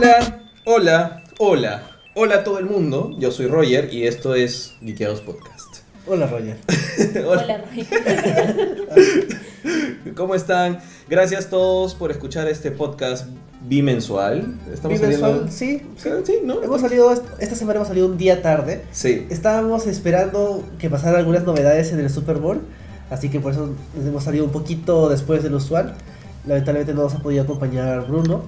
[0.00, 1.82] Hola, hola, hola.
[2.14, 3.16] Hola a todo el mundo.
[3.18, 5.76] Yo soy Roger y esto es Geekeados Podcast.
[6.06, 6.58] Hola Roger.
[7.26, 7.86] Hola, Roy.
[10.14, 10.80] ¿Cómo están?
[11.08, 13.26] Gracias todos por escuchar este podcast
[13.62, 14.56] bimensual.
[14.70, 16.10] Estamos Bimensual, saliendo- sí, sí.
[16.24, 16.62] Sí, ¿no?
[16.62, 18.82] Hemos salido, esta semana hemos salido un día tarde.
[18.92, 19.26] Sí.
[19.30, 22.60] Estábamos esperando que pasaran algunas novedades en el Super Bowl,
[23.08, 25.94] así que por eso hemos salido un poquito después del usual.
[26.46, 28.42] Lamentablemente no nos ha podido acompañar Bruno,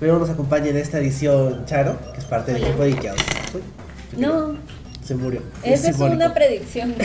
[0.00, 3.20] pero nos acompaña en esta edición Charo, que es parte del equipo de Ikeados.
[3.54, 3.60] Uy,
[4.20, 4.56] No,
[5.04, 5.42] Se murió.
[5.62, 6.94] esa es una predicción.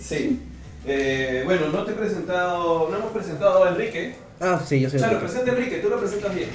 [0.00, 0.40] Sí.
[0.86, 4.14] Eh, bueno, no te he presentado, no hemos presentado a Enrique.
[4.40, 5.20] Ah, sí, yo soy Enrique.
[5.20, 6.48] presenta a Enrique, tú lo presentas bien.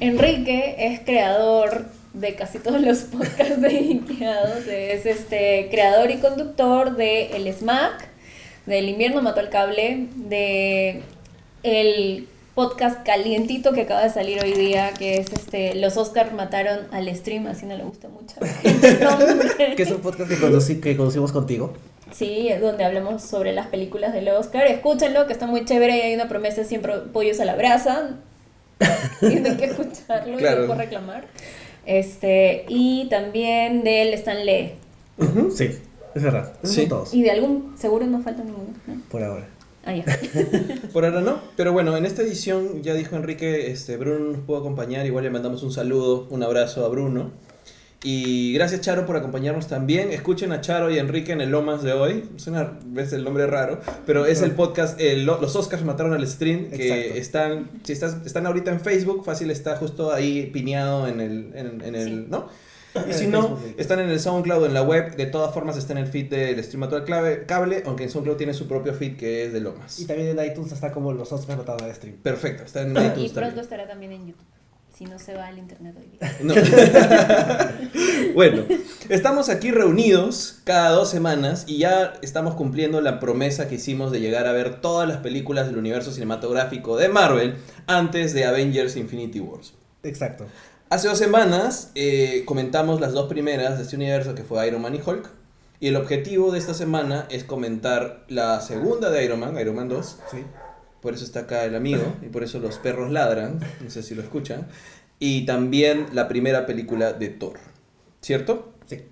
[0.00, 4.66] Enrique es creador de casi todos los podcasts de Ikeados.
[4.66, 8.06] Es este creador y conductor de El SMAC,
[8.66, 11.02] del invierno mató al cable, de
[11.62, 16.86] el podcast calientito que acaba de salir hoy día, que es este Los Oscars mataron
[16.90, 18.34] al stream, así no le gusta mucho.
[19.76, 21.74] Que es un podcast que, conduci- que conducimos contigo.
[22.12, 24.66] Sí, es donde hablamos sobre las películas del Oscar.
[24.68, 28.16] Escúchenlo, que está muy chévere y hay una promesa siempre pollos a la brasa.
[29.20, 30.58] Tienen que escucharlo Claro.
[30.58, 31.26] y no puedo reclamar.
[31.84, 34.72] Este, y también del Stan Lee.
[35.54, 35.70] Sí,
[36.14, 36.54] es verdad.
[36.62, 36.74] Sí.
[36.80, 37.12] son todos.
[37.14, 38.68] Y de algún, seguro no falta ninguno.
[38.86, 38.94] ¿no?
[39.10, 39.46] Por ahora.
[39.86, 40.04] Ah, ya.
[40.92, 44.58] Por ahora no, pero bueno, en esta edición ya dijo Enrique, este, Bruno nos pudo
[44.58, 47.30] acompañar, igual le mandamos un saludo, un abrazo a Bruno.
[48.04, 50.12] Y gracias Charo por acompañarnos también.
[50.12, 52.24] Escuchen a Charo y a Enrique en el Lomas de hoy.
[52.36, 56.24] Suena, ves el nombre raro, pero es el podcast el Lo- Los Oscars mataron al
[56.28, 57.18] stream, que Exacto.
[57.18, 61.80] están, si estás, están ahorita en Facebook, fácil está justo ahí pineado en el, en,
[61.82, 62.26] en el, Sí.
[62.28, 62.48] ¿no?
[63.08, 65.98] Y si no, están en el SoundCloud, en la web, de todas formas está en
[65.98, 69.16] el feed del Stream Mató al Clave- Cable, aunque en SoundCloud tiene su propio feed
[69.16, 69.98] que es de Lomas.
[70.00, 72.16] Y también en iTunes está como los Oscars mataron al stream.
[72.16, 73.58] Perfecto, está en Y iTunes pronto también.
[73.60, 74.44] estará también en YouTube.
[74.96, 76.36] Si no se va al internet hoy día.
[76.42, 76.54] No.
[78.34, 78.62] bueno,
[79.10, 84.20] estamos aquí reunidos cada dos semanas y ya estamos cumpliendo la promesa que hicimos de
[84.20, 87.56] llegar a ver todas las películas del universo cinematográfico de Marvel
[87.86, 89.74] antes de Avengers Infinity Wars.
[90.02, 90.46] Exacto.
[90.88, 94.94] Hace dos semanas eh, comentamos las dos primeras de este universo que fue Iron Man
[94.94, 95.28] y Hulk.
[95.80, 99.88] Y el objetivo de esta semana es comentar la segunda de Iron Man, Iron Man
[99.88, 100.38] 2, Sí.
[101.02, 104.14] por eso está acá el amigo y por eso los perros ladran, no sé si
[104.14, 104.68] lo escuchan,
[105.18, 107.58] y también la primera película de Thor,
[108.22, 108.72] ¿cierto?
[108.88, 109.02] Sí.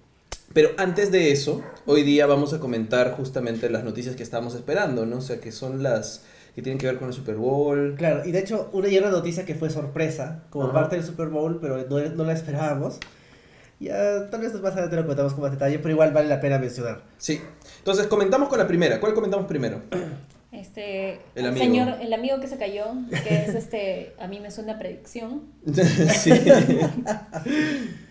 [0.55, 5.05] Pero antes de eso, hoy día vamos a comentar justamente las noticias que estábamos esperando,
[5.05, 5.19] ¿no?
[5.19, 6.23] O sea, que son las
[6.55, 7.95] que tienen que ver con el Super Bowl.
[7.97, 10.73] Claro, y de hecho, una y una noticia que fue sorpresa, como Ajá.
[10.73, 12.99] parte del Super Bowl, pero no, no la esperábamos.
[13.81, 16.59] Ya, tal vez más adelante lo contamos con más detalle, pero igual vale la pena
[16.59, 17.03] mencionar.
[17.19, 17.41] Sí.
[17.79, 19.01] Entonces, comentamos con la primera.
[19.01, 19.83] ¿Cuál comentamos primero?
[20.53, 21.65] Este, El amigo.
[21.65, 25.43] señor, el amigo que se cayó, que es este, a mí me suena predicción.
[26.15, 26.31] sí.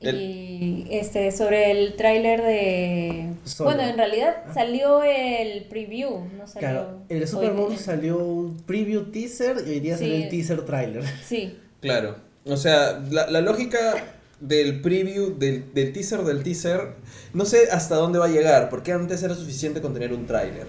[0.00, 3.32] El- Y este, sobre el tráiler de...
[3.44, 3.70] Solo.
[3.70, 6.60] Bueno, en realidad salió el preview, no salió...
[6.68, 10.04] Claro, en el Super Bowl salió un preview teaser y hoy día Sí.
[10.04, 11.04] salió el teaser trailer.
[11.24, 12.16] Sí, Claro.
[12.44, 13.94] O sea, la, la lógica
[14.40, 16.94] del preview, del, del teaser del teaser,
[17.32, 20.66] no sé hasta dónde va a llegar, porque antes era suficiente con tener un tráiler.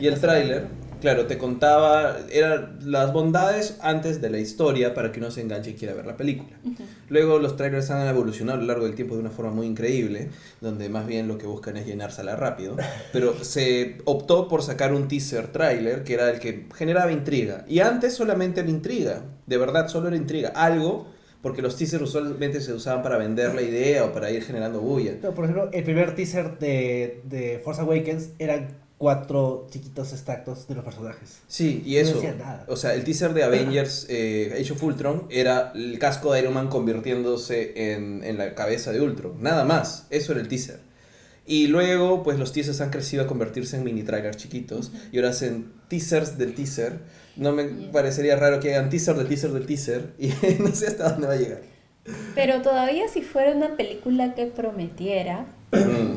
[0.00, 0.66] Y el tráiler,
[1.00, 5.70] claro, te contaba, eran las bondades antes de la historia para que uno se enganche
[5.70, 6.56] y quiera ver la película.
[7.08, 10.28] Luego los trailers han evolucionado a lo largo del tiempo de una forma muy increíble,
[10.60, 12.76] donde más bien lo que buscan es llenársela rápido,
[13.12, 17.64] pero se optó por sacar un teaser trailer que era el que generaba intriga.
[17.68, 21.06] Y antes solamente era intriga, de verdad solo era intriga, algo,
[21.42, 25.12] porque los teasers usualmente se usaban para vender la idea o para ir generando bulla.
[25.22, 30.74] No, por ejemplo, el primer teaser de, de Force Awakens eran cuatro chiquitos extractos de
[30.74, 31.38] los personajes.
[31.46, 32.14] Sí, y No eso.
[32.16, 32.64] decía nada.
[32.68, 36.52] O sea, el teaser de Avengers eh, Age of Ultron era el casco de Iron
[36.54, 39.40] Man convirtiéndose en, en la cabeza de Ultron.
[39.42, 40.06] Nada más.
[40.10, 40.80] Eso era el teaser.
[41.46, 44.92] Y luego, pues los teasers han crecido a convertirse en mini trailers chiquitos.
[45.12, 46.98] Y ahora hacen teasers del teaser.
[47.36, 47.92] No me Yeah.
[47.92, 50.12] parecería raro que hagan teaser del teaser del teaser.
[50.18, 50.28] Y
[50.58, 51.60] no sé hasta dónde va a llegar.
[52.34, 55.46] Pero todavía si fuera una película que prometiera,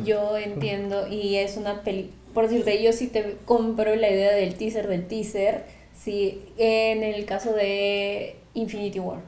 [0.05, 4.55] yo entiendo, y es una peli, por decirte, yo sí te compro la idea del
[4.55, 9.19] teaser del teaser, si en el caso de Infinity War,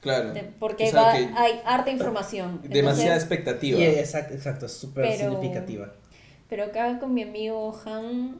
[0.00, 0.32] Claro.
[0.32, 2.60] de- porque O sea, va, hay harta información.
[2.62, 3.78] demasiada entonces- expectativa.
[3.78, 5.92] Y exacto, exacto, es súper Pero- significativa.
[6.48, 8.38] Pero acá con mi amigo Han,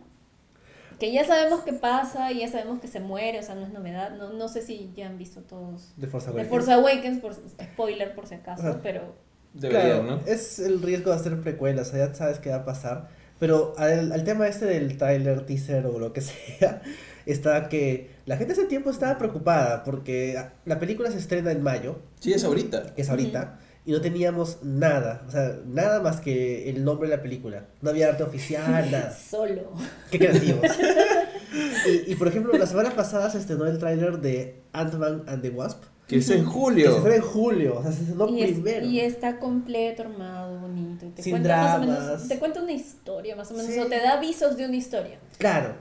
[0.98, 3.72] que ya sabemos qué pasa, y ya sabemos que se muere, o sea, no es
[3.72, 4.10] novedad.
[4.16, 6.50] No, no sé si ya han visto todos De Force The Awakens.
[6.50, 9.14] Force Awakens, por, spoiler por si acaso, pero
[9.52, 10.20] Deberían, Claro, ¿no?
[10.26, 13.08] Es el riesgo de hacer precuelas, o sea, ya sabes qué va a pasar.
[13.40, 16.82] Pero al, al tema este del trailer, teaser o lo que sea,
[17.26, 21.98] está que la gente ese tiempo estaba preocupada porque la película se estrena en mayo,
[22.20, 22.92] Sí, es ahorita.
[22.96, 27.22] es ahorita, y no teníamos nada, o sea, nada más que el nombre de la
[27.22, 27.64] película.
[27.80, 29.10] No había arte oficial, nada.
[29.12, 29.72] Solo.
[30.10, 30.60] Qué creativos.
[32.06, 35.50] y, y, por ejemplo, la semana pasada se estrenó el tráiler de Ant-Man and the
[35.50, 35.82] Wasp.
[36.10, 36.96] Que es en Que se julio.
[36.96, 38.86] estrena en julio, o sea, se estrenó Y, es- primero.
[38.86, 41.06] y está completo, armado, bonito.
[41.06, 43.78] y Te Sin cuenta más o menos, te cuenta una historia, más o menos, Sí.
[43.78, 45.18] o te da avisos de una historia.
[45.38, 45.74] Claro.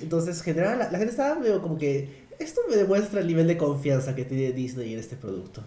[0.00, 2.24] Entonces, en general, la, la gente estaba medio como que.
[2.38, 5.62] Esto me demuestra el nivel de confianza que tiene Disney en este producto.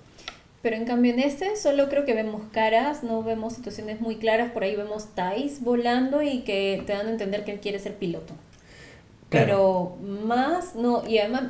[0.61, 4.51] Pero en cambio en este solo creo que vemos caras, no vemos situaciones muy claras,
[4.51, 7.95] por ahí vemos Thais volando y que te dan a entender que él quiere ser
[7.95, 8.33] piloto.
[9.29, 11.43] Pero más no, y además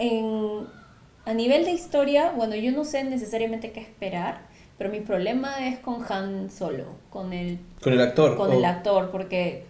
[0.00, 0.66] en,
[1.24, 4.40] a nivel de historia, bueno, yo no sé necesariamente qué esperar,
[4.78, 8.36] pero mi problema es con Han Solo, con el, Con el actor.
[8.36, 9.64] con o el actor, porque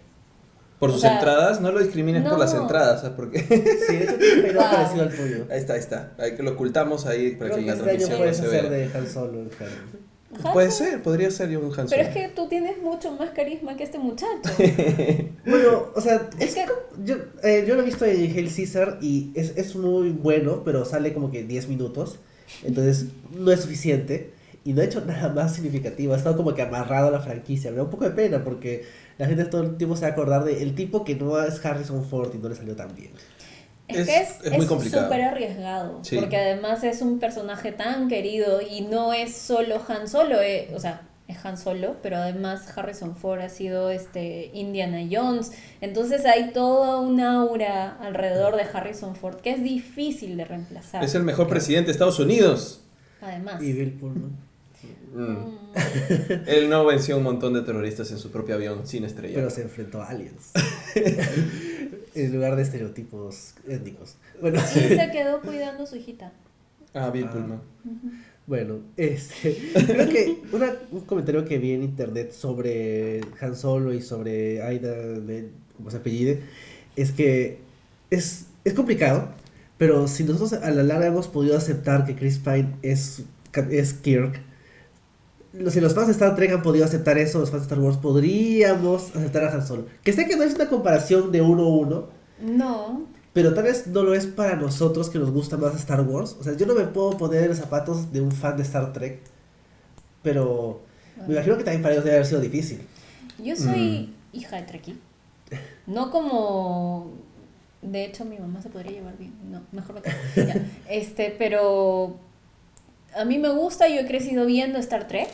[0.79, 2.37] Por o sus sea, entradas, no lo discrimines por no.
[2.39, 3.39] las entradas, ¿sabes por qué?
[3.39, 5.47] Sí, de hecho tiene un parecido al tuyo.
[5.51, 6.11] ahí está, ahí está.
[6.17, 8.33] Ahí que lo ocultamos ahí para Creo que que en la este año transmisión no
[8.33, 8.63] se vea.
[8.69, 9.49] de Han Solo.
[9.57, 10.12] Karen.
[10.53, 13.75] Puede ser, podría ser yo un Han Pero es que tú tienes mucho más carisma
[13.77, 14.41] que este muchacho.
[15.45, 18.49] Bueno, o sea, es Es que- como- yo, eh, yo lo he visto en Hail
[18.55, 22.19] Caesar y es, es muy bueno, pero sale como que 10 minutos.
[22.63, 23.07] Entonces
[23.37, 24.31] no es suficiente.
[24.65, 26.13] Y no ha hecho nada más significativo.
[26.13, 27.69] Ha estado como que amarrado a la franquicia.
[27.71, 28.85] Me da un poco de pena porque
[29.17, 31.63] la gente todo el tiempo se va a acordar de el tipo que no es
[31.65, 33.11] Harrison Ford y no le salió tan bien.
[33.87, 35.03] Es, Es- que es, es muy es complicado.
[35.05, 36.15] súper arriesgado, Sí.
[36.17, 40.79] porque además es un personaje tan querido y no es solo Han Solo, eh, o
[40.79, 45.51] sea, es Han Solo, pero además Harrison Ford ha sido este Indiana Jones,
[45.81, 51.03] entonces hay toda una aura alrededor de Harrison Ford que es difícil de reemplazar.
[51.03, 52.81] Es el mejor presidente de Estados Unidos.
[53.21, 53.61] Además.
[53.63, 54.31] Y Bill Pullman.
[55.13, 55.21] Mm.
[55.21, 55.59] Mm.
[56.47, 59.35] Él no venció a un montón de terroristas en su propio avión sin estrella.
[59.35, 60.51] Pero se enfrentó a aliens.
[62.15, 64.15] en lugar de estereotipos étnicos.
[64.41, 66.31] Bueno, Y se quedó cuidando a su hijita.
[66.93, 67.31] Ah, Bill Ah.
[67.31, 67.61] Pullman.
[68.45, 69.57] Bueno, este,
[69.87, 74.91] creo que una- un comentario que vi en internet sobre Han Solo y sobre Aida,
[74.93, 76.41] de, como se apellide,
[76.95, 77.59] es que
[78.09, 79.29] es, es complicado,
[79.77, 83.23] pero si nosotros a la larga hemos podido aceptar que Chris Pine es,
[83.71, 84.41] es Kirk,
[85.69, 87.97] si los fans de Star Trek han podido aceptar eso, los fans de Star Wars
[87.97, 89.85] podríamos aceptar a Han Solo.
[90.03, 92.07] Que sé que no es una comparación de uno a uno,
[92.41, 96.37] No, pero tal vez no lo es para nosotros que nos gusta más Star Wars.
[96.39, 98.93] O sea, yo no me puedo poner en los zapatos de un fan de Star
[98.93, 99.19] Trek.
[100.21, 100.81] Pero
[101.27, 102.81] me imagino que también para ellos debe haber sido difícil.
[103.43, 104.97] yo soy hija de Trekkie.
[105.87, 107.11] No como...
[107.81, 109.33] De hecho, mi mamá se podría llevar bien.
[109.51, 110.45] No, mejor me.
[110.45, 110.65] Ya.
[110.89, 112.17] Este, pero...
[113.15, 115.29] A mí me gusta, yo he crecido viendo Star Trek.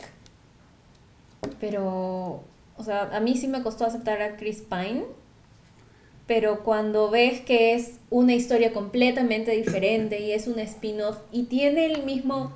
[1.59, 2.43] Pero...
[2.77, 5.03] O sea, a mí sí me costó aceptar a Chris Pine.
[6.27, 11.87] Pero cuando ves que es una historia completamente diferente y es un spin-off y tiene
[11.87, 12.53] el mismo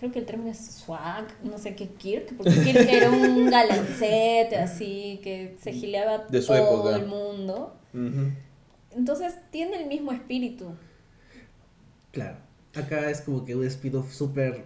[0.00, 4.56] creo que el término es swag, no sé qué Kirk, porque Kirk era un galancete
[4.56, 6.96] así que se gileaba De todo época.
[6.96, 7.76] el mundo.
[8.92, 10.72] Entonces tiene el mismo espíritu.
[12.12, 12.38] Claro.
[12.74, 14.64] Acá es como que un spin-off súper.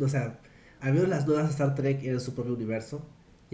[0.00, 0.40] O sea,
[0.80, 3.02] al menos las nuevas Star Trek eran su propio universo.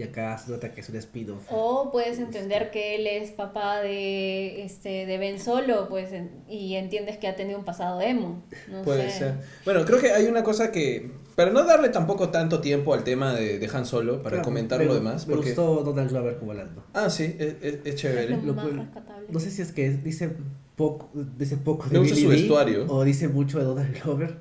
[0.01, 1.43] Y acá se nota que es un spin-off.
[1.51, 6.73] O puedes entender que él es papá de este de Ben Solo, pues en- y
[6.73, 8.41] entiendes que ha tenido un pasado emo.
[8.67, 9.19] No Puede sé.
[9.19, 9.33] ser.
[9.63, 11.11] Bueno, creo que hay una cosa que.
[11.35, 14.79] Para no darle tampoco tanto tiempo al tema de, de Han Solo, para Claro, comentar
[14.79, 15.27] me- lo demás.
[15.27, 15.51] Me Porque...
[15.51, 16.83] gustó Donald Glover como Lando.
[16.93, 18.33] Ah, sí, es, es- es chévere.
[18.33, 19.27] Es lo Lo más cual- rescatable.
[19.29, 20.31] No sé si es que dice
[20.75, 22.85] poco, dice poco de Billy su vestuario.
[22.89, 24.35] O dice mucho de Donald Glover.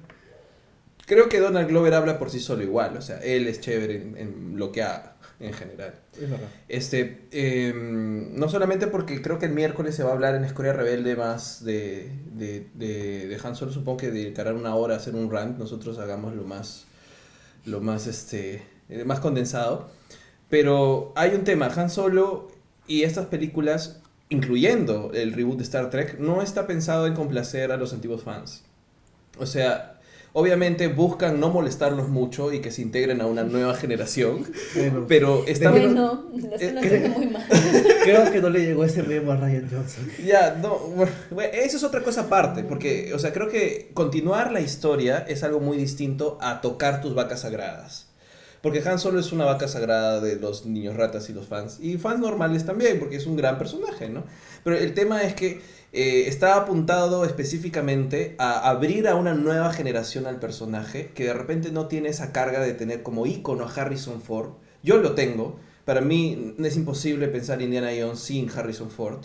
[1.07, 2.97] Creo que Donald Glover habla por sí solo igual.
[2.97, 5.95] O sea, él es chévere en, en lo que haga, en general.
[6.15, 6.49] Es verdad.
[6.69, 10.75] Este, eh, no solamente porque creo que el miércoles se va a hablar en Escoria
[10.75, 15.15] Rebelde más de, de, de, de Han Solo, supongo que dedicarán una hora a hacer
[15.15, 16.85] un rant, nosotros hagamos lo más,
[17.65, 19.89] lo más, este, eh, más condensado.
[20.51, 22.51] Pero hay un tema, Han Solo
[22.87, 27.79] y estas películas, incluyendo el reboot de Star Trek, no está pensado en complacer a
[27.79, 28.63] los antiguos fans.
[29.39, 30.00] O sea,
[30.33, 34.45] obviamente buscan no molestarlos mucho y que se integren a una nueva generación,
[34.75, 35.73] Bueno, pero está...
[35.73, 36.25] Pero- Bueno,
[36.59, 37.47] están eh, haciendo muy mal.
[38.05, 40.09] creo que no le llegó ese memo a Ryan Johnson.
[40.25, 44.53] Ya, no, bueno, bueno, eso es otra cosa aparte, porque, o sea, creo que continuar
[44.53, 48.07] la historia es algo muy distinto a tocar tus vacas sagradas.
[48.63, 51.97] Porque Han Solo es una vaca sagrada de los niños ratas y los fans, y
[51.97, 54.25] fans normales también, porque es un gran personaje, ¿no?
[54.63, 60.27] Pero el tema es que eh, está apuntado específicamente a abrir a una nueva generación
[60.27, 64.23] al personaje, que de repente no tiene esa carga de tener como ícono a Harrison
[64.23, 64.51] Ford.
[64.83, 69.25] Yo lo tengo, para mí es imposible pensar Indiana Jones sin Harrison Ford.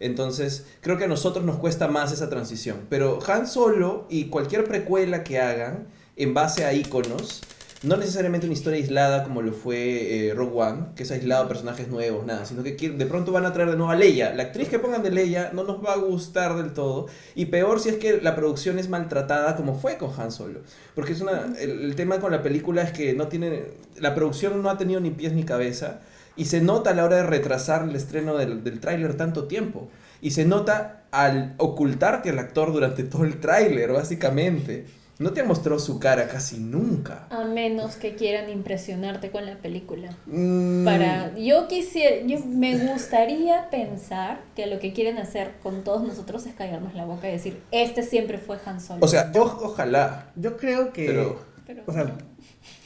[0.00, 2.86] Entonces, creo que a nosotros nos cuesta más esa transición.
[2.88, 7.42] Pero Han Solo y cualquier precuela que hagan en base a iconos,
[7.82, 11.88] no necesariamente una historia aislada como lo fue eh, Rogue One, que es aislado personajes
[11.88, 14.34] nuevos, nada, sino que de pronto van a traer de nuevo a Leia.
[14.34, 17.06] La actriz que pongan de Leia no nos va a gustar del todo.
[17.34, 20.60] Y peor si es que la producción es maltratada como fue con Han Solo.
[20.94, 23.62] Porque es una, el, el tema con la película es que no tiene,
[23.98, 26.00] la producción no ha tenido ni pies ni cabeza.
[26.36, 29.88] Y se nota a la hora de retrasar el estreno del, del tráiler tanto tiempo.
[30.20, 34.99] Y se nota al ocultarte al actor durante todo el tráiler, básicamente.
[35.20, 37.26] No te ha mostrado su cara casi nunca.
[37.30, 40.16] A menos que quieran impresionarte con la película.
[40.26, 46.02] Mm, Para, yo quisiera, yo me gustaría pensar que lo que quieren hacer con todos
[46.02, 49.04] nosotros es callarnos la boca y decir, este siempre fue Han Solo.
[49.04, 50.32] O sea, ojalá.
[50.36, 51.04] Yo creo que.
[51.06, 52.16] Pero- Pero- O sea,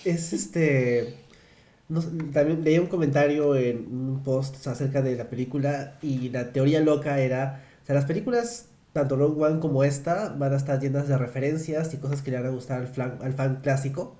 [0.04, 1.14] es este.
[1.88, 6.52] no sé, también leí un comentario en un post acerca de la película y la
[6.52, 7.62] teoría loca era.
[7.82, 11.92] O sea, las películas, tanto Rogue One como esta, van a estar llenas de referencias
[11.92, 14.16] y cosas que le van a gustar al, flan- al fan clásico.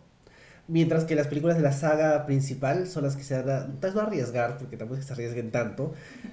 [0.66, 3.78] Mientras que las películas de la saga principal son las que se van a, tal
[3.80, 5.92] vez no arriesgar, porque tampoco es que se arriesguen tanto,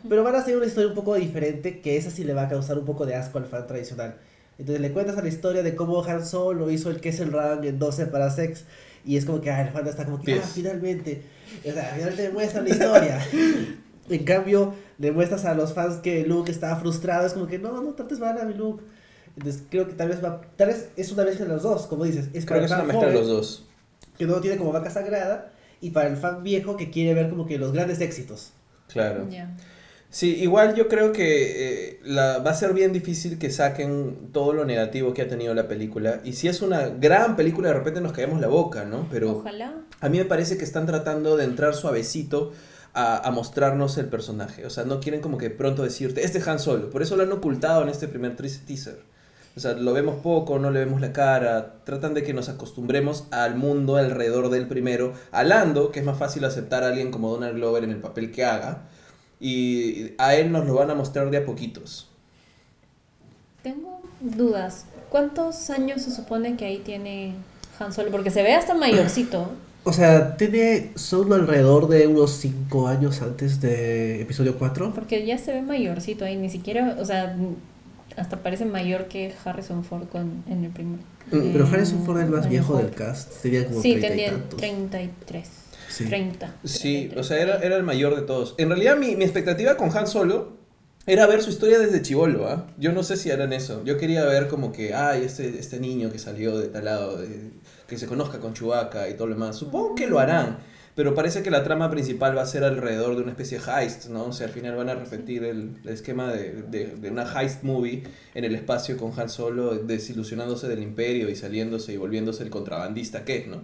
[0.09, 2.49] pero van a ser una historia un poco diferente, que esa sí le va a
[2.49, 4.15] causar un poco de asco al fan tradicional.
[4.57, 7.77] Entonces le cuentas a la historia de cómo Han Solo hizo el Kessel Run en
[7.77, 8.63] 12 para sex,
[9.05, 11.23] y es como que, ah, el fan está como que, ah, finalmente,
[11.67, 13.19] o sea, finalmente me muestran la historia.
[14.15, 17.81] en cambio, le muestras a los fans que Luke estaba frustrado, es como que, no,
[17.81, 18.83] no trates mal a mi Luke.
[19.37, 22.03] Entonces creo que tal vez va, tal vez es una mezcla de los dos, como
[22.03, 23.65] dices, es Creo que es una mezcla de los dos.
[24.17, 27.45] que no tiene como vaca sagrada, y para el fan viejo que quiere ver como
[27.45, 28.51] que los grandes éxitos.
[28.87, 29.27] Claro.
[30.11, 34.51] Sí, igual yo creo que eh, la, va a ser bien difícil que saquen todo
[34.51, 36.19] lo negativo que ha tenido la película.
[36.25, 39.07] Y si es una gran película, de repente nos caemos la boca, ¿no?
[39.09, 39.73] Pero Ojalá.
[40.01, 42.51] a mí me parece que están tratando de entrar suavecito
[42.93, 44.65] a, mostrarnos el personaje.
[44.65, 46.89] O sea, no quieren como que pronto decirte, este es Han Solo.
[46.89, 48.99] Por eso lo han ocultado en este primer teaser.
[49.55, 51.83] O sea, lo vemos poco, no le vemos la cara.
[51.83, 55.13] Tratan de que nos acostumbremos al mundo alrededor del primero.
[55.31, 58.31] A Lando, que es más fácil aceptar a alguien como Donald Glover en el papel
[58.31, 58.83] que haga.
[59.39, 62.07] Y a él nos lo van a mostrar de a poquitos.
[63.61, 64.85] Tengo dudas.
[65.09, 67.35] ¿Cuántos años se supone que ahí tiene
[67.79, 68.09] Han Solo?
[68.11, 69.51] Porque se ve hasta mayorcito.
[69.83, 74.93] O sea, tiene solo alrededor de unos 5 años antes de episodio 4.
[74.93, 76.37] Porque ya se ve mayorcito ahí.
[76.37, 77.35] Ni siquiera, o sea,
[78.15, 80.99] hasta parece mayor que Harrison Ford con, en el primer.
[81.31, 84.07] Mm, Pero eh, Harrison Ford es el más viejo del cast, tenía como Sí, 30
[84.07, 84.59] y tenía tantos.
[84.59, 85.49] 33.
[85.89, 86.05] Sí.
[86.05, 86.55] 30.
[86.63, 88.53] Sí, 33, o sea, era, era el mayor de todos.
[88.59, 90.57] En realidad, mi, mi expectativa con Han Solo
[91.07, 92.67] era ver su historia desde chivolo, ¿ah?
[92.77, 93.83] Yo no sé si harán eso.
[93.83, 97.49] Yo quería ver como que, ay, este, este niño que salió de tal lado, de-
[97.91, 99.55] que se conozca con Chewbacca y todo lo demás.
[99.57, 100.57] Supongo que lo harán.
[100.95, 104.07] Pero parece que la trama principal va a ser alrededor de una especie de heist,
[104.09, 104.25] ¿no?
[104.25, 107.63] O sea, al final van a repetir el, el esquema de, de, de una heist
[107.63, 112.49] movie en el espacio con Han Solo desilusionándose del imperio y saliéndose y volviéndose el
[112.49, 113.63] contrabandista que es, ¿no?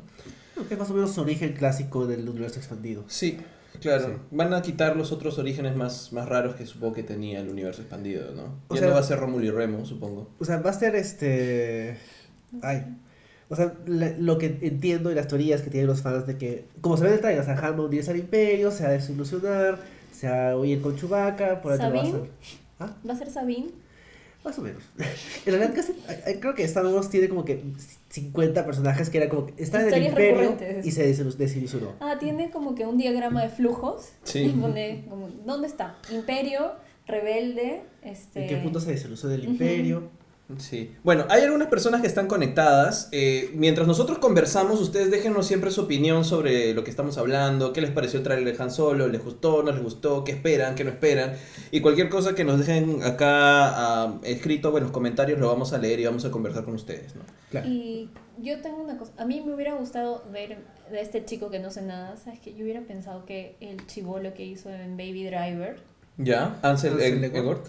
[0.68, 3.04] Que es más o menos su origen clásico del universo expandido.
[3.08, 3.38] Sí,
[3.82, 4.06] claro.
[4.08, 4.12] Sí.
[4.32, 7.82] Van a quitar los otros orígenes más, más raros que supongo que tenía el universo
[7.82, 8.62] expandido, ¿no?
[8.70, 10.30] O ya sea- no va a ser Rómulo y Remo, supongo.
[10.40, 11.98] O sea, va a ser este.
[12.62, 12.86] Ay.
[13.50, 16.66] O sea, la- lo que entiendo y las teorías que tienen los fans de que,
[16.82, 18.84] como se ve en el trailer, o sea, Han va a unirse al imperio, se
[18.84, 19.80] va a desilusionar,
[20.12, 22.30] se va a huir con Chewbacca, por ahí va a ser-
[22.80, 22.96] ¿Ah?
[23.08, 23.70] ¿Va a ser Sabine?
[24.44, 24.84] Más o menos.
[25.46, 25.94] En realidad, casi,
[26.40, 27.62] creo que Star Wars tiene como que
[28.10, 31.94] 50 personajes que era como que están en el imperio y se desilu- desilusionó.
[32.02, 34.10] Ah, tiene como que un diagrama de flujos.
[34.24, 34.40] Sí.
[34.40, 35.96] Y pone como, ¿dónde está?
[36.12, 36.74] Imperio,
[37.08, 38.42] rebelde, este...
[38.44, 39.52] ¿En qué punto se desilusionó del Ujú.
[39.52, 40.10] imperio?
[40.58, 40.96] Sí.
[41.04, 43.10] Bueno, hay algunas personas que están conectadas.
[43.12, 47.74] Eh, mientras nosotros conversamos, ustedes déjenos siempre su opinión sobre lo que estamos hablando.
[47.74, 49.10] ¿Qué les pareció el trailer de Han Solo?
[49.10, 49.62] ¿Les gustó?
[49.62, 50.24] ¿No les gustó?
[50.24, 50.76] ¿Qué esperan?
[50.76, 51.34] ¿Qué no esperan?
[51.72, 55.80] Y cualquier cosa que nos dejen acá ah, escrito en los comentarios lo vamos a
[55.80, 57.24] leer y vamos a conversar con ustedes, ¿no?
[57.52, 57.68] Claro.
[57.68, 61.60] Y yo tengo una cosa, a mí me hubiera gustado ver de este chico que
[61.60, 62.40] no sé nada, ¿sabes?
[62.40, 65.82] Que yo hubiera pensado que el chivolo que hizo en Baby Driver,
[66.18, 66.58] ¿Ya?
[66.64, 67.24] Ansel, Ansel.
[67.24, 67.68] Egort.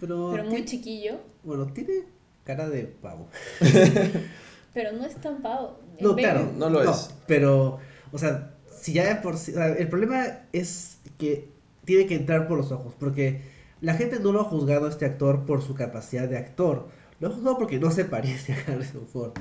[0.00, 2.04] Pero, pero muy chiquillo, bueno, tiene
[2.44, 3.28] cara de pavo.
[4.74, 5.78] pero no es tan pavo.
[6.00, 6.52] No, Baby- claro.
[6.56, 7.10] no lo es.
[7.26, 7.78] Pero,
[8.12, 9.52] o sea, si ya de por sí.
[9.52, 11.48] o sea, el problema es que
[11.84, 12.94] tiene que entrar por los ojos.
[12.98, 13.42] Porque
[13.80, 16.88] la gente no lo ha juzgado a este actor por su capacidad de actor.
[17.18, 19.32] Lo ha juzgado porque no se parece a Harrison Ford.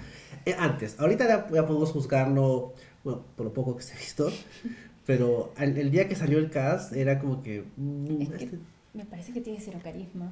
[0.46, 2.74] Eh, antes, ahorita ya, ya podemos juzgarlo,
[3.04, 4.30] bueno, por lo poco que se ha visto.
[5.06, 7.64] Pero al- el día que salió el cast era como que.
[7.78, 8.60] mm, Es que- este-
[8.94, 10.32] Me parece que tiene cero carisma.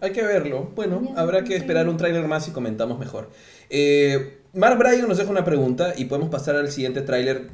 [0.00, 0.70] Hay que verlo.
[0.74, 3.30] Bueno, habrá que esperar un tráiler más y comentamos mejor.
[3.70, 7.50] Eh, Mark Bryan nos deja una pregunta y podemos pasar al siguiente tráiler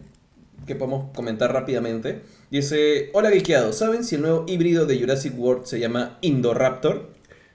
[0.66, 2.22] que podemos comentar rápidamente.
[2.50, 7.11] Dice, hola geekeados, ¿saben si el nuevo híbrido de Jurassic World se llama Indoraptor?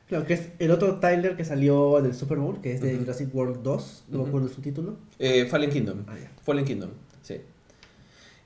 [0.07, 2.95] Claro, que es el otro trailer que salió en el Super Bowl, que es de.
[2.95, 4.95] Jurassic World 2, no me acuerdo su título.
[5.19, 6.05] Eh, Fallen Kingdom.
[6.07, 6.15] Ah.
[6.43, 6.91] Fallen Kingdom.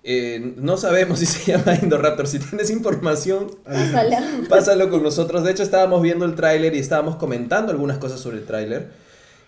[0.04, 2.28] Eh, no sabemos si se llama Indoraptor.
[2.28, 4.24] Si tienes información, Pásala.
[4.50, 5.44] pásalo con nosotros.
[5.44, 8.90] De hecho, estábamos viendo el tráiler y estábamos comentando algunas cosas sobre el tráiler.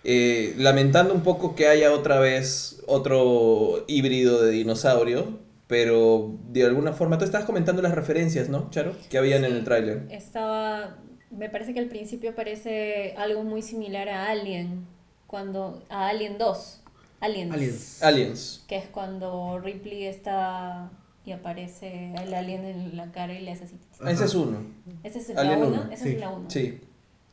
[0.04, 5.42] Eh, lamentando un poco que haya otra vez otro híbrido de dinosaurio.
[5.66, 8.94] Pero de alguna forma, tú estabas comentando las referencias, ¿no, Charo?
[9.08, 10.02] Que habían en el tráiler.
[10.10, 10.98] Estaba.
[11.30, 14.86] Me parece que al principio parece algo muy similar a Alien.
[15.26, 15.82] Cuando.
[15.88, 16.82] A Alien 2.
[17.24, 17.54] Aliens.
[17.54, 18.02] Aliens.
[18.02, 18.64] Aliens.
[18.68, 20.90] Que es cuando Ripley está.
[21.26, 23.78] Y aparece el alien en la cara y le hace así.
[23.98, 24.10] Ajá.
[24.10, 24.58] Ese es uno.
[25.02, 25.92] ¿Ese es Alien la uno, 1?
[25.92, 26.10] Esa sí.
[26.10, 26.50] es la 1.
[26.50, 26.80] Sí.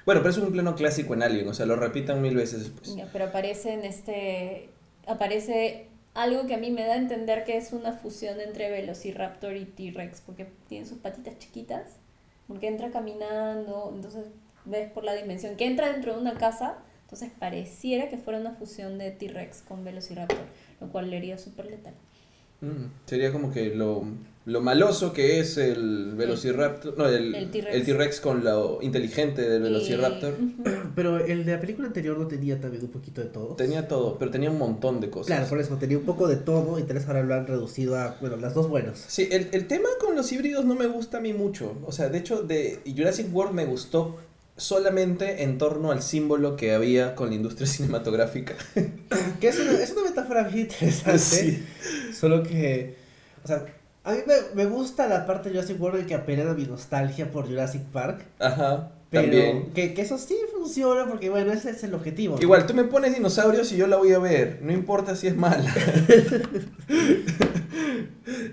[0.06, 1.48] Bueno, pero es un plano clásico en Alien.
[1.50, 2.96] O sea, lo repitan mil veces después.
[2.96, 4.70] Ya, pero aparece en este.
[5.08, 9.56] Aparece algo que a mí me da a entender que es una fusión entre Velociraptor
[9.56, 11.98] y T-Rex, porque tiene sus patitas chiquitas,
[12.48, 14.26] porque entra caminando, entonces
[14.66, 16.78] ves por la dimensión que entra dentro de una casa,
[17.12, 20.46] entonces pareciera que fuera una fusión de T-Rex con Velociraptor,
[20.80, 21.94] lo cual le haría súper letal.
[22.62, 24.06] Mm, sería como que lo,
[24.46, 26.98] lo maloso que es el Velociraptor.
[26.98, 28.22] No, el, El T-Rex.
[28.22, 30.36] con lo inteligente del Velociraptor.
[30.39, 30.56] Y-.
[30.96, 33.56] Pero el de la película anterior no tenía también un poquito de todo.
[33.56, 35.27] Tenía todo, pero tenía un montón de cosas.
[35.27, 37.98] Claro, por eso tenía un poco de todo y tal vez ahora lo han reducido
[37.98, 39.03] a, bueno, las dos buenas.
[39.06, 41.75] Sí, el, el tema con los híbridos no me gusta a mí mucho.
[41.86, 44.18] O sea, de hecho, de Jurassic World me gustó
[44.62, 48.56] solamente en torno al símbolo que había con la industria cinematográfica.
[49.39, 51.20] Que es una, es una metáfora bien interesante.
[51.20, 51.65] Sí.
[52.13, 52.96] Solo que,
[53.44, 53.65] o sea,
[54.03, 57.32] a mí me, me gusta la parte de Jurassic World que apela a mi nostalgia
[57.32, 58.24] por Jurassic Park.
[58.39, 59.72] Ajá, Pero también.
[59.74, 62.36] que, que eso sí funciona porque, bueno, ese es el objetivo.
[62.36, 62.41] ¿no?
[62.41, 64.60] Igual, tú me pones dinosaurios y yo la voy a ver.
[64.62, 65.74] No importa si es mala.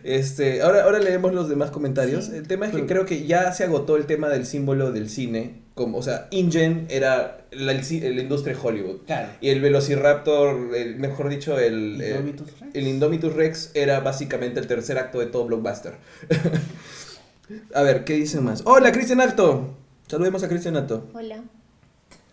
[0.05, 2.27] este, ahora, ahora leemos los demás comentarios.
[2.27, 2.37] Sí.
[2.37, 5.68] El tema es que creo que ya se agotó el tema del símbolo del cine.
[5.79, 9.03] Como, o sea, InGen era la, la industria de Hollywood.
[9.07, 9.29] Claro.
[9.41, 12.75] Y el Velociraptor, el- mejor dicho, el, el, Indominus Rex.
[12.75, 15.95] el Indomitus Rex era básicamente el tercer acto de todo blockbuster.
[17.75, 18.63] a ver, ¿qué dicen más?
[18.67, 19.77] Hola, Cristian Alto.
[20.09, 21.07] Saludemos a Cristian Alto.
[21.15, 21.45] Hola.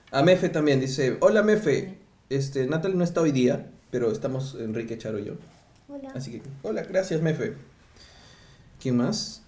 [0.09, 1.99] A Mefe también dice, hola Mefe,
[2.31, 5.33] este, Natal no está hoy día, pero estamos Enrique, Charo y yo.
[5.87, 6.09] Hola.
[6.15, 7.53] Así que, hola, gracias Mefe.
[8.81, 9.43] ¿Quién más?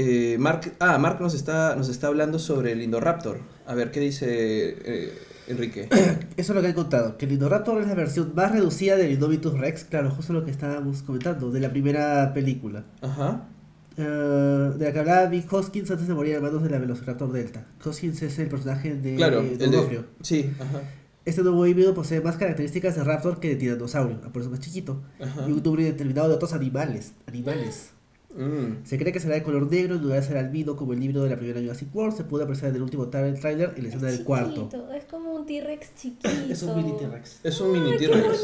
[0.00, 3.40] Eh, Mark, ah, Mark nos está, nos está hablando sobre el Indoraptor.
[3.66, 5.88] A ver, ¿qué dice eh, Enrique?
[6.36, 9.10] Eso es lo que he contado, que el Indoraptor es la versión más reducida del
[9.10, 12.84] Indominus Rex, claro, justo lo que estábamos comentando, de la primera película.
[13.00, 13.48] Ajá.
[13.96, 17.32] Eh, de la que hablaba Mick Hoskins antes de morir a manos de la Velociraptor
[17.32, 17.66] Delta.
[17.84, 20.04] Hoskins es el personaje de Claro, el de...
[20.22, 20.80] Sí, ajá.
[21.24, 24.60] Este nuevo híbrido posee más características de Raptor que de tiranosaurio, por eso es más
[24.60, 25.44] chiquito, Ajá.
[25.48, 27.14] y un número determinado de otros animales.
[27.26, 27.97] animales.
[28.34, 28.84] Mm.
[28.84, 31.22] Se cree que será de color negro en lugar de ser albino como el libro
[31.22, 32.16] de la primera Jurassic World.
[32.16, 34.68] Se pudo apreciar en el último tra- trailer en la escena Es del cuarto.
[34.94, 36.28] Es como un T-Rex chiquito.
[36.50, 37.40] Es un mini T-Rex.
[37.42, 38.38] Es un mini qué T-Rex.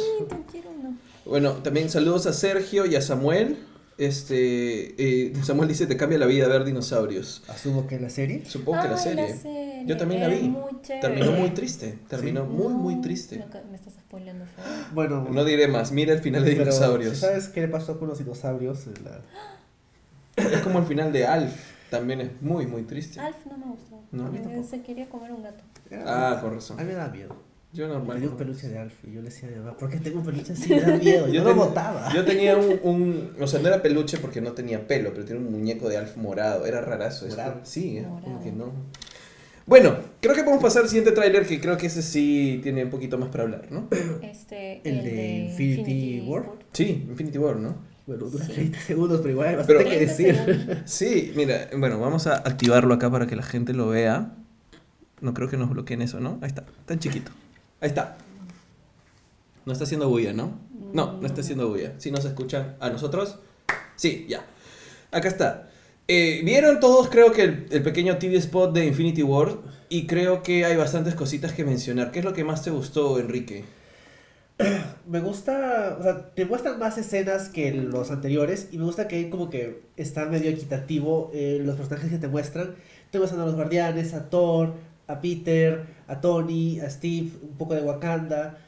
[1.27, 3.59] Bueno, también saludos a Sergio y a Samuel.
[3.97, 4.95] Este,
[5.29, 7.45] eh, Samuel dice, te cambia la vida ver dinosaurios.
[7.49, 8.45] Asumo que en la serie.
[8.45, 9.37] Supongo que la serie.
[9.37, 10.49] serie, Yo también la vi.
[10.49, 10.73] muy.
[11.01, 11.99] Terminó muy triste.
[12.09, 12.49] Terminó Sí.
[12.51, 13.37] muy, muy No, triste.
[13.39, 14.65] Me, ca- me estás spoileando feo.
[14.95, 15.93] Bueno, No diré más.
[15.93, 17.19] Mira el final de dinosaurios.
[17.19, 18.87] ¿sabes qué le pasó con los dinosaurios?
[19.05, 19.21] La-
[20.37, 21.55] Es como el final de Alf.
[21.91, 23.21] También es muy, muy triste.
[23.21, 24.01] Alf no me gustó.
[24.13, 24.63] No, Eh.
[24.69, 25.63] Se quería comer un gato.
[26.07, 26.79] Ah, con razón.
[26.79, 27.37] A mí me da miedo.
[27.73, 28.17] Yo normal.
[28.17, 30.21] Tenía un peluche de Alf y yo le decía a mi mamá, ¿por qué tengo
[30.21, 30.71] un peluche así?
[30.71, 31.27] Me da miedo.
[31.27, 32.13] Yo, Yo no lo ten- botaba.
[32.15, 35.43] Yo tenía un, un- O sea, no era peluche porque no tenía pelo, pero tenía
[35.43, 36.67] un muñeco de Alf morado.
[36.67, 37.27] Era rarazo.
[37.27, 37.41] esto.
[37.41, 37.61] Morado.
[37.65, 38.41] Sí, eh, como Morado.
[38.45, 38.73] que no.
[39.67, 42.91] Bueno, creo que podemos pasar al siguiente tráiler que creo que ese sí tiene un
[42.91, 43.89] poquito más para hablar, ¿no?
[44.21, 46.51] Este, El de Infinity War.
[46.73, 47.77] Sí, Infinity War, ¿no?
[48.07, 48.53] Bueno, dura Sí.
[48.53, 50.37] 30 segundos, pero igual hay bastante Pero- que 30 decir.
[50.57, 50.79] segundos.
[50.85, 54.33] Sí, mira, bueno, vamos a activarlo acá para que la gente lo vea.
[55.21, 56.39] No creo que nos bloqueen eso, ¿no?
[56.43, 57.31] Ahí está, tan chiquito.
[57.81, 58.17] Ahí está.
[59.65, 60.59] No está haciendo bulla, ¿no?
[60.93, 61.95] No, no está haciendo bulla.
[61.99, 63.39] ¿Sí nos escuchan a nosotros?
[63.97, 64.45] Sí, ya.
[65.11, 65.71] Acá está.
[66.07, 69.57] Eh, Vieron todos, creo que el, el pequeño TV spot de Infinity War.
[69.89, 72.11] Y creo que hay bastantes cositas que mencionar.
[72.11, 73.65] ¿Qué es lo que más te gustó, Enrique?
[75.07, 79.29] Me gusta, o sea, te muestran más escenas que los anteriores y me gusta que
[79.29, 82.75] como que está medio equitativo eh, los personajes que te muestran.
[83.11, 84.75] Te muestran a los guardianes, a Thor,
[85.07, 88.59] a Peter, a Tony, a Steve, un poco de Wakanda.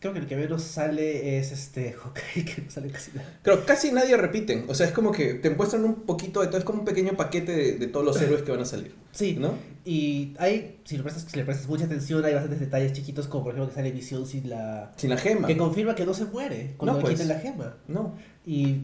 [0.00, 3.38] Creo que el que menos sale es este Hawkeye, que no sale casi nada.
[3.42, 4.64] Creo que casi nadie repiten.
[4.68, 6.56] O sea, es como que te muestran un poquito de todo.
[6.56, 8.94] Es como un pequeño paquete de, de todos los héroes que van a salir.
[9.12, 9.54] Sí, ¿No?
[9.84, 13.44] y hay, si le, prestas, si le prestas mucha atención, hay bastantes detalles chiquitos, como
[13.44, 14.92] por ejemplo que sale Visión sin la...
[14.96, 15.46] Sin la gema.
[15.48, 17.14] Que confirma que no se muere cuando No, le pues.
[17.14, 17.76] quiten la gema.
[17.88, 18.14] No.
[18.46, 18.82] Y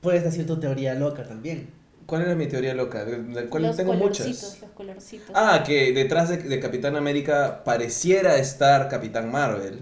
[0.00, 1.68] puedes decir tu teoría loca también.
[2.06, 3.04] ¿Cuál era mi teoría loca?
[3.04, 4.60] De, de cual los tengo colorcitos, muchas.
[4.62, 5.30] los colorcitos.
[5.34, 9.78] Ah, que detrás de, de Capitán América pareciera estar Capitán Marvel.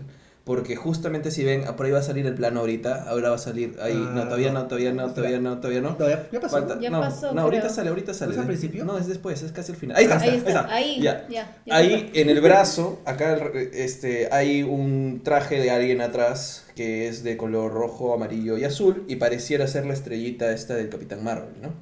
[0.49, 3.35] Porque justamente si ven, ah, por ahí va a salir el plano ahorita, ahora va
[3.35, 3.93] a salir ahí.
[3.93, 5.99] no, todavía no, todavía no, todavía no, todavía no.
[6.33, 6.57] Ya, pasó.
[6.57, 8.29] Falta- Ya no, pasó, no, ahorita sale, ahorita sale.
[8.29, 8.85] ¿No es al principio?
[8.87, 9.99] No, es después, es casi el final.
[9.99, 10.75] Ahí está, ahí está, está.
[10.75, 11.27] ahí, Ya.
[11.29, 11.59] ya.
[11.67, 13.37] ya Ahí en el brazo, acá
[13.75, 19.05] este, hay un traje de alguien atrás que es de color rojo, amarillo y azul
[19.07, 21.75] y pareciera ser la estrellita esta del Capitán Marvel, ¿no?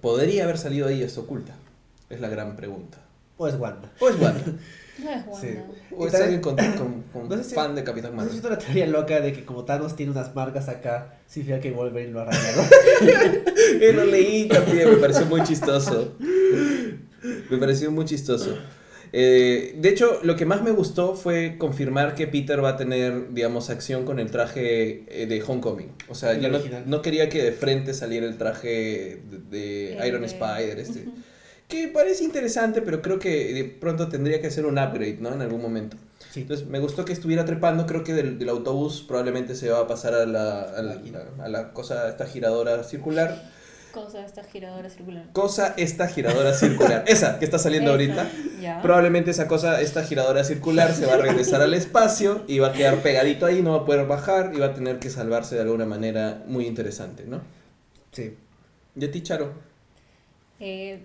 [0.00, 1.54] ¿Podría haber salido ahí esto oculta?
[2.08, 2.98] Es la gran pregunta.
[3.38, 3.92] O es Wanda.
[4.00, 4.42] ¿O es Wanda?
[4.98, 5.40] No es Wanda.
[5.42, 5.48] Sí.
[5.94, 8.32] ¿O es alguien con, con- con No sé si- fan de Capitán ¿No has Marvel?
[8.32, 12.12] visto la teoría loca de que como Thanos tiene unas marcas acá, significa que Wolverine
[12.12, 12.62] lo ha rayado?
[13.94, 16.14] Lo leí también, me pareció muy chistoso.
[17.50, 18.56] Me pareció muy chistoso.
[19.12, 23.32] Eh, de hecho, lo que más me gustó fue confirmar que Peter va a tener,
[23.32, 25.92] digamos, acción con el traje eh, de Homecoming.
[26.08, 29.38] O sea, ya no, no quería que de frente saliera el traje de,
[29.94, 31.00] de Iron de- Spider, este.
[31.00, 31.12] Ujú.
[31.68, 35.34] Que parece interesante, pero creo que de pronto tendría que hacer un upgrade, ¿no?
[35.34, 35.96] En algún momento.
[36.30, 36.42] Sí.
[36.42, 39.86] Entonces me gustó que estuviera trepando, creo que del, del autobús probablemente se va a
[39.86, 41.00] pasar a la, a la,
[41.40, 43.56] a la cosa, esta giradora circular.
[43.96, 45.24] Cosa esta giradora circular.
[45.32, 47.04] Cosa esta giradora circular.
[47.08, 48.30] Esa que está saliendo Esa, ahorita.
[48.60, 48.82] Ya.
[48.82, 52.72] Probablemente esa cosa, esta giradora circular, se va a regresar al espacio y va a
[52.74, 55.62] quedar pegadito ahí, no va a poder bajar y va a tener que salvarse de
[55.62, 57.40] alguna manera muy interesante, ¿no?
[58.12, 58.36] Sí.
[58.94, 59.54] ¿Y a ti, Charo?
[60.60, 61.00] Eh,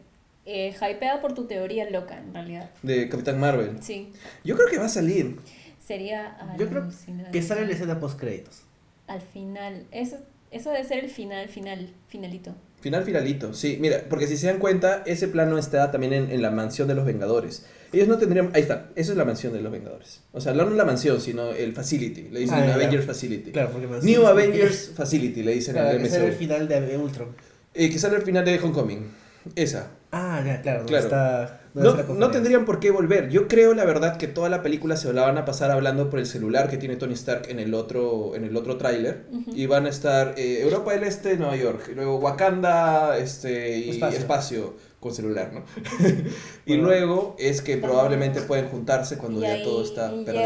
[0.45, 2.69] eh, hypeada por tu teoría loca, en realidad.
[2.83, 3.77] De Capitán Marvel.
[3.81, 4.11] Sí.
[4.43, 5.37] Yo creo que va a salir.
[5.85, 6.87] Sería Yo creo.
[7.31, 8.61] Que sale la escena post créditos.
[9.07, 9.85] Al final.
[9.91, 10.17] Eso,
[10.51, 12.55] eso debe ser el final, final, finalito.
[12.79, 16.41] Final finalito, sí, mira, porque si se dan cuenta, ese plano está también en, en
[16.41, 17.63] la mansión de los Vengadores.
[17.93, 20.21] Ellos no tendrían, ahí está, esa es la mansión de los Vengadores.
[20.31, 22.73] O sea, no la mansión, sino el facility, le dicen Ah.
[22.73, 23.51] Avengers Facility.
[23.51, 26.39] Claro, porque más- New Avengers Facility, le dicen Claro, en que el sale el MCU.
[26.39, 27.35] final de Ultron.
[27.75, 29.11] Eh, que sale al final de Homecoming.
[29.55, 29.91] Esa.
[30.11, 30.85] Ah, ya, claro.
[30.97, 33.29] Está, No, no tendrían por qué volver.
[33.29, 36.19] Yo creo, la verdad, que toda la película se la van a pasar hablando por
[36.19, 39.25] el celular que tiene Tony Stark en el otro, en el otro tráiler.
[39.53, 41.89] Y van a estar eh, Europa del Este, Nueva York.
[41.91, 44.19] Y luego Wakanda este, y espacio.
[44.19, 44.73] Espacio.
[44.99, 45.63] con celular, ¿no?
[46.65, 46.83] y Bueno.
[46.83, 50.43] luego es que probablemente pueden juntarse cuando Y ya ahí todo está perdido.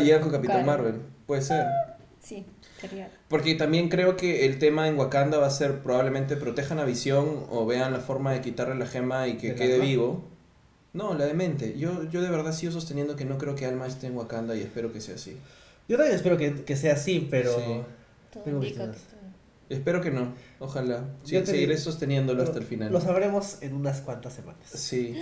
[0.00, 0.64] Llegan con Capitán.
[0.64, 1.02] Marvel.
[1.26, 1.66] Puede ser.
[2.20, 2.46] Sí,
[3.28, 7.46] Porque también creo que el tema en Wakanda va a ser probablemente protejan a Visión
[7.50, 9.84] o vean la forma de quitarle la gema y que ¿Del quede alma?
[9.86, 10.24] vivo.
[10.92, 11.76] No, la de mente.
[11.78, 14.60] Yo, yo de verdad sigo sosteniendo que no creo que Alma esté en Wakanda y
[14.60, 15.36] espero que sea así.
[15.88, 17.50] Yo también espero que, que sea así, pero.
[17.58, 18.40] Sí.
[18.44, 18.74] Tengo que
[19.70, 20.34] Espero que no.
[20.60, 21.04] Ojalá.
[21.24, 23.02] Sí, te seguiré sosteniéndolo hasta el Lo final.
[23.02, 24.60] sabremos en unas cuantas semanas.
[24.72, 25.16] Sí,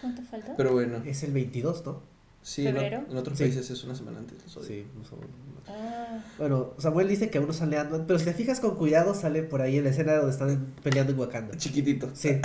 [0.00, 0.54] ¿Cuánto falta?
[0.56, 1.02] pero bueno.
[1.04, 2.00] Es el 22, ¿no?
[2.40, 3.04] Sí, en, o- ¿Febrero?
[3.10, 3.44] en otros Sí.
[3.44, 4.38] países es una semana antes.
[4.66, 5.30] Sí, no sabemos.
[5.68, 9.14] Ah, Bueno, Samuel dice que aún no sale Ant-Man, pero si te fijas con cuidado,
[9.14, 11.56] sale por ahí en la escena donde están peleando en Wakanda.
[11.56, 12.10] Chiquitito.
[12.14, 12.40] Sí,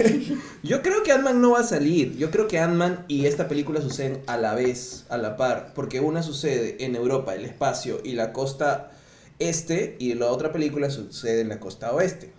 [0.62, 2.16] Yo creo que Ant-Man no va a salir.
[2.16, 5.72] Yo creo que Ant-Man y esta película suceden a la vez, a la par.
[5.74, 8.90] Porque una sucede en Europa, el espacio y la costa
[9.38, 12.32] este, y la otra película sucede en la costa oeste.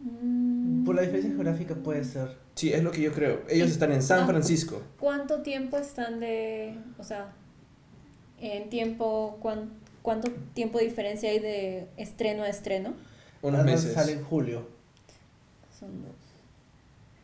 [0.00, 2.36] mm, por la diferencia geográfica puede ser.
[2.54, 3.40] Sí, es lo que yo creo.
[3.48, 4.26] Ellos están en San.
[4.26, 4.82] Francisco.
[4.98, 6.76] ¿Cuánto tiempo están de...
[6.98, 7.32] O sea,
[8.40, 9.38] en tiempo...
[9.40, 12.94] cuán- ¿Cuánto tiempo de diferencia hay de estreno a estreno?
[13.42, 13.92] Unos meses.
[13.92, 14.66] sale en julio.
[15.78, 16.12] Son dos.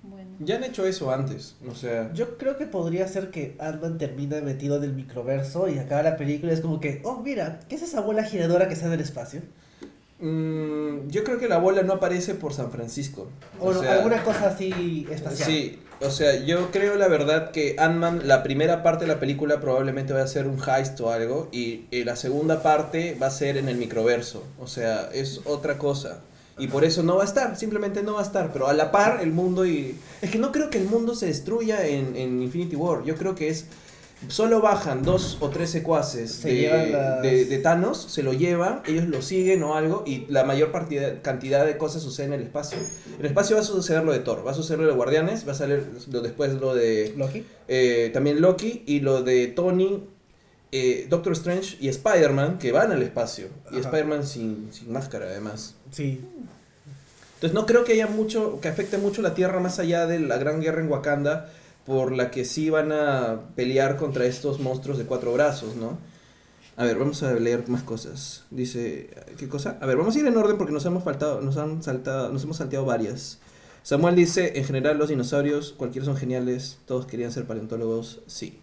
[0.03, 0.29] Bueno.
[0.41, 1.57] Ya han hecho eso antes.
[1.71, 5.79] O sea, Yo creo que podría ser que Ant-Man termina metido en el microverso y
[5.79, 8.75] acaba la película y es como que, oh, mira, ¿qué es esa bola giradora que
[8.75, 9.41] está en el espacio?
[10.21, 13.29] Mm, yo creo que la bola no aparece por San Francisco.
[13.61, 15.49] O, sea, alguna cosa así espacial.
[15.49, 19.61] Sí, o sea, yo creo la verdad que Ant-Man, la primera parte de la película
[19.61, 23.31] probablemente va a ser un heist o algo, y, eh, la segunda parte va a
[23.31, 26.21] ser en el microverso, o sea, es otra cosa.
[26.59, 28.91] Y por eso no va a estar, simplemente no va a estar, pero a la
[28.91, 29.95] par el mundo y...
[30.23, 33.35] Es que no creo que el mundo se destruya en, en Infinity War, yo creo
[33.35, 33.67] que es...
[34.29, 38.81] Solo bajan dos o tres secuaces Se de, las- de- de Thanos, se lo llevan,
[38.87, 42.43] ellos lo siguen o algo, y la mayor partida- cantidad de cosas sucede en el
[42.43, 42.79] espacio.
[43.15, 45.47] En el espacio va a suceder lo de Thor, va a suceder lo de Guardianes,
[45.47, 47.45] va a salir lo, después lo de Loki.
[47.69, 50.03] eh, también Loki y lo de Tony,
[50.73, 53.49] eh, Doctor Strange y Spider-Man que van al espacio.
[53.71, 53.77] Y.
[53.79, 55.75] Spider-Man sin, sin máscara además.
[55.93, 56.21] Sí.
[57.35, 60.39] Entonces no creo que haya mucho, que afecte mucho la Tierra más allá de la
[60.39, 61.53] gran guerra en Wakanda,
[61.87, 65.99] por la que sí van a pelear contra estos monstruos de cuatro brazos, ¿no?
[66.77, 68.45] A ver, vamos a leer más cosas.
[68.51, 69.79] Dice, ¿qué cosa?
[69.81, 72.43] A ver, vamos a ir en orden porque nos hemos faltado, nos han saltado, nos
[72.45, 73.39] hemos salteado varias.
[73.83, 78.59] Samuel dice, en general los dinosaurios, cualquiera son geniales, todos querían ser paleontólogos, sí.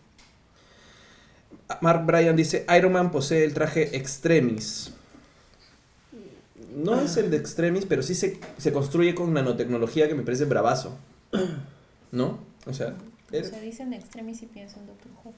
[1.82, 4.92] Mark Bryan dice, Iron Man posee el traje Extremis.
[6.76, 10.46] No es el de Extremis, pero sí se, se construye con nanotecnología que me parece
[10.46, 10.98] bravazo.
[12.12, 12.40] ¿No?
[12.66, 12.96] O sea,
[13.42, 15.34] O sea, dicen extremis y pienso en Doctor Who.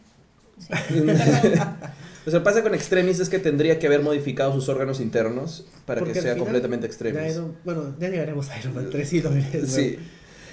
[0.57, 0.69] Sí.
[2.27, 5.99] O sea, pasa con Extremis es que tendría que haber modificado sus órganos internos para
[5.99, 7.33] Porque que sea final completamente Extremis.
[7.35, 9.65] Iron- bueno, ya llegaremos a Iron Man 3 y lo veré.
[9.67, 9.97] Sí,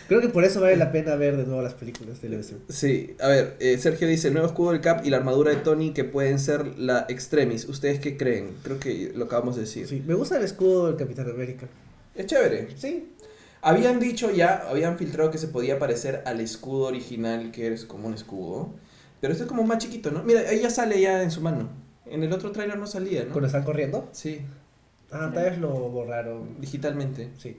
[0.09, 2.57] Creo que por eso vale la pena ver de nuevo las películas de MCU.
[2.69, 3.15] sí.
[3.21, 5.95] A ver, eh, Sergio dice, el nuevo escudo del Cap y la armadura de Tony
[5.95, 7.67] que pueden ser la Extremis.
[7.67, 8.51] ¿Ustedes qué creen?
[8.63, 9.87] Creo que lo acabamos de decir.
[9.87, 11.67] Sí, me gusta el escudo del Capitán América.
[12.15, 12.69] Es chévere.
[12.77, 13.09] Sí,
[13.63, 18.09] Habían dicho ya, habían filtrado que se podía parecer al escudo original, que es como
[18.09, 18.71] un escudo.
[19.21, 20.23] Pero este es como más chiquito, ¿no?
[20.25, 21.69] Mira, ahí ya sale ya en su mano.
[22.07, 23.31] En el otro tráiler no salía, ¿no?
[23.31, 24.09] cuando están corriendo.
[24.13, 24.41] Sí,
[25.13, 26.57] Ah, tal vez lo borraron.
[26.59, 27.31] digitalmente.
[27.39, 27.59] Sí.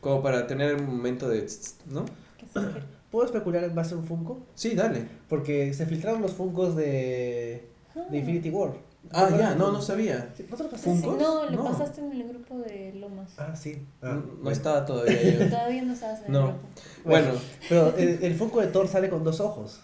[0.00, 1.42] Como para tener un momento de...
[1.42, 2.04] tss, ¿No?
[3.10, 4.40] ¿Puedo especular en base a un Funko?
[4.54, 5.06] Sí, dale.
[5.28, 7.68] Porque se filtraron los Funkos de,
[8.10, 8.72] de Infinity War.
[9.10, 10.32] Ah, ya, no, no sabía.
[10.48, 11.06] ¿No te lo pasaste?
[11.06, 11.64] No, lo No.
[11.64, 13.32] pasaste en el grupo de Lomas.
[13.36, 13.84] Ah, sí.
[14.00, 15.48] Ah, No, estaba todavía yo.
[15.50, 16.42] Todavía no estabas en el No.
[16.46, 16.60] grupo.
[17.04, 17.32] Bueno,
[17.68, 19.80] Pero el, el Funko de Thor sale con dos ojos.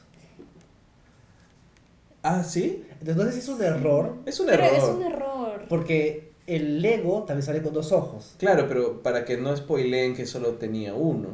[2.22, 2.84] ah, ¿sí?
[2.92, 4.76] Entonces no sé si es un error, Es un Pero error.
[4.78, 5.64] es un error.
[5.68, 8.34] porque el Lego también sale con dos ojos.
[8.38, 11.28] Claro, pero para que no spoileen que solo tenía uno.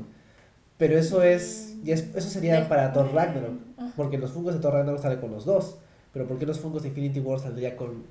[0.79, 3.53] Pero eso es, eso sería para Thor Ragnarok.
[3.79, 3.93] Ah.
[3.97, 5.77] Porque los Funkos de Thor Ragnarok salen con los dos.
[6.15, 8.05] Pero ¿por qué los Funkos de Infinity War saldría con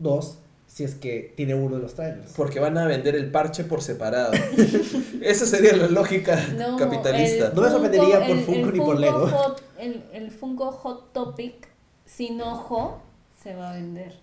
[0.00, 2.32] dos si es que tiene uno de los trailers?
[2.32, 4.32] Porque van a vender el parche por separado.
[5.22, 7.52] Esa sería la lógica No, capitalista.
[7.54, 9.26] No me sorprendería por el- el Funko ni por Lego.
[9.28, 11.68] Hot- el, el Funko Hot Topic
[12.06, 13.00] sin ojo
[13.42, 14.14] se va a vender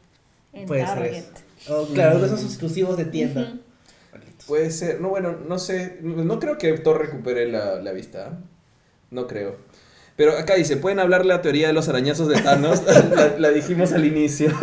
[0.53, 1.15] en Puede ser Target.
[1.15, 1.81] eso.
[1.81, 3.53] Oh, claro, uno de esos exclusivos de tienda.
[4.47, 8.31] Puede ser, no, bueno, no sé, no creo que Thor recupere la, la vista, ¿eh?
[9.11, 9.55] no creo.
[10.21, 12.83] Pero acá dice, pueden hablar la teoría de los arañazos de Thanos,
[13.15, 14.51] la, la dijimos al inicio.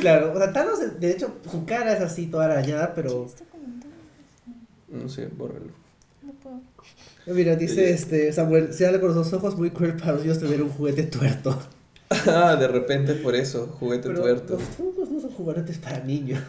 [0.00, 3.26] Claro, o sea, Thanos, de- hecho, su cara es así toda arañada, pero...
[4.88, 5.72] No sé, bórralo.
[6.22, 6.60] no puedo.
[7.26, 10.38] Mira, dice este Samuel, se habla con los dos ojos muy cruel para los niños
[10.38, 11.58] tener un juguete tuerto.
[12.26, 14.54] Ah, de repente por eso, juguete Pero tuerto.
[14.54, 16.40] los Funkos no son juguetes para niños.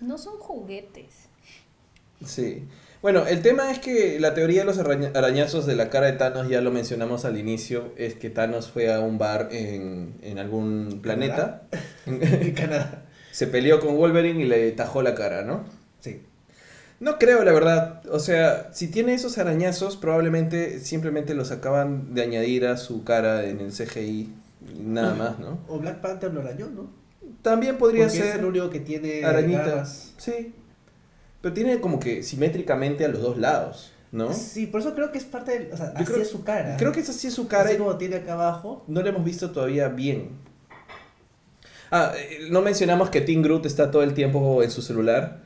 [0.00, 1.06] No son juguetes.
[2.24, 2.64] Sí.
[3.06, 6.14] Bueno, el tema es que la teoría de los araña- arañazos de la cara de
[6.14, 10.40] Thanos, ya lo mencionamos al inicio, es que Thanos fue a un bar en, en
[10.40, 11.62] algún planeta,
[12.06, 13.04] en Canadá.
[13.30, 15.62] se peleó con Wolverine y le tajó la cara, ¿no?
[16.00, 16.20] Sí.
[16.98, 18.02] No creo, la verdad.
[18.10, 23.44] O sea, si tiene esos arañazos, probablemente simplemente los acaban de añadir a su cara
[23.44, 24.00] en el CGI.
[24.00, 25.60] y Nada más, ¿no?
[25.68, 26.90] O Black Panther lo arañó, ¿no?
[27.42, 29.64] También podría Porque es ser el único que tiene arañita.
[29.64, 30.12] garras.
[30.16, 30.52] Sí.
[31.40, 34.32] Pero tiene como que simétricamente a los dos lados, ¿no?
[34.32, 35.72] Sí, por eso creo que es parte de...
[35.72, 36.76] O sea, Yo así creo- es su cara.
[36.76, 38.84] Creo que esa sí es su cara Así y como tiene acá abajo.
[38.88, 40.30] no la hemos visto todavía bien.
[41.90, 45.42] Ah, eh, no mencionamos que Tim Groot está todo el tiempo en su celular,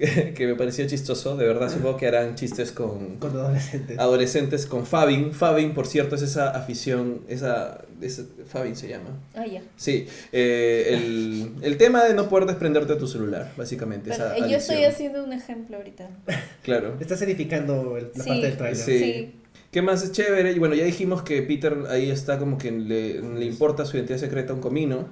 [0.34, 3.98] que me pareció chistoso, de verdad supongo que harán chistes con, Con adolescentes.
[3.98, 5.32] adolescentes con Fabin.
[5.34, 9.10] Fabin, por cierto, es esa afición, esa, esa Fabin se llama.
[9.34, 9.62] Ah, ya.
[9.76, 14.10] Sí, eh, el, el tema de no poder desprenderte de tu celular, básicamente.
[14.10, 16.08] Pero, esa eh, yo estoy haciendo un ejemplo ahorita.
[16.62, 16.96] Claro.
[17.00, 18.28] Está edificando el- la Sí.
[18.30, 18.76] parte del trailer.
[18.84, 18.98] Sí.
[18.98, 19.34] Sí.
[19.70, 20.52] ¿Qué más es chévere?
[20.52, 24.18] Y bueno, ya dijimos que Peter ahí está como que le, le importa su identidad
[24.18, 25.08] secreta a un comino.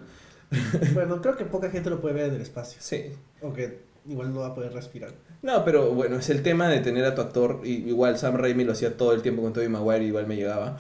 [0.95, 2.79] Bueno, creo que poca gente lo puede ver en el espacio.
[2.81, 3.13] Sí.
[3.43, 5.11] Aunque igual no va a poder respirar.
[5.43, 7.61] No, pero bueno, es el tema de tener a tu actor.
[7.65, 10.79] y igual Sam Raimi lo hacía todo el tiempo con Tobey Maguire, igual me llegaba.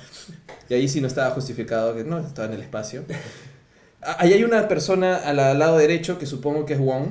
[0.68, 3.04] Y ahí sí no estaba justificado, que no, estaba en el espacio.
[4.02, 7.06] Ah, Ahí hay una persona al lado derecho que supongo que es Wong,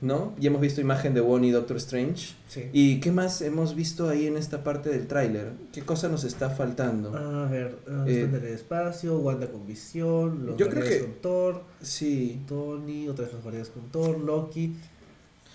[0.00, 0.34] ¿no?
[0.38, 2.34] Ya hemos visto imagen de Wong y Doctor Strange.
[2.48, 2.70] Sí.
[2.72, 5.52] ¿Y qué más hemos visto ahí en esta parte del tráiler?
[5.72, 7.14] ¿Qué cosa nos está faltando?
[7.14, 11.12] A ver, uh, Eh, en el espacio, Wanda con visión, los yo creo que- con
[11.20, 12.40] Thor, Sí.
[12.48, 14.74] Tony, otra vez los guardianes con Thor, Loki.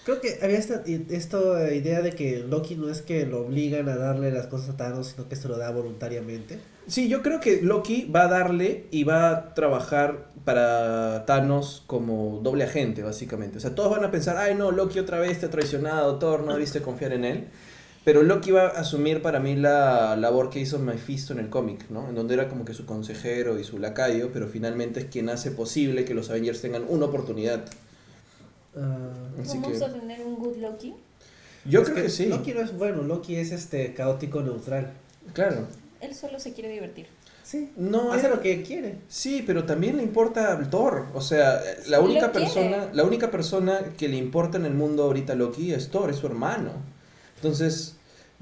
[0.06, 3.96] Creo que había esta, esta idea de que Loki no es que lo obligan a
[3.96, 6.60] darle las cosas a Thanos, sino que se lo da voluntariamente.
[6.86, 12.40] Sí, yo creo que Loki va a darle y va a trabajar para Thanos como
[12.44, 13.58] doble agente, básicamente.
[13.58, 16.44] O sea, todos van a pensar, ay no, Loki otra vez te ha traicionado, Thor,
[16.44, 17.48] no debiste confiar en él.
[18.04, 21.90] Pero Loki va a asumir para mí la labor que hizo Mephisto en el cómic,
[21.90, 22.08] ¿no?
[22.10, 25.50] En donde era como que su consejero y su lacayo, pero finalmente es quien hace
[25.50, 27.66] posible que los Avengers tengan una oportunidad.
[29.42, 30.94] Así Vamos que a tener un good Loki.
[31.66, 32.26] yo es creo que, sí.
[32.28, 34.92] Loki no es bueno, Loki es este caótico neutral.
[35.34, 35.68] Claro.
[36.02, 37.08] Él solo se quiere divertir.
[37.44, 38.98] Sí, No, hace lo que quiere.
[39.08, 41.06] Sí, pero también le importa al Thor.
[41.14, 42.46] O sea, la Lo única quiere.
[42.46, 46.10] persona, la única persona que le importa en el mundo ahorita a Loki es Thor,
[46.10, 46.72] es su hermano.
[47.36, 47.98] Entonces,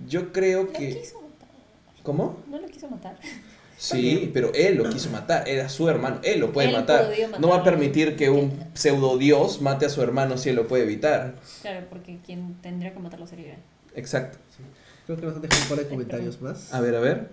[0.08, 1.00] yo creo Lo que.
[1.02, 1.50] quiso matar.
[2.02, 2.38] ¿Cómo?
[2.50, 3.18] No lo quiso matar.
[3.78, 7.10] Sí, pero él lo quiso matar, era su hermano, él lo puede Él matar.
[7.40, 10.68] No va a permitir que un pseudo dios mate a su hermano si él lo
[10.68, 11.36] puede evitar.
[11.62, 13.60] Claro, porque quien tendría que matarlo sería él.
[13.96, 14.38] Exacto.
[15.06, 16.74] Creo que nos han dejado un par de comentarios más.
[16.74, 17.28] A ver, a ver.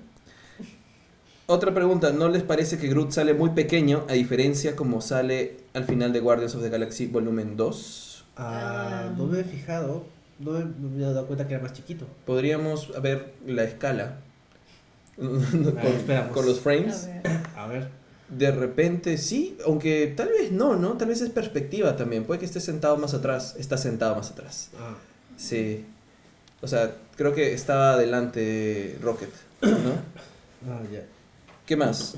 [1.46, 5.84] Otra pregunta, ¿no les parece que Groot sale muy pequeño a diferencia como sale al
[5.84, 8.24] final de Guardians of the Galaxy volumen 2?
[8.36, 9.14] Ah, Ah.
[9.16, 10.04] no me he fijado,
[10.38, 12.06] no me, no me he dado cuenta que era más chiquito.
[12.24, 14.18] Podríamos ver la escala
[16.32, 17.06] con, los A frames.
[17.06, 17.40] ver.
[17.56, 17.88] A ver.
[18.28, 20.92] De repente sí, aunque tal vez no, ¿no?
[20.96, 22.24] Tal vez es perspectiva también.
[22.24, 23.56] Puede que esté sentado más atrás.
[23.58, 24.70] Está sentado más atrás.
[24.78, 24.94] Ah,
[25.36, 25.84] Sí.
[26.62, 29.30] O sea, creo que estaba adelante Rocket,
[29.62, 29.70] ¿no?
[30.70, 31.02] ah, ya.
[31.66, 32.16] ¿Qué más?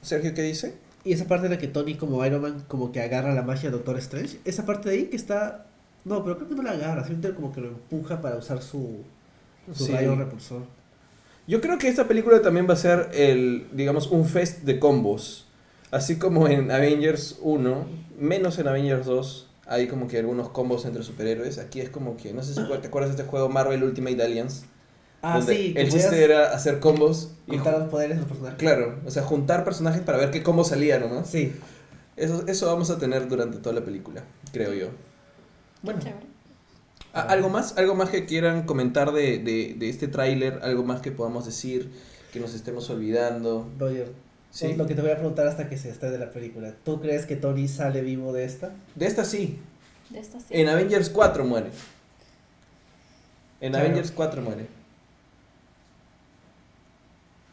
[0.00, 0.74] Sergio, ¿qué dice?
[1.04, 3.68] Y esa parte en la que Tony como Iron Man como que agarra la magia
[3.70, 5.66] de Doctor Strange, esa parte de ahí que está...
[6.06, 9.02] No, pero creo que no la agarra, simplemente como que lo empuja para usar su,
[9.74, 9.92] su Sí.
[9.92, 10.62] rayo repulsor.
[11.46, 15.46] Yo creo que esta película también va a ser el, digamos, un fest de combos.
[15.90, 17.86] Así como en Avengers 1,
[18.18, 21.58] menos en Avengers 2, hay como que algunos combos entre superhéroes.
[21.58, 24.64] Aquí es como que, no sé si te acuerdas de este juego Marvel Ultimate Alliance.
[25.22, 28.28] Ah, donde sí, El chiste era hacer combos y contar ju- los poderes de los
[28.28, 28.58] personajes.
[28.58, 31.30] Claro, o sea, juntar personajes para ver qué combo salía nomás.
[31.30, 31.52] Sí.
[32.16, 34.88] Eso, eso vamos a tener durante toda la película, creo yo.
[35.82, 36.26] Bueno, Chévere.
[37.14, 37.76] ¿A- ¿algo más?
[37.78, 40.60] ¿Algo más que quieran comentar de, de, de este tráiler?
[40.62, 41.90] ¿Algo más que podamos decir?
[42.32, 43.70] Que nos estemos olvidando.
[43.78, 44.12] Roger,
[44.50, 44.74] Sí.
[44.74, 46.72] lo que te voy a preguntar hasta que se esté de la película.
[46.84, 48.70] ¿Tú crees que Tony sale vivo de esta?
[48.94, 49.58] De esta sí.
[50.10, 50.46] De esta sí.
[50.50, 51.70] En Avengers 4 muere.
[53.60, 53.86] En Claro.
[53.86, 54.66] Avengers 4 muere.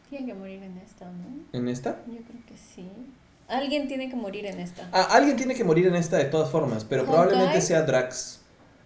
[0.10, 1.58] Tiene que morir en esta, ¿no?
[1.58, 2.02] ¿En esta?
[2.08, 2.86] Yo creo que sí.
[3.48, 4.88] Alguien tiene que morir en esta.
[4.92, 7.18] Ah, alguien tiene que morir en esta de todas formas, pero Hawkeye.
[7.24, 8.40] probablemente sea Drax.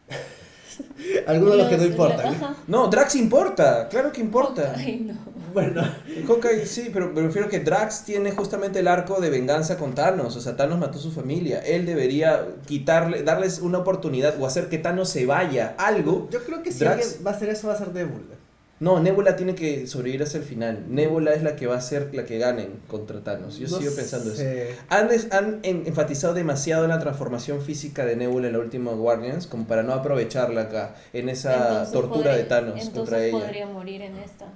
[1.27, 2.33] Alguno de los que no importan.
[2.35, 2.55] Ajá.
[2.67, 4.73] No, Drax importa, claro que importa.
[4.75, 5.13] Ay, no.
[5.53, 5.81] Bueno,
[6.27, 10.35] Hawkeye sí, pero me refiero que Drax tiene justamente el arco de venganza con Thanos.
[10.35, 11.59] O sea, Thanos mató a su familia.
[11.59, 15.73] Él debería quitarle, darles una oportunidad o hacer que Thanos se vaya.
[15.77, 16.27] Algo.
[16.29, 18.34] yo creo que si Drax- alguien va a hacer eso va a ser Nebula.
[18.77, 20.83] No, Nebula tiene que sobrevivir hasta el final.
[20.89, 23.57] Nebula es la que va a ser la que ganen contra Thanos.
[23.57, 24.43] Yo No sigo pensando eso.
[24.89, 28.91] Han, es- han en- enfatizado demasiado en la transformación física de Nebula en la última
[28.91, 33.39] Guardians como para no aprovecharla acá, en esa Entonces tortura de Thanos entonces contra ella.
[33.39, 34.47] podría morir en esta.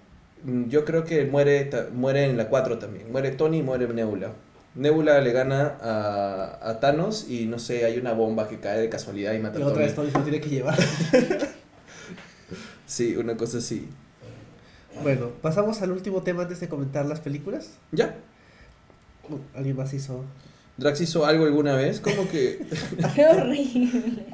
[0.44, 3.10] Mm, Yo creo que muere, ta- muere en la 4 también.
[3.12, 4.34] Muere Tony y muere Nebula.
[4.76, 8.90] Nebula le gana a, a Thanos y no sé, hay una bomba que cae de
[8.90, 9.86] casualidad y mata Y a otra Tony.
[9.86, 10.78] vez Tony se lo tiene que llevar.
[12.86, 13.88] Sí, una cosa así.
[15.04, 17.72] Bueno, pasamos al último tema antes de comentar las películas.
[17.92, 18.16] Ya.
[19.30, 20.24] Uh, ¿Alguien más hizo?
[20.78, 22.66] Drax hizo algo alguna vez, como que
[23.16, 24.26] Qué horrible.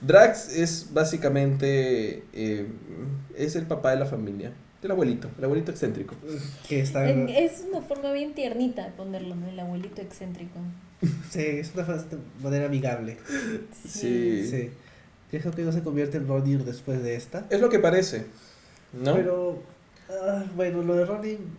[0.00, 2.66] Drax es básicamente eh,
[3.36, 4.52] es el papá de la familia,
[4.82, 6.14] el abuelito, el abuelito excéntrico.
[6.68, 7.08] Que está...
[7.08, 9.48] En- Es una forma bien tiernita de ponerlo, ¿no?
[9.48, 10.58] El abuelito excéntrico.
[11.30, 11.86] Sí, es una
[12.42, 13.18] manera amigable.
[13.86, 14.46] Sí.
[14.48, 14.70] Sí.
[15.30, 17.46] Creo que no se convierte en Ronin después de esta.
[17.50, 18.24] Es lo que parece,
[18.92, 19.14] ¿no?
[19.14, 19.62] Pero,
[20.08, 21.58] ah, bueno, lo de Ronin...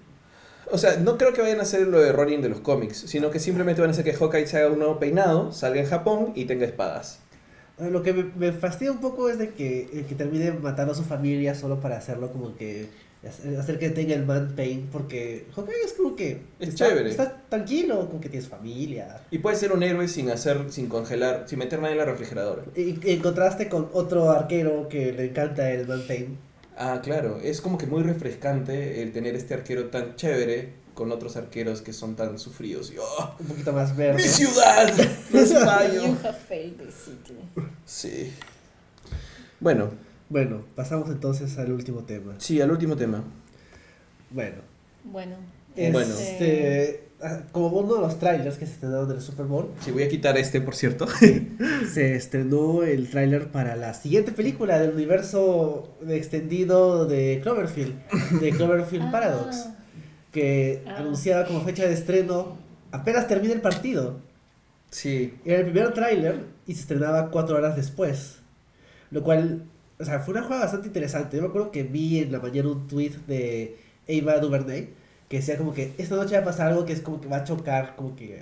[0.72, 3.30] O sea, no creo que vayan a hacer lo de Ronin de los cómics, sino
[3.30, 6.32] que simplemente van a hacer que Hawkeye se haga un nuevo peinado, salga en Japón
[6.36, 7.20] y tenga espadas.
[7.80, 10.96] ah, Lo que me, me fastidia un poco es de que, que termine matando a
[10.96, 12.90] su familia solo para hacerlo como que...
[13.60, 16.42] Hacer que tenga el man pain, porque Hawkeye es como que...
[16.60, 17.10] Es está, chévere.
[17.10, 19.20] Está tranquilo, como que tienes familia.
[19.32, 22.64] Y puede ser un héroe sin hacer, sin congelar, sin meter nada en la refrigeradora.
[22.76, 26.38] Y, y en contraste con otro arquero que le encanta el man pain.
[26.78, 31.36] Ah, claro, es como que muy refrescante el tener este arquero tan chévere con otros
[31.38, 32.92] arqueros que son tan sufridos.
[32.92, 33.36] Y, ¡oh!
[33.40, 34.22] Un poquito más verde.
[34.22, 34.94] ¡Mi ciudad!
[35.32, 36.04] ¡Los You fallo!
[36.24, 37.38] have failed the city.
[37.86, 38.34] Sí.
[39.60, 39.92] Bueno,
[40.30, 42.36] Bueno, pasamos entonces al último tema.
[42.40, 43.24] sí, al último tema.
[44.32, 44.58] Bueno,
[45.04, 45.36] Bueno.
[45.76, 46.00] Bueno.
[46.00, 47.05] este, ah,
[47.52, 50.38] como uno de los trailers que se estrenaron del Super Bowl, Sí, voy a quitar
[50.38, 51.08] este, por cierto.
[51.94, 57.96] se estrenó el tráiler para la siguiente película del universo extendido de Cloverfield,
[58.42, 59.68] de Cloverfield Ah, Paradox,
[60.32, 60.98] que Ah.
[61.00, 62.58] anunciaba como fecha de estreno
[62.92, 64.20] apenas termina el partido.
[64.92, 68.38] Sí, Era el primer tráiler y se estrenaba cuatro horas después.
[69.12, 69.64] Lo cual,
[70.00, 71.36] o sea, fue una jugada bastante interesante.
[71.38, 73.78] Yo me acuerdo que vi en la mañana un tweet de
[74.08, 74.90] Ava DuVernay
[75.30, 77.38] que decía como que esta noche va a pasar algo que es como que va
[77.38, 78.42] a chocar como que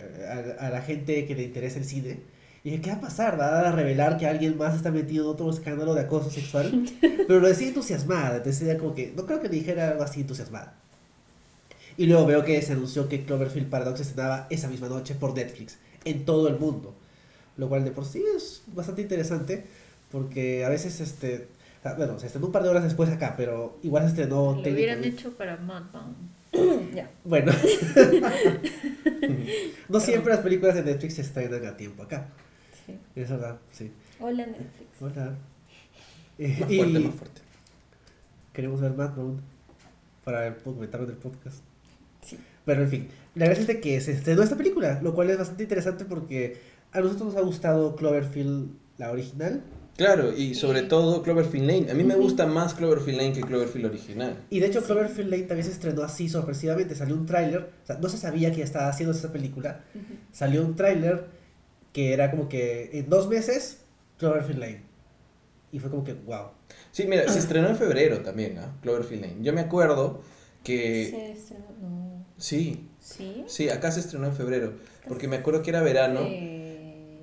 [0.60, 2.20] a, a la gente que le interesa el cine.
[2.64, 3.38] Y dije, ¿qué va a pasar?
[3.40, 6.86] ¿Va a revelar que alguien más está metido en otro escándalo de acoso sexual?
[7.02, 10.76] Pero lo decía entusiasmada, entonces era como que, no creo que dijera algo así entusiasmada.
[11.98, 15.78] Y luego veo que se anunció que Cloverfield Paradox estrenaba esa misma noche por Netflix,
[16.06, 16.96] en todo el mundo.
[17.58, 19.66] Lo cual de por sí es bastante interesante,
[20.10, 21.50] porque a veces, este,
[21.98, 25.04] bueno, se estrenó un par de horas después acá, pero igual se estrenó Lo hubieran
[25.04, 26.16] hecho para Madman.
[26.94, 27.10] ya.
[27.24, 27.52] Bueno.
[29.90, 32.28] no siempre las películas de Netflix se estrenan a tiempo acá.
[32.86, 33.00] Sí.
[33.16, 33.92] Es verdad, sí.
[34.20, 35.02] Hola Netflix.
[35.02, 35.36] Hola.
[36.38, 37.42] Eh, Más y fuerte, más fuerte.
[38.54, 39.42] queremos ver Mad Men
[40.24, 41.58] para el comentario del podcast.
[42.22, 42.38] Sí.
[42.66, 45.38] Pero en fin, la verdad es de que se estrenó esta película, lo cual es
[45.38, 46.58] bastante interesante porque
[46.92, 49.62] a nosotros nos ha gustado Cloverfield, la original,
[49.98, 50.88] Claro, y sobre Sí.
[50.88, 51.92] todo Cloverfield Lane.
[51.92, 54.36] A mí me gusta más Cloverfield Lane que Cloverfield original.
[54.50, 57.98] Y de hecho Cloverfield Lane también se estrenó así sorpresivamente, salió un tráiler, o sea,
[58.00, 59.82] no se sabía que estaba haciendo esa película,
[60.32, 61.26] salió un tráiler
[61.94, 63.82] que era como que en dos meses
[64.18, 64.82] Cloverfield Lane.
[65.72, 66.48] Y fue como que, wow.
[66.92, 68.76] Sí, mira, se estrenó en febrero también, ¿ah?
[68.82, 69.38] Cloverfield Lane.
[69.42, 70.22] Yo me acuerdo
[70.64, 71.08] que...
[71.12, 72.26] Se estrenó- no.
[72.38, 73.44] Sí, ¿Sí?
[73.48, 74.74] sí, acá se estrenó en febrero.
[75.08, 76.22] Porque me acuerdo que era verano.
[76.24, 76.63] Eh,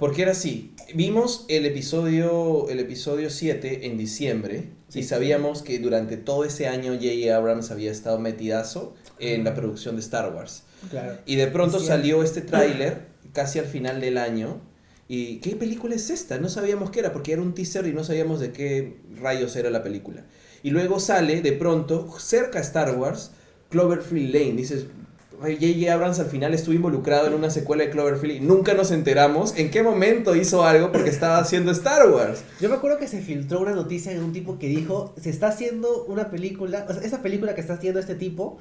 [0.00, 6.16] Porque era así, vimos el episodio, el episodio 7 en diciembre y sabíamos que durante
[6.16, 7.36] todo ese año J.J.
[7.36, 10.62] Abrams había estado metidazo en la producción de Star Wars.
[10.88, 11.18] Claro.
[11.26, 14.62] Y de pronto salió este tráiler casi al final del año.
[15.06, 16.38] ¿Y qué película es esta?
[16.38, 19.68] No sabíamos qué era porque era un teaser y no sabíamos de qué rayos era
[19.68, 20.24] la película.
[20.62, 23.32] Y luego sale de pronto, cerca a Star Wars,
[23.68, 24.52] Cloverfield Lane.
[24.52, 24.99] Dices, "Ay,
[25.40, 25.92] J.J.
[25.92, 29.70] Abrams al final estuvo involucrado en una secuela de Cloverfield y nunca nos enteramos en
[29.70, 32.42] qué momento hizo algo porque estaba haciendo Star Wars.
[32.60, 35.48] Yo me acuerdo que se filtró una noticia de un tipo que dijo, se está
[35.48, 38.58] haciendo una película, o sea, esa película que está haciendo este tipo,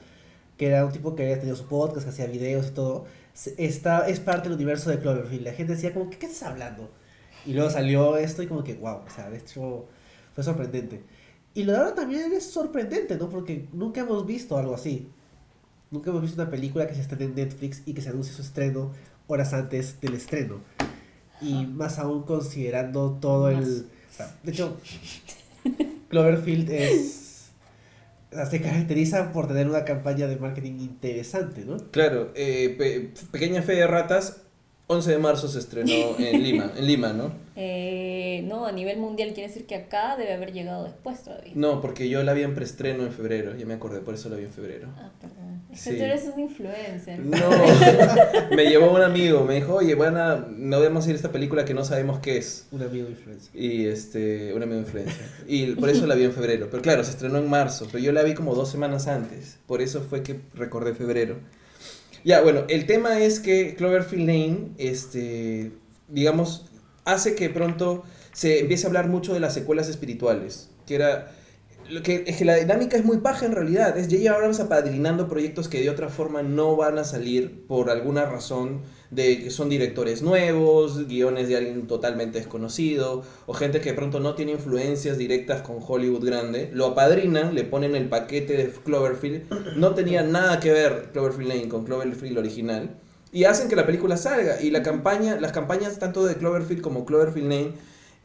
[0.58, 3.06] que era un tipo que había tenido su podcast, que hacía videos y todo,
[3.58, 5.44] está, es parte del universo de Cloverfield.
[5.44, 6.90] La gente decía como, ¿qué, qué estás hablando?
[7.46, 9.86] Y luego salió esto y como que, wow, o sea, de hecho
[10.34, 11.04] fue sorprendente.
[11.54, 13.30] Y lo de ahora también es sorprendente, ¿no?
[13.30, 15.10] Porque nunca hemos visto algo así.
[15.92, 18.42] Nunca hemos visto una película que se estrene en Netflix y que se anuncie su
[18.42, 18.92] estreno
[19.28, 20.62] horas antes del estreno.
[21.42, 23.64] Y más aún considerando todo Más.
[23.66, 23.86] el...
[23.86, 24.78] o sea, de hecho,
[26.10, 27.50] Cloverfield es...
[28.32, 31.78] o sea, se caracteriza por tener una campaña de marketing interesante, ¿no?
[31.92, 34.42] Claro, eh, pe- Pequeña Fe de Ratas,
[34.88, 37.32] 11 de marzo se estrenó en Lima, en Lima, ¿no?
[37.56, 41.52] eh, no, a nivel mundial quiere decir que acá debe haber llegado después todavía.
[41.56, 44.36] No, porque yo la vi en preestreno en febrero, ya me acordé, por eso la
[44.38, 44.88] vi en febrero.
[44.98, 45.49] Ah, perdón.
[45.72, 45.98] Es que Sí.
[45.98, 47.20] tú eres un influencer.
[47.20, 47.38] No,
[48.56, 51.74] me llevó un amigo, me dijo, oye, bueno, no debemos ir a esta película que
[51.76, 52.66] no sabemos qué es.
[52.72, 53.56] Un amigo influencer.
[53.56, 55.28] Y este, un amigo influencer.
[55.48, 56.70] Y por eso la vi en febrero.
[56.72, 59.58] Pero claro, se estrenó en marzo, pero yo la vi como dos semanas antes.
[59.68, 61.38] Por eso fue que recordé febrero.
[62.26, 65.72] Ya, bueno, el tema es que Cloverfield Lane, este,
[66.08, 66.66] digamos,
[67.06, 68.04] hace que pronto
[68.34, 70.70] se empiece a hablar mucho de las secuelas espirituales.
[70.88, 71.32] Que era.
[71.90, 73.98] Lo que, es que la dinámica es muy paja en realidad.
[73.98, 74.32] Es J.J.
[74.32, 79.44] Abrams apadrinando proyectos que de otra forma no van a salir por alguna razón de
[79.44, 84.36] que son directores nuevos, guiones de alguien totalmente desconocido, o gente que de pronto no
[84.36, 86.70] tiene influencias directas con Hollywood grande.
[86.74, 89.76] Lo apadrinan, le ponen el paquete de Cloverfield.
[89.76, 92.98] No tenía nada que ver Cloverfield Lane con Cloverfield original.
[93.32, 94.62] Y hacen que la película salga.
[94.62, 97.74] Y la campaña, las campañas tanto de Cloverfield como Cloverfield Lane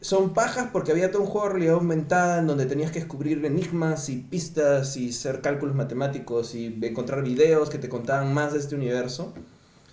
[0.05, 3.43] son pajas porque había todo un juego de realidad aumentada en donde tenías que descubrir
[3.43, 8.59] enigmas y pistas y hacer cálculos matemáticos y encontrar videos que te contaban más de
[8.59, 9.33] este universo.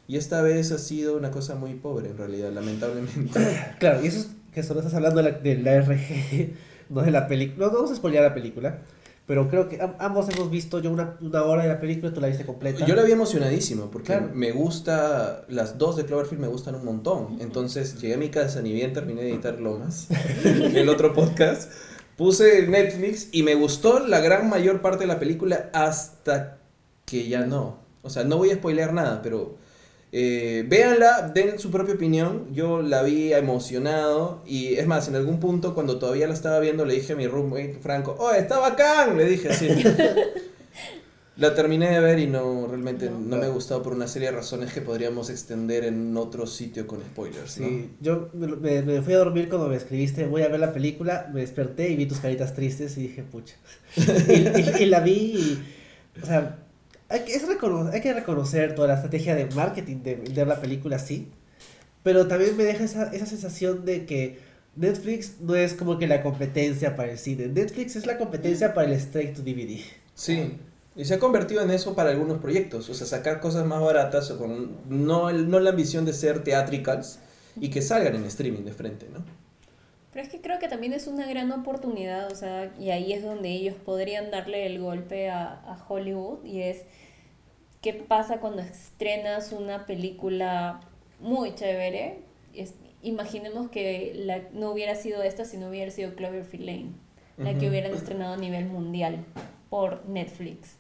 [0.09, 3.39] Y esta vez ha sido una cosa muy pobre en realidad, lamentablemente.
[3.79, 6.55] Claro, y eso es que solo estás hablando de la, de la RG,
[6.89, 7.67] no de la película.
[7.67, 8.79] No, no vamos a spoilear la película,
[9.25, 12.19] pero creo que am- ambos hemos visto yo una, una hora de la película, tú
[12.21, 12.85] la viste completa.
[12.85, 14.29] Yo la vi emocionadísimo porque Claro.
[14.33, 17.37] me gusta, las dos de Cloverfield me gustan un montón.
[17.39, 20.07] Entonces llegué a mi casa, ni bien terminé de editar Lomas,
[20.43, 21.71] el otro podcast,
[22.17, 26.57] puse Netflix y me gustó la gran mayor parte de la película hasta
[27.05, 27.77] que ya no.
[28.03, 29.55] O sea, no voy a spoilear nada, pero
[30.13, 32.47] eh, véanla, den su propia opinión.
[32.53, 36.85] Yo la vi emocionado y es más, en algún punto cuando todavía la estaba viendo
[36.85, 39.17] le dije a mi roommate Franco, ¡Oh, está bacán!
[39.17, 39.67] Le dije así.
[41.37, 43.37] La terminé de ver y no, realmente no, No.
[43.37, 46.99] me ha gustado por una serie de razones que podríamos extender en otro sitio con
[46.99, 47.67] spoilers, ¿no?
[47.67, 51.31] Sí, yo me, me- fui a dormir cuando me escribiste, voy a ver la película,
[51.33, 53.55] me desperté y vi tus caritas tristes y dije, pucha.
[53.95, 54.01] y,
[54.81, 55.63] y- y la vi y,
[56.21, 56.57] o sea,
[57.11, 60.61] hay que, es recono- hay que reconocer toda la estrategia de marketing de vender la
[60.61, 61.27] película así,
[62.03, 64.39] pero también me deja esa, esa sensación de que
[64.75, 68.87] Netflix no es como que la competencia para el cine, Netflix es la competencia para
[68.87, 69.79] el straight to DVD.
[70.15, 70.53] Sí,
[70.95, 74.31] y se ha convertido en eso para algunos proyectos, o sea, sacar cosas más baratas
[74.31, 77.19] o con no, no la ambición de ser theatricals
[77.59, 79.23] y que salgan en streaming de frente, ¿no?
[80.11, 83.23] Pero es que creo que también es una gran oportunidad, o sea, y ahí es
[83.23, 86.79] donde ellos podrían darle el golpe a, a Hollywood, y es
[87.81, 90.79] qué pasa cuando estrenas una película
[91.19, 92.19] muy chévere.
[92.53, 96.91] Es- imaginemos que la, no hubiera sido esta si no hubiera sido Cloverfield Lane,
[97.37, 99.25] la que hubieran estrenado a nivel mundial
[99.69, 100.75] por Netflix.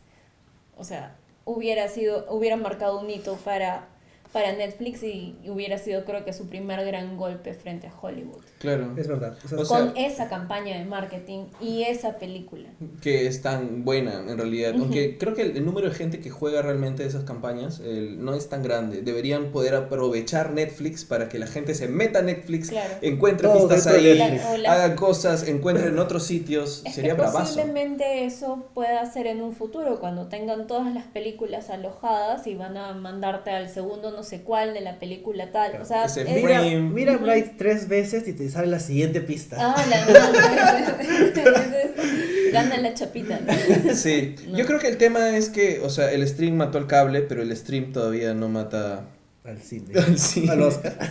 [0.77, 3.87] O sea, hubiera sido, hubiera marcado un hito para
[4.31, 8.43] para Netflix y hubiera sido creo que su primer gran golpe frente a Hollywood.
[8.61, 8.93] Claro.
[8.97, 9.35] Es verdad.
[9.43, 12.69] O sea, O sea- Con esa campaña de marketing y esa película.
[13.01, 14.73] que es tan buena en realidad.
[14.75, 14.83] Ujú.
[14.83, 18.33] Aunque creo que el, el número de gente que juega realmente esas campañas el- no
[18.35, 19.01] es tan grande.
[19.01, 22.93] Deberían poder aprovechar Netflix para que la gente se meta a Netflix, Claro.
[23.01, 24.19] encuentre Todo pistas ahí,
[24.67, 26.83] hagan cosas, encuentren otros sitios.
[26.85, 27.39] Es Sería que bravazo.
[27.55, 32.77] posiblemente eso pueda ser en un futuro, cuando tengan todas las películas alojadas y van
[32.77, 35.81] a mandarte al segundo no sé cuál de la película tal.
[35.81, 37.17] O sea, es- mira, mira.
[37.17, 39.57] Bright tres veces y te sale la siguiente pista.
[39.59, 40.05] Ah, la
[42.51, 43.39] gana la chapita.
[43.39, 43.93] ¿no?
[43.95, 44.57] Sí, No.
[44.57, 47.41] yo creo que el tema es que, o sea, el stream mató al cable, pero
[47.41, 49.05] el stream todavía no mata
[49.43, 49.97] Al cine.
[49.97, 50.51] al cine.
[50.51, 50.95] Al Oscar.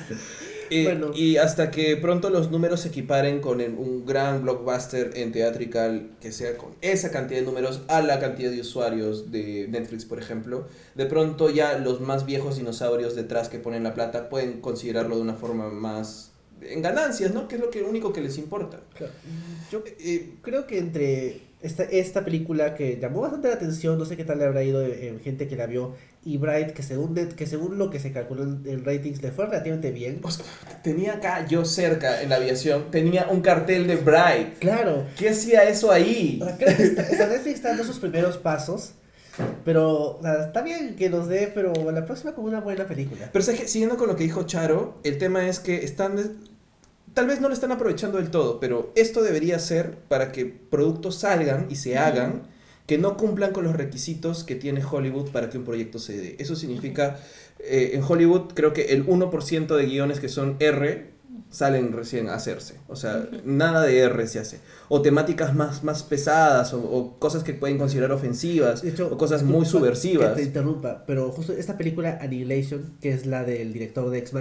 [0.73, 1.11] Y, Bueno.
[1.17, 6.11] y hasta que pronto los números se equiparen con el- un gran blockbuster en teatrical
[6.21, 10.21] que sea con esa cantidad de números a la cantidad de usuarios de Netflix, por
[10.21, 15.17] ejemplo, de pronto ya los más viejos dinosaurios detrás que ponen la plata pueden considerarlo
[15.17, 16.30] de una forma más
[16.63, 17.49] en ganancias, ¿no?
[17.49, 18.81] Que es lo que único que les importa.
[18.95, 19.13] Claro.
[19.71, 24.17] Yo Eh, creo que entre esta, esta película que llamó bastante la atención, no sé
[24.17, 25.95] qué tal le habrá ido en, en gente que la vio,
[26.25, 29.31] y Bright, que según, de- que según lo que se calculó en, en ratings le
[29.33, 30.21] fue relativamente bien.
[30.23, 30.45] o sea,
[30.83, 34.59] tenía acá yo cerca en la aviación, tenía un cartel de Bright.
[34.59, 35.07] Claro.
[35.19, 36.39] ¿Qué hacía eso ahí?
[36.43, 38.93] O sea, creo que está, Netflix está dando sus primeros pasos,
[39.65, 43.31] pero o sea, está bien que nos dé, pero la próxima como una buena película.
[43.33, 46.17] Pero siguiendo con lo que dijo Charo, el tema es que están
[47.15, 51.17] tal vez no lo están aprovechando del todo, pero esto debería ser para que productos
[51.17, 52.43] salgan y se hagan
[52.87, 56.37] que no cumplan con los requisitos que tiene Hollywood para que un proyecto se dé.
[56.41, 57.21] Eso significa,
[57.61, 61.11] eh, en Hollywood creo que el 1% de guiones que son R
[61.51, 62.75] salen recién a hacerse.
[62.89, 64.61] O sea, nada de R se hace.
[64.89, 69.43] O temáticas más, más pesadas, o, o cosas que pueden considerar ofensivas, hecho, o cosas
[69.43, 70.31] muy subversivas.
[70.31, 74.33] Que te interrumpa, pero justo esta película Annihilation, que es la del director de Ex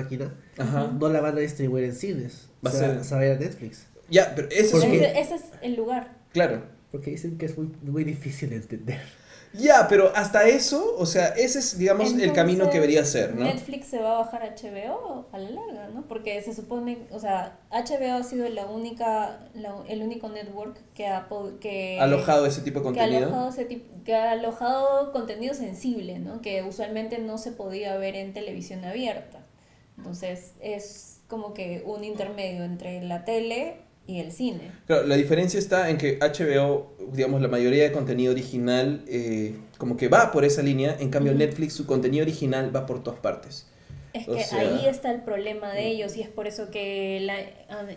[0.57, 0.91] Ajá.
[0.99, 2.48] no la van a distribuir en cines.
[2.65, 3.85] Va a ser- se va a ir a Netflix.
[4.09, 4.83] Ya, pero eso es...
[4.83, 6.15] Ese, ese es el lugar.
[6.31, 6.63] Claro.
[6.91, 8.99] Porque dicen que es muy, muy difícil de entender.
[9.53, 13.45] Ya, pero hasta eso, o sea, ese es, digamos, el camino que debería ser, ¿no?
[13.45, 16.03] Netflix se va a bajar a HBO a la larga, ¿no?
[16.07, 21.07] Porque se supone, o sea, HBO ha sido la única, la- el único network que
[21.07, 23.27] ha pod- que Alojado ese tipo de que ha contenido.
[23.27, 26.41] alojado ese tip- que ha alojado contenido sensible, ¿no?
[26.41, 29.39] Que usualmente no se podía ver en televisión abierta.
[29.97, 33.75] Entonces es como que un intermedio entre la tele
[34.07, 34.71] y el cine.
[34.87, 39.95] Claro, la diferencia está en que HBO, digamos, la mayoría de contenido original, eh, como
[39.95, 41.33] que va por esa línea, en cambio.
[41.35, 43.67] Netflix, su contenido original va por todas partes.
[44.13, 47.17] Es O que sea- ahí está el problema de ellos y es por eso que
[47.17, 47.39] el, a-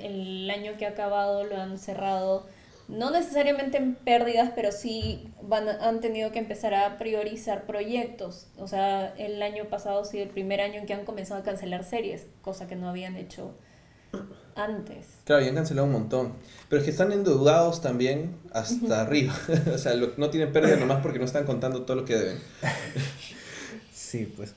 [0.02, 2.46] el año que ha acabado lo han cerrado,
[2.88, 8.48] no necesariamente en pérdidas, pero sí van a- han tenido que empezar a priorizar proyectos.
[8.58, 11.44] O sea, el año pasado ha sido el primer año en que han comenzado a
[11.44, 13.54] cancelar series, cosa que no habían hecho
[14.54, 15.06] antes.
[15.24, 16.32] Claro, y han cancelado un montón.
[16.68, 19.32] Pero es que están endeudados también hasta arriba.
[19.74, 22.38] o sea, lo- no tienen pérdida nomás porque no están contando todo lo que deben.
[23.92, 24.54] Sí, pues.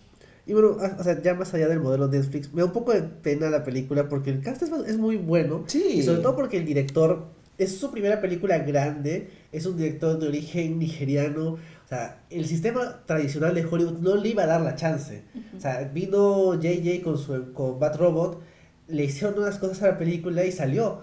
[0.47, 2.91] Y bueno, ah, o sea, ya más allá del modelo Netflix, me da un poco
[2.93, 5.63] de pena la película porque el cast es, es muy bueno.
[5.67, 5.83] Sí.
[5.95, 7.25] Y sobre todo porque el director
[7.57, 11.53] es su primera película grande, es un director de origen nigeriano.
[11.53, 15.21] O sea, el sistema tradicional de Hollywood no le iba a dar la chance.
[15.55, 18.41] O sea, vino JJ con su con Bat Robot,
[18.87, 21.01] le hicieron unas cosas a la película y salió.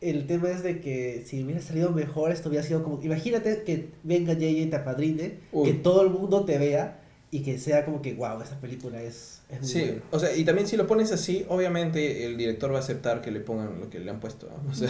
[0.00, 3.00] El tema es de que si hubiera salido mejor, esto hubiera sido como.
[3.02, 5.68] Imagínate que venga JJ y te apadrine, Uy.
[5.70, 6.98] que todo el mundo te vea
[7.30, 10.02] y que sea como que, wow, esta película es, es muy Sí, buena".
[10.10, 13.30] o sea, y también si lo pones así, obviamente el director va a aceptar que
[13.30, 14.48] le pongan lo que le han puesto.
[14.64, 14.70] ¿no?
[14.70, 14.88] O sea,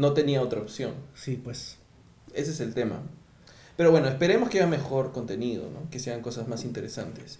[0.00, 0.92] no tenía otra opción.
[1.14, 1.76] Sí, pues.
[2.34, 3.02] Ese es el tema.
[3.76, 5.88] Pero bueno, esperemos que haya mejor contenido, ¿no?
[5.90, 7.38] Que sean cosas más interesantes.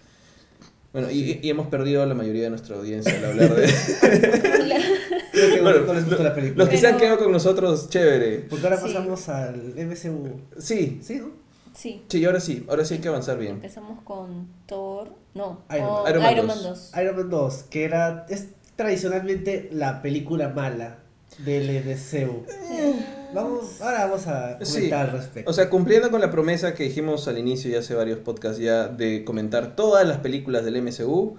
[0.93, 3.67] Bueno, y, y hemos perdido a la mayoría de nuestra audiencia al hablar de...
[5.33, 6.65] Creo que Bueno, no les gustó la película.
[6.65, 8.39] Los que se han Pero- quedado con nosotros, chévere.
[8.51, 8.83] Porque ahora Sí.
[8.87, 10.41] pasamos al MCU.
[10.59, 11.31] Sí, Sí, ¿no?
[11.75, 12.03] Sí.
[12.09, 13.53] sí, ahora sí, ahora sí hay que avanzar bien.
[13.57, 15.13] Empezamos con Thor.
[15.35, 16.11] No, Iron Man.
[16.11, 16.65] Iron Man Iron Man 2.
[16.93, 17.03] 2.
[17.03, 18.27] Iron Man 2, que era.
[18.29, 20.99] Es tradicionalmente la película mala
[21.39, 22.45] del MCU.
[23.35, 24.91] Vamos, ahora vamos a comentar Sí.
[24.93, 25.51] al respecto.
[25.51, 28.89] O sea, cumpliendo con la promesa que dijimos al inicio y hace varios podcasts ya
[28.89, 31.37] de comentar todas las películas del MCU.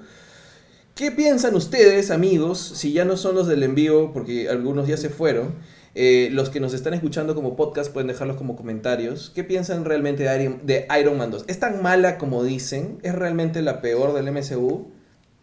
[0.96, 5.10] ¿Qué piensan ustedes, amigos, si ya no son los del envío, porque algunos ya se
[5.10, 5.54] fueron?
[5.94, 9.30] eh, los que nos están escuchando como podcast pueden dejarlos como comentarios.
[9.36, 11.44] ¿Qué piensan realmente de Iron, de Iron Man 2?
[11.50, 12.98] ¿Es tan mala como dicen?
[13.04, 14.88] ¿Es realmente la peor del MCU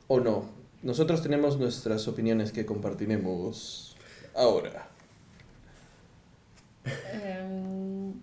[0.07, 0.47] o no?
[0.83, 3.88] Nosotros tenemos nuestras opiniones que compartiremos
[4.39, 4.89] ahora.
[7.23, 8.15] Em,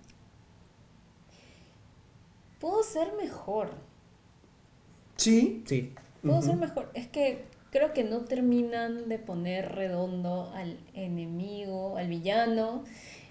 [2.59, 3.69] pudo ser mejor.
[5.17, 5.93] Sí, Sí.
[6.23, 6.41] Ujú.
[6.41, 6.89] ser mejor.
[6.93, 12.83] Es que creo que no terminan de poner redondo al enemigo, al villano.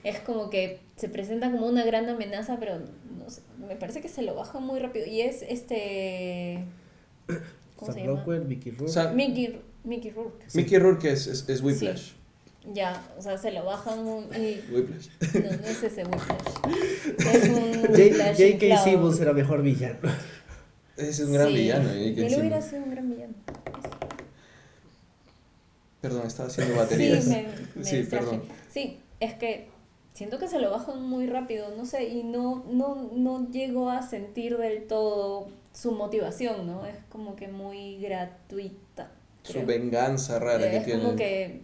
[0.04, 4.08] Es como que se presenta como una gran amenaza, pero no sé, me parece que
[4.08, 5.06] se lo baja muy rápido.
[5.06, 6.64] Y es este.
[7.76, 8.18] ¿Cómo Sam se llama?
[8.18, 8.92] Rockwell, Mickey Rourke.
[8.92, 10.44] Sam- Mickey, Mickey Rourke.
[10.54, 12.10] Mickey Rourke es, es, es Whiplash.
[12.10, 12.14] Sí.
[12.72, 14.24] Ya, o sea, se lo bajan muy.
[14.36, 15.08] y- Whiplash.
[15.34, 17.34] No, no es ese Whiplash.
[17.34, 18.84] Es un Whiplash J.K.
[18.84, 19.98] Simmons era mejor villano.
[20.96, 21.90] Ese es un gran Sí, villano.
[21.90, 22.14] ¿eh?
[22.16, 23.34] Él hubiera sido un gran villano.
[26.00, 27.24] Perdón, estaba haciendo baterías.
[27.24, 28.42] Sí, me, me Sí, perdón.
[28.70, 29.68] Sí, es que
[30.12, 34.02] siento que se lo bajan muy rápido, no sé, y no, no, no llego a
[34.02, 36.86] sentir del todo su motivación, ¿no?
[36.86, 39.10] Es como que muy gratuita.
[39.42, 39.66] Su creo.
[39.66, 41.02] venganza rara que es tiene.
[41.02, 41.60] como que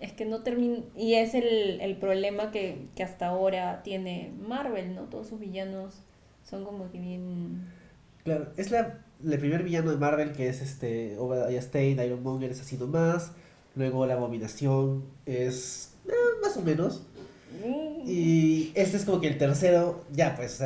[0.00, 4.94] es que no termina y es el, el problema que, que hasta ahora tiene Marvel,
[4.94, 5.02] ¿no?
[5.04, 5.94] Todos sus villanos
[6.44, 7.66] son como que bien
[8.26, 12.50] Claro, es la, el primer villano de Marvel que es este Obadiah Stane, Iron Monger
[12.50, 13.30] es así nomás.
[13.76, 17.02] Luego la abominación es eh, más o menos.
[18.04, 20.62] Y este es como que el tercero, ya pues,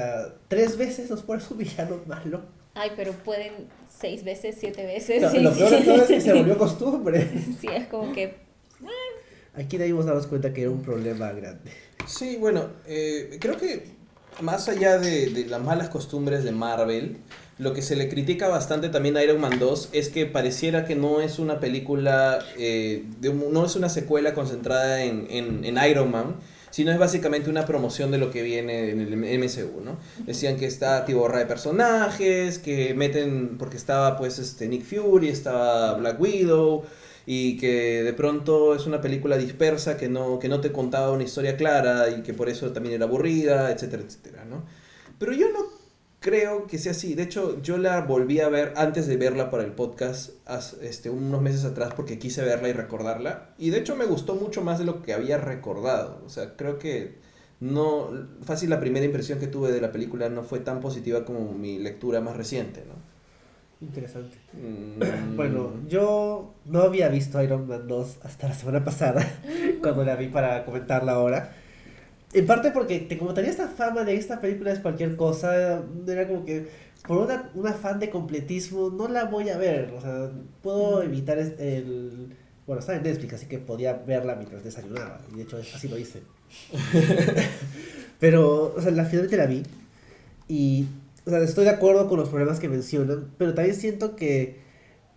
[0.48, 2.40] tres veces nos pones un villano malo.
[2.74, 3.52] Ay, pero pueden
[3.90, 5.22] seis veces, siete veces.
[5.22, 5.58] Lo, sí, lo sí.
[5.58, 7.28] peor de todo es que se volvió costumbre.
[7.60, 8.36] Sí, es como que
[9.54, 11.72] Aquí debimos darnos cuenta que era un problema grande.
[12.06, 13.84] Sí, bueno, eh, creo que
[14.40, 17.18] más allá de, de las malas costumbres de Marvel,
[17.58, 20.94] lo que se le critica bastante también a Iron Man 2 es que pareciera que
[20.94, 26.10] no es una película, eh, de no es una secuela concentrada en, en, en Iron
[26.10, 26.36] Man,
[26.70, 29.98] sino es básicamente una promoción de lo que viene en el MCU, ¿no?
[30.24, 35.94] Decían que está tiborra de personajes, que meten, porque estaba pues este Nick Fury, estaba
[35.94, 36.84] Black Widow,
[37.32, 41.22] y que de pronto es una película dispersa que no, que no te contaba una
[41.22, 44.64] historia clara y que por eso también era aburrida, etcétera, etcétera, ¿no?
[45.16, 45.60] Pero yo no
[46.18, 47.14] creo que sea así.
[47.14, 50.30] De hecho, yo la volví a ver antes de verla para el podcast,
[50.82, 53.54] este, unos meses atrás, porque quise verla y recordarla.
[53.58, 56.20] Y de hecho me gustó mucho más de lo que había recordado.
[56.26, 57.14] O sea, creo que
[57.60, 58.10] no...
[58.42, 61.78] Fácil la primera impresión que tuve de la película no fue tan positiva como mi
[61.78, 63.09] lectura más reciente, ¿no?
[63.80, 64.36] Interesante.
[64.52, 69.26] Mm, Bueno, yo no había visto Iron Man 2 hasta la semana pasada,
[69.82, 71.52] cuando la vi para comentarla ahora.
[72.32, 76.28] En parte porque, te, como tenía esta fama de esta película es cualquier cosa, era
[76.28, 76.68] como que
[77.08, 79.92] por una, un afán de completismo no la voy a ver.
[79.96, 80.30] O sea,
[80.62, 82.36] puedo evitar es- el...
[82.66, 85.20] Bueno, estaba en Netflix, así que podía verla mientras desayunaba.
[85.32, 86.22] Y de hecho, así lo hice.
[88.20, 89.62] Pero, o sea, la, finalmente la vi.
[90.48, 90.86] Y,
[91.24, 94.60] o sea, estoy de acuerdo con los problemas que mencionan, pero también siento que,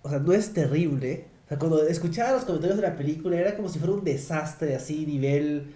[0.01, 1.25] o sea, no es terrible.
[1.45, 4.75] O sea, cuando escuchaba los comentarios de la película era como si fuera un desastre
[4.75, 5.73] así, nivel...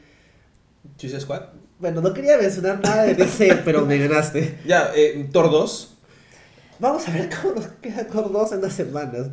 [0.97, 1.41] Suicide Squad.
[1.79, 4.57] Bueno, no quería mencionar nada de DC, pero me ganaste.
[4.65, 5.95] Ya, eh, Thor 2.
[6.79, 9.27] Vamos a ver cómo nos queda con dos en dos semanas.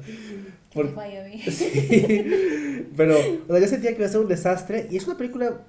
[0.70, 0.95] que Por-.
[1.51, 2.88] Sí.
[2.97, 3.16] Pero,
[3.49, 4.88] o sea, yo sentía que iba a ser un desastre.
[4.90, 5.61] Y es una película,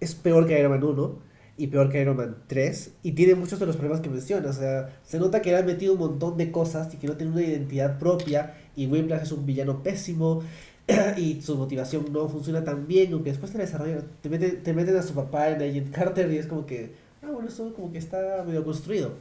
[0.00, 2.92] es peor que Iron Man 1 y peor que Iron Man 3.
[3.02, 4.56] Y tiene muchos de los problemas que mencionas.
[4.56, 7.16] O sea, se nota que le han metido un montón de cosas y que no
[7.16, 8.54] tiene una identidad propia.
[8.76, 10.42] Y Whiplash es un villano pésimo.
[11.16, 13.12] Y su motivación no funciona tan bien.
[13.12, 14.04] Aunque después te la desarrollan.
[14.20, 17.30] Te meten, te meten a su papá en Agent Carter y es como que, ah,
[17.30, 19.12] bueno, eso como que está medio construido.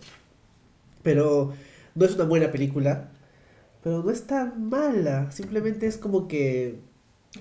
[1.04, 1.54] Pero
[1.96, 3.12] no es una buena película.
[3.84, 5.32] Pero no es tan mala.
[5.32, 6.80] Simplemente es como que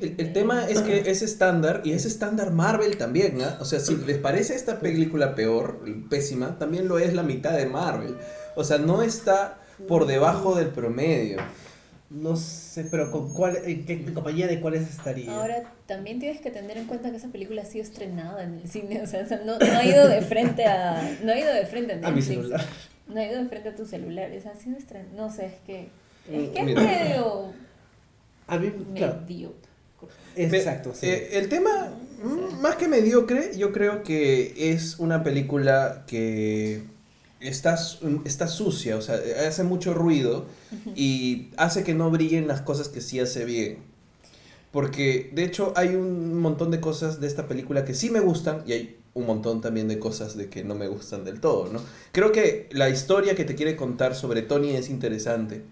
[0.00, 3.58] El, el tema es que es estándar y es estándar Marvel también, ¿ah?
[3.60, 7.66] O sea, si les parece esta película peor, pésima, también lo es la mitad de
[7.66, 8.16] Marvel.
[8.54, 11.38] O sea, no está por debajo del promedio.
[12.08, 15.32] No sé, pero con cuál, en qué en compañía de cuáles estaría.
[15.34, 18.68] Ahora, también tienes que tener en cuenta que esa película ha sido estrenada en el
[18.68, 21.92] cine, o sea, no, no ha ido de frente a, no ha ido de frente
[21.94, 22.64] a a mi Netflix, celular.
[23.06, 25.46] no ha ido de frente a tu celular, o sea, ha sido estrenada, no sé,
[25.46, 25.88] es que,
[26.28, 27.52] es Mm, que es medio,
[28.48, 29.54] A mí, claro, medio,
[30.36, 31.06] exacto, sí.
[31.06, 31.92] eh, el tema,
[32.60, 36.82] más que mediocre, yo creo que es una película que
[37.40, 37.78] está,
[38.24, 40.46] está sucia, o sea, hace mucho ruido
[40.94, 43.78] y hace que no brillen las cosas que sí hace bien.
[44.70, 48.62] Porque de hecho hay un montón de cosas de esta película que sí me gustan
[48.66, 51.80] y hay un montón también de cosas de que no me gustan del todo, ¿no?
[52.12, 55.62] Creo que la historia que te quiere contar sobre Tony es interesante.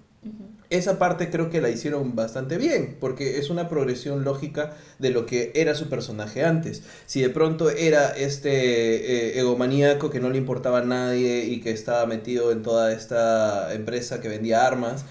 [0.70, 5.24] Esa parte creo que la hicieron bastante bien, porque es una progresión lógica de lo
[5.24, 6.82] que era su personaje antes.
[7.06, 11.70] Si de pronto era este eh, egomaníaco que no le importaba a nadie y que
[11.70, 15.06] estaba metido en toda esta empresa que vendía armas,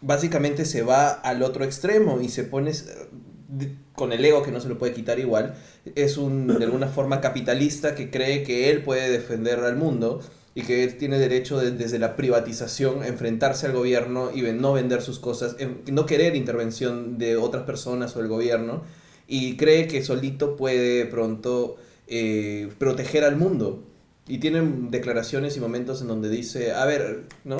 [0.00, 4.60] básicamente se va al otro extremo y se pone eh, con el ego que no
[4.60, 5.54] se lo puede quitar igual.
[5.94, 10.20] Es un, de alguna forma, capitalista que cree que él puede defender al mundo
[10.56, 15.02] y que tiene derecho de- desde la privatización a enfrentarse al gobierno y no vender
[15.02, 15.54] sus cosas,
[15.92, 18.82] no querer intervención de otras personas o del gobierno
[19.28, 21.76] y cree que solito puede pronto
[22.08, 23.82] eh, proteger al mundo.
[24.28, 27.58] Y tienen declaraciones y momentos en donde dice, a ver, ¿no?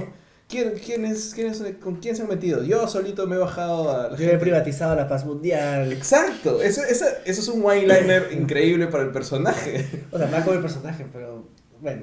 [0.49, 2.63] ¿Quién, quién es, quién es- ¿Con quién se ha metido?
[2.65, 4.39] Yo solito me he bajado a la Yo he gente".
[4.39, 5.93] privatizado la paz mundial.
[5.93, 9.85] Exacto, eso, esa- eso es un one-liner increíble para el personaje.
[10.13, 11.47] O sea, mal como el personaje, pero
[11.81, 12.03] bueno.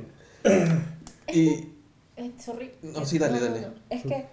[1.33, 1.69] Y
[2.15, 2.71] Eh, sorry.
[2.81, 3.67] No, sí, dale, dale.
[3.89, 4.25] Es que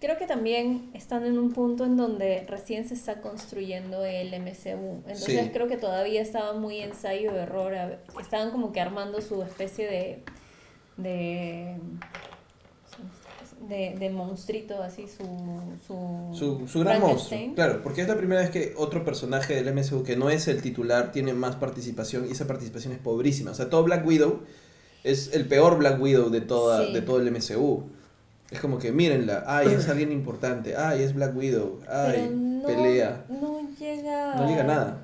[0.00, 5.02] creo que también están en un punto en donde recién se está construyendo el MCU.
[5.06, 5.50] Entonces Sí.
[5.52, 7.74] creo que todavía estaba muy ensayo error.
[7.74, 10.22] a ver, Estaban como que armando su especie de
[10.96, 11.76] de
[13.68, 15.24] de, de monstruito así su
[15.86, 19.72] su, su, su gran monstruo, claro, porque es la primera vez que otro personaje del
[19.74, 23.50] MCU que no es el titular tiene más participación y esa participación es pobrísima.
[23.52, 24.40] O sea, todo Black Widow
[25.06, 26.92] es el peor Black Widow de, toda, Sí.
[26.92, 27.84] de todo el MCU.
[28.50, 33.24] Es como que mírenla, ay, es alguien importante, ay, es Black Widow, ay, no, pelea.
[33.28, 35.02] no llega No llega a nada.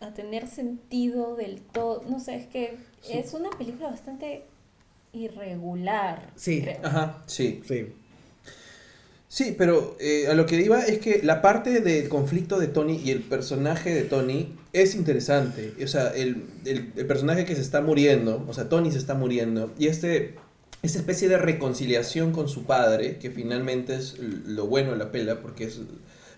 [0.00, 2.02] a tener sentido del todo.
[2.08, 3.12] No sé, es que Sí.
[3.18, 4.44] es una película bastante
[5.12, 6.30] irregular.
[6.36, 6.62] Sí.
[6.62, 6.78] creo.
[6.82, 7.62] Ajá, sí.
[7.66, 7.92] Sí.
[9.28, 12.96] Sí, pero eh, a lo que iba es que la parte del conflicto de Tony
[13.04, 15.74] y el personaje de Tony es interesante.
[15.82, 19.72] O sea, el, el- personaje que se está muriendo, o sea, Tony se está muriendo,
[19.78, 20.36] y este,
[20.82, 25.40] esta especie de reconciliación con su padre, que finalmente es lo bueno de la pela,
[25.40, 25.80] porque es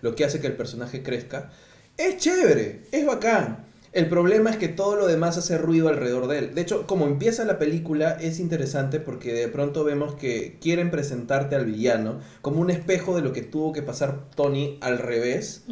[0.01, 1.51] lo que hace que el personaje crezca,
[1.97, 3.65] es chévere, es bacán.
[3.93, 6.55] El problema es que todo lo demás hace ruido alrededor de él.
[6.55, 11.55] De hecho, como empieza la película es interesante porque de pronto vemos que quieren presentarte
[11.55, 15.65] al villano como un espejo de lo que tuvo que pasar Tony al revés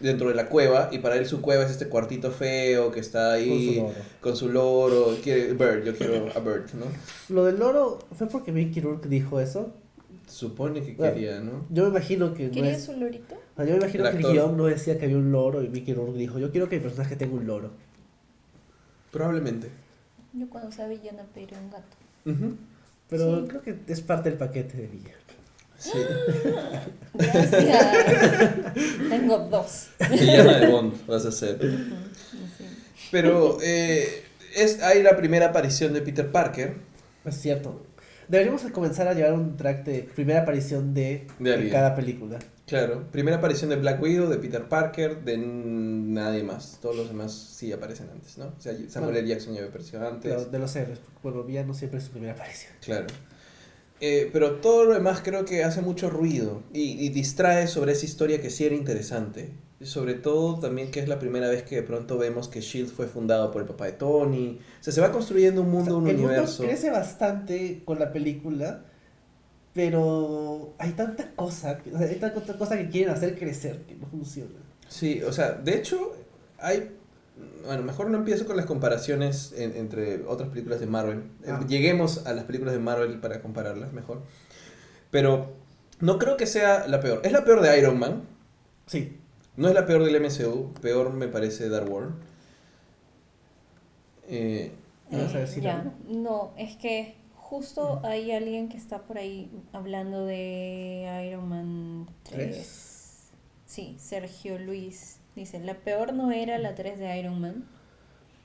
[0.00, 3.34] dentro de la cueva y para él su cueva es este cuartito feo que está
[3.34, 3.94] ahí Con su loro.
[4.20, 6.86] con su loro, quiere Bird, yo quiero a Bird, ¿no?
[7.28, 9.72] Lo del loro fue porque Mickey Rourke dijo eso.
[10.28, 11.14] Supone que Bueno.
[11.14, 11.64] quería, ¿no?
[11.70, 13.34] Yo me imagino que no ¿Quería es- su lorito?
[13.34, 14.32] o sea, yo me imagino El que el actor.
[14.32, 16.82] guion no decía que había un loro y Mickey Rourke dijo, yo quiero que mi
[16.82, 17.70] personaje tenga un loro.
[19.10, 19.68] Probablemente.
[20.34, 21.96] Yo cuando sea villana pediré un gato.
[22.26, 22.56] Ujú.
[23.08, 23.48] Pero Sí.
[23.48, 25.16] creo que es parte del paquete de villano.
[25.78, 25.92] Sí.
[27.14, 27.86] Gracias.
[29.08, 29.88] Tengo dos.
[30.10, 31.58] Villana de Bond vas a ser.
[31.60, 32.64] Sí.
[33.10, 34.24] Pero eh,
[34.56, 36.74] es ahí la primera aparición de Peter Parker.
[37.24, 37.80] Es cierto.
[38.28, 42.38] Deberíamos comenzar a llevar un track de primera aparición de, De cada película.
[42.66, 46.78] Claro, primera aparición de Black Widow, de Peter Parker, de nadie más.
[46.82, 48.46] Todos los demás sí aparecen antes, ¿no?
[48.46, 49.22] O sea, Samuel L.
[49.22, 49.28] Bueno.
[49.28, 50.30] Jackson ya había aparecido antes.
[50.30, 52.72] Pero de los héroes, porque bueno, villano siempre es su primera aparición.
[52.82, 53.06] Claro.
[54.00, 58.04] Eh, pero todo lo demás creo que hace mucho ruido y, y distrae sobre esa
[58.06, 59.50] historia que sí era interesante.
[59.80, 62.90] Y sobre todo también que es la primera vez que de pronto vemos que Shield
[62.90, 64.58] fue fundado por el papá de Tony.
[64.80, 66.62] O sea, se va construyendo un mundo, O sea, un el universo.
[66.62, 68.84] mundo crece bastante con la película,
[69.72, 74.50] pero hay tanta cosa, hay tanta cosa que quieren hacer crecer que no funciona.
[74.88, 76.16] Sí, o sea, de hecho,
[76.58, 76.90] hay.
[77.64, 81.24] Bueno, mejor no empiezo con las comparaciones en- entre otras películas de Marvel.
[81.46, 81.60] Ah.
[81.68, 84.22] Lleguemos a las películas de Marvel para compararlas mejor.
[85.10, 85.52] Pero
[86.00, 87.20] no creo que sea la peor.
[87.24, 88.22] Es la peor de Iron Man.
[88.86, 89.18] Sí,
[89.56, 90.72] No es la peor del MCU.
[90.80, 92.14] Peor me parece Dark World.
[94.28, 94.72] Eh,
[95.10, 95.92] ¿Me vas a decir ya, algo?
[96.08, 102.36] no, es que justo hay alguien que está por ahí hablando de Iron Man 3.
[102.50, 103.30] ¿Tres?
[103.66, 107.64] Sí, Sergio Luis dice, la peor no era la 3 de Iron Man.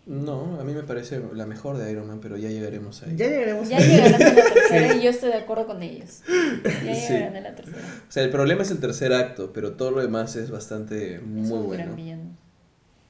[0.05, 3.15] no, a mí me parece la mejor de Iron Man, pero ya llegaremos ahí.
[3.15, 6.21] ya llegaremos Ya llegarán a la tercera y yo estoy de acuerdo con ellos.
[6.63, 7.13] Ya Sí.
[7.13, 7.79] llegarán a la tercera.
[8.07, 11.23] O sea, el problema es el tercer acto, pero todo lo demás es bastante Es
[11.23, 11.83] muy un bueno.
[11.83, 12.23] gran villano.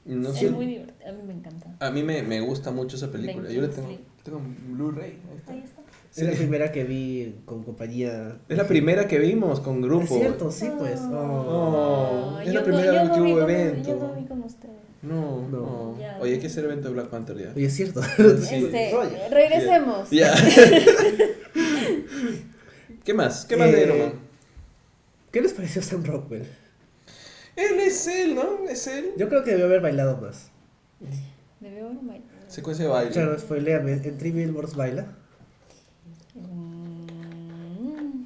[0.06, 1.76] No es sé, muy divertido, a mí me encanta.
[1.80, 3.50] A mí me, me gusta mucho esa película.
[3.50, 5.12] Yo la tengo, tengo en Blu-ray.
[5.32, 5.52] ahí está.
[5.54, 5.82] Ahí está.
[6.16, 8.38] Es la primera que vi con compañía.
[8.48, 10.14] Es la primera que vimos con grupo.
[10.16, 11.00] Es cierto, sí, pues.
[11.02, 12.36] Oh.
[12.36, 13.90] Oh, es yo la no- primera no que hubo con- evento.
[13.90, 14.74] Yo no vi con ustedes.
[15.02, 15.94] No, No.
[15.94, 16.00] no.
[16.00, 16.18] Ya.
[16.22, 17.52] Oye, hay que hacer evento de Black Panther ya.
[17.56, 18.04] Oye, es cierto.
[18.04, 18.10] Sí.
[18.66, 19.30] Este, Oye.
[19.30, 20.10] regresemos.
[20.12, 20.34] Ya.
[23.04, 23.46] ¿Qué más?
[23.46, 24.14] ¿Qué más de Eh, Iron Man?
[25.32, 26.44] ¿Qué les pareció Sam Rockwell?
[27.56, 28.68] Él es él, ¿no?
[28.70, 29.12] Es él.
[29.18, 30.50] Yo creo que debió haber bailado más.
[31.60, 32.24] Debió haber bailado.
[32.48, 33.12] Secuencia de baile.
[33.12, 33.94] Claro, spoileame.
[33.94, 35.08] En Three Billboards baila.
[36.36, 38.26] Mm.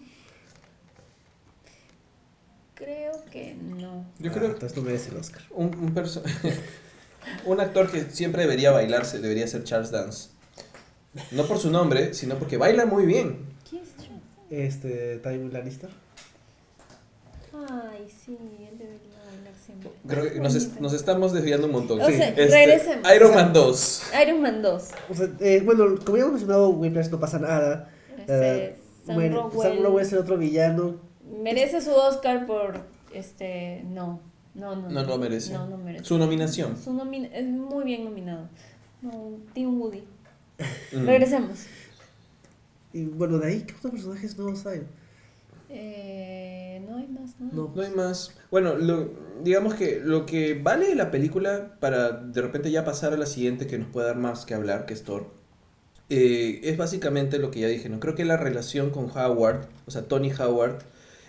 [2.76, 4.06] Creo que no.
[4.20, 5.42] Yo Ah, creo que Entonces no merece el Oscar.
[5.52, 6.24] un, un, perso-
[7.46, 10.30] un actor que siempre debería bailarse debería ser Charles Dance.
[11.32, 13.46] No por su nombre, sino porque baila muy bien.
[13.70, 14.22] ¿Quién es Charles?
[14.50, 15.90] Este, Tywin Lannister.
[17.54, 18.38] Ay, sí,
[18.72, 19.90] él debería bailar siempre.
[20.08, 20.40] Creo que
[20.80, 22.00] nos, estamos desviando un montón.
[22.02, 23.12] O sea, Este, regresemos.
[23.16, 24.04] Iron Man 2.
[24.24, 24.84] Iron Man 2.
[25.10, 27.90] O sea, eh, bueno, como ya hemos mencionado, Whiplash no pasa nada.
[28.20, 28.76] Este, Eh,
[29.06, 31.00] Sam bueno, Sam Rockwell es el otro villano.
[31.42, 32.82] merece su Oscar por
[33.14, 34.20] este no,
[34.56, 34.90] no, no.
[34.90, 35.54] No lo merece.
[35.54, 36.06] No, no merece.
[36.06, 36.78] Su nominación.
[36.78, 38.50] Su nomi- es muy bien nominado.
[39.02, 40.04] No, Tim Woody.
[40.92, 41.06] Mm.
[41.06, 41.66] Regresemos.
[42.94, 44.82] Y bueno, de ahí, ¿qué otros personajes nuevos hay?
[45.70, 47.50] Eh, no hay más, ¿no?
[47.52, 47.74] No.
[47.76, 48.32] No hay más.
[48.50, 49.10] Bueno, lo-
[49.44, 53.68] digamos que lo que vale la película para de repente ya pasar a la siguiente
[53.68, 55.28] que nos puede dar más que hablar, que es Thor,
[56.10, 58.00] eh, es básicamente lo que ya dije, ¿no?
[58.00, 60.80] Creo que la relación con Howard, o sea, Tony Howard,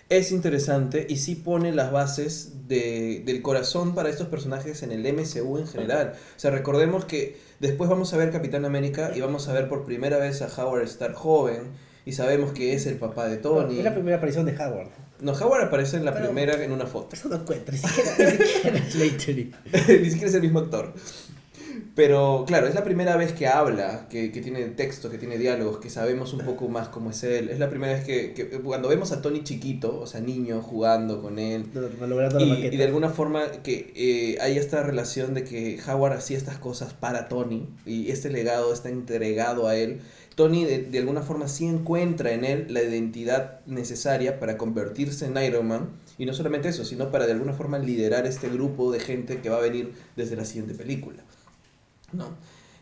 [0.09, 5.05] es interesante y sí pone las bases de- del corazón para estos personajes en el
[5.05, 6.13] MCU en general.
[6.35, 9.85] O sea, recordemos que después vamos a ver Capitán América y vamos a ver por
[9.85, 11.63] primera vez a Howard estar joven
[12.05, 13.77] y sabemos que es el papá de Tony.
[13.79, 14.87] Es la primera aparición de Howard.
[15.21, 17.09] No, Howard aparece en la Pero- primera en una foto.
[17.15, 19.89] Eso no cuenta, ni siquiera, ni siquiera es.
[20.01, 20.93] Ni siquiera es el mismo actor.
[21.99, 25.79] Pero claro, es la primera vez que habla, que, que tiene texto, que tiene diálogos,
[25.79, 27.49] que sabemos un poco más cómo es él.
[27.49, 31.21] Es la primera vez que, que cuando vemos a Tony chiquito, o sea, niño, jugando
[31.21, 31.65] con él.
[31.73, 31.81] La
[32.41, 36.57] Y, y de alguna forma que eh, hay esta relación de que Howard hacía estas
[36.57, 39.99] cosas para Tony y este legado está entregado a él.
[40.35, 45.35] Tony de, de alguna forma sí encuentra en él la identidad necesaria para convertirse en
[45.35, 49.01] Iron Man y no solamente eso, sino para de alguna forma liderar este grupo de
[49.01, 51.23] gente que va a venir desde la siguiente película.
[52.13, 52.29] ¿No?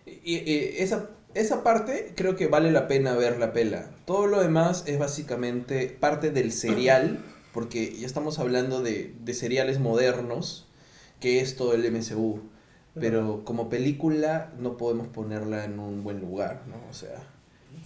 [0.06, 3.90] Y, y esa, esa parte creo que vale la pena ver la pela.
[4.06, 7.20] Todo lo demás es básicamente parte del serial,
[7.54, 10.68] porque ya estamos hablando de, de seriales modernos,
[11.20, 12.42] que es todo el MCU.
[13.00, 16.76] Pero como película no podemos ponerla en un buen lugar, ¿no?
[16.90, 17.22] O sea,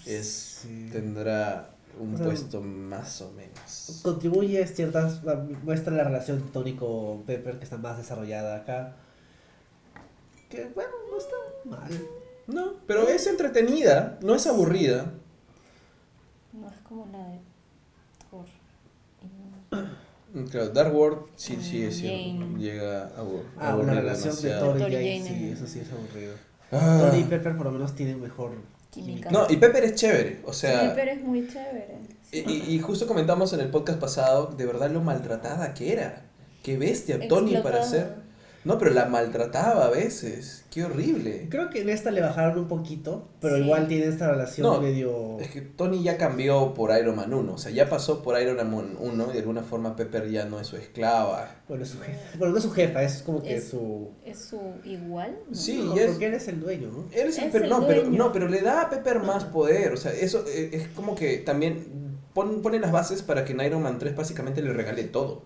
[0.06, 0.90] es Sí.
[0.92, 4.00] tendrá un O sea, puesto más o menos.
[4.04, 5.22] Contribuye ciertas.
[5.64, 8.96] muestra la relación de Tony con Pepper que está más desarrollada acá.
[10.52, 11.36] Que bueno, no está
[11.66, 11.90] mal.
[12.48, 15.14] No, pero es entretenida, no es aburrida.
[16.54, 17.40] No es como la de
[18.30, 18.46] Thor.
[19.24, 22.58] Y- Claro, Dark World sí, sí, es cierto.
[22.58, 23.12] Llega a
[23.58, 24.66] Ah, una relación de demasiado.
[24.68, 26.34] Thor y Thor y Jane, sí, eso sí es aburrido.
[26.72, 27.10] Ah.
[27.10, 28.52] Tony y Pepper por lo menos tienen mejor
[28.92, 29.30] Química.
[29.32, 30.82] No, y Pepper es chévere, o sea...
[30.82, 31.98] sí, pero es muy chévere.
[32.34, 36.24] Y, y- y justo comentamos en el podcast pasado de verdad lo maltratada que era.
[36.64, 38.16] Qué bestia Tony para ser.
[38.64, 40.66] No, pero la maltrataba a veces.
[40.70, 41.48] Qué horrible.
[41.50, 43.64] Creo que en esta le bajaron un poquito, pero Sí.
[43.64, 45.40] igual tiene esta relación No, medio.
[45.40, 47.54] Es que Tony ya cambió por Iron Man 1.
[47.54, 50.60] O sea, ya pasó por Iron Man 1 y de alguna forma Pepper ya no
[50.60, 51.56] es su esclava.
[51.68, 52.20] Bueno, es su jefa.
[52.38, 54.12] Bueno, no es su jefa, es como que Es- su.
[54.24, 55.36] ¿Es su igual?
[55.50, 55.56] No.
[55.56, 57.06] Sí, No, es- porque él es el dueño, ¿no?
[57.12, 58.18] Él es el Es per- el no, pero, dueño.
[58.18, 59.92] no, pero le da a Pepper más poder.
[59.94, 61.88] O sea, eso eh, es como que también
[62.34, 65.44] pon- pone las bases para que en Iron Man 3 básicamente le regale todo.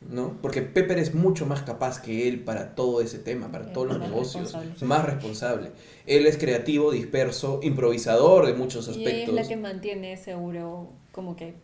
[0.00, 0.38] ¿No?
[0.40, 3.88] Porque Pepper es mucho más capaz que él para todo ese tema, para Es todos
[3.88, 4.44] los negocios.
[4.52, 4.86] responsable.
[4.86, 5.70] Más responsable.
[6.06, 9.34] Él es creativo, disperso, improvisador de muchos Y ella es aspectos.
[9.34, 11.54] la que mantiene seguro como que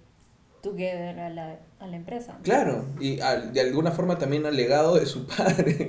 [0.62, 2.38] together a la, a la empresa.
[2.42, 5.88] Claro, y al- de alguna forma también al legado de su padre.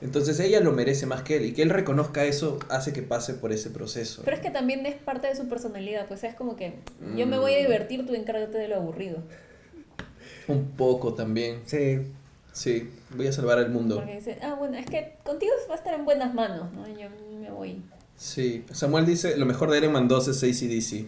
[0.00, 1.46] Entonces ella lo merece más que él.
[1.46, 4.22] Y que él reconozca eso hace que pase por ese proceso.
[4.24, 6.74] Pero es que también es parte de su personalidad, pues es como que
[7.16, 7.62] yo me voy a Mm.
[7.62, 9.18] divertir, tú encárgate de lo aburrido.
[10.48, 11.60] Un poco también.
[11.66, 11.98] Sí.
[12.52, 13.96] Sí, voy a salvar al mundo.
[13.96, 16.86] Porque dice, ah, bueno, es que contigo va a estar en buenas manos, ¿no?
[16.88, 17.08] Yo
[17.40, 17.82] me voy.
[18.16, 21.06] Sí, Samuel dice, lo mejor de Iron Man 2 es ACDC.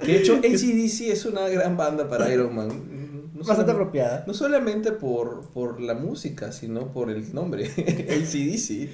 [0.00, 2.68] Que de hecho ACDC es una gran banda para Iron Man.
[2.68, 4.24] No Bastante solamente, apropiada.
[4.26, 7.66] no solamente por, por la música, sino por el nombre.
[7.66, 8.88] ACDC.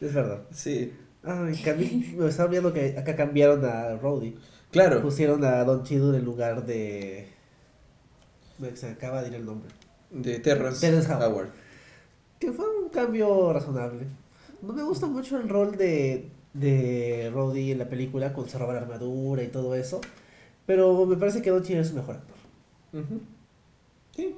[0.00, 0.42] Es verdad.
[0.52, 0.92] Sí,
[1.24, 1.62] Ay,
[2.16, 4.34] me estaba viendo que acá cambiaron a Rhodey.
[4.72, 5.00] Claro.
[5.00, 7.28] Pusieron a Don Chidu en lugar de.
[8.74, 9.70] Se acaba de ir el nombre.
[10.10, 11.30] De Terrence, Terrence Howard.
[11.30, 11.48] Howard.
[12.40, 14.06] Que fue un cambio razonable.
[14.60, 18.74] No me gusta mucho el rol de, de Rhodey en la película con se roba
[18.74, 20.00] la armadura y todo eso.
[20.66, 22.36] Pero me parece que Don Chidu es su mejor actor.
[22.92, 23.20] Ujú.
[24.16, 24.36] Sí.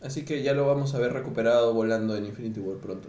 [0.00, 3.08] Así que ya lo vamos a ver recuperado volando en Infinity War pronto.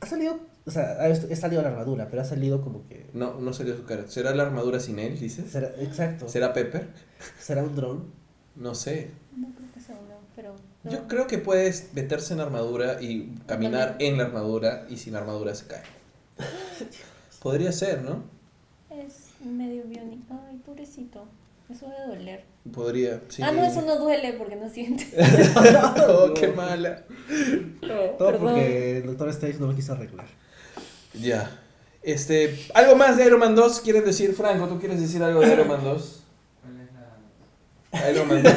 [0.00, 3.06] Ha salido, o sea, ha, ha salido la armadura, pero ha salido como que.
[3.12, 4.04] No, no salió su cara.
[4.08, 5.50] ¿Será la armadura sin él, dices?
[5.50, 6.28] Será, exacto.
[6.28, 6.88] ¿Será Pepper?
[7.40, 8.04] ¿Será un dron?
[8.56, 9.10] No sé.
[9.36, 10.54] No creo que sea uno, pero...
[10.84, 10.90] no.
[10.90, 14.12] Yo creo que puedes meterse en armadura y caminar También.
[14.12, 15.82] en la armadura y sin armadura se cae.
[17.42, 18.22] Podría ser, ¿no?
[18.90, 20.38] Es medio biónico.
[20.48, 21.26] Ay, pobrecito.
[21.70, 22.44] Eso debe doler.
[22.72, 23.42] Podría, sí.
[23.42, 25.06] Ah, no, eso no duele porque no siente.
[26.08, 27.04] oh, qué mala.
[27.80, 28.40] Todo Perdón.
[28.40, 30.26] porque el Doctor Strange no lo quiso arreglar.
[31.14, 31.58] Ya.
[32.02, 35.52] Este, algo más de Iron Man 2 quieren decir, Franco, ¿tú quieres decir algo de
[35.52, 36.22] Iron Man 2?
[38.12, 38.52] Iron Man 2.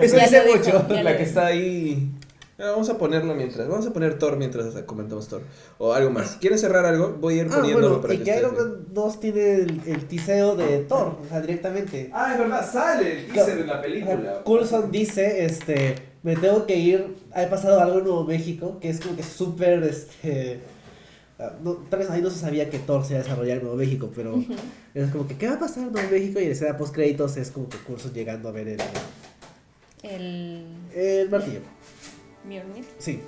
[0.00, 0.86] Eso dice mucho.
[1.02, 2.10] la que está ahí.
[2.58, 3.68] Ah, Vamos a ponerlo mientras.
[3.68, 5.42] Vamos a poner Thor mientras comentamos Thor.
[5.78, 6.36] O algo más.
[6.40, 7.16] ¿Quieren cerrar algo?
[7.20, 8.54] Voy a ir Ah, poniéndolo bueno, para y que Iron.
[8.54, 12.10] Man 2 tiene el, el tiseo de Thor, o sea, directamente.
[12.12, 16.76] Ah, es verdad, sale el teaser de la Ajá, Coulson dice, este, me tengo que
[16.76, 20.71] ir, ha pasado algo en Nuevo México, que es como que súper, este, ah,
[21.62, 23.76] no, tal vez ahí no se sabía que Thor se iba a desarrollar en Nuevo
[23.78, 24.42] México, pero
[24.94, 26.40] es como que, ¿qué va a pasar en Nuevo México?
[26.40, 28.80] Y en escena post créditos es como que Coulson llegando a ver el,
[30.02, 31.60] El el martillo.
[32.44, 32.84] Mjolnir.
[32.98, 33.20] Sí.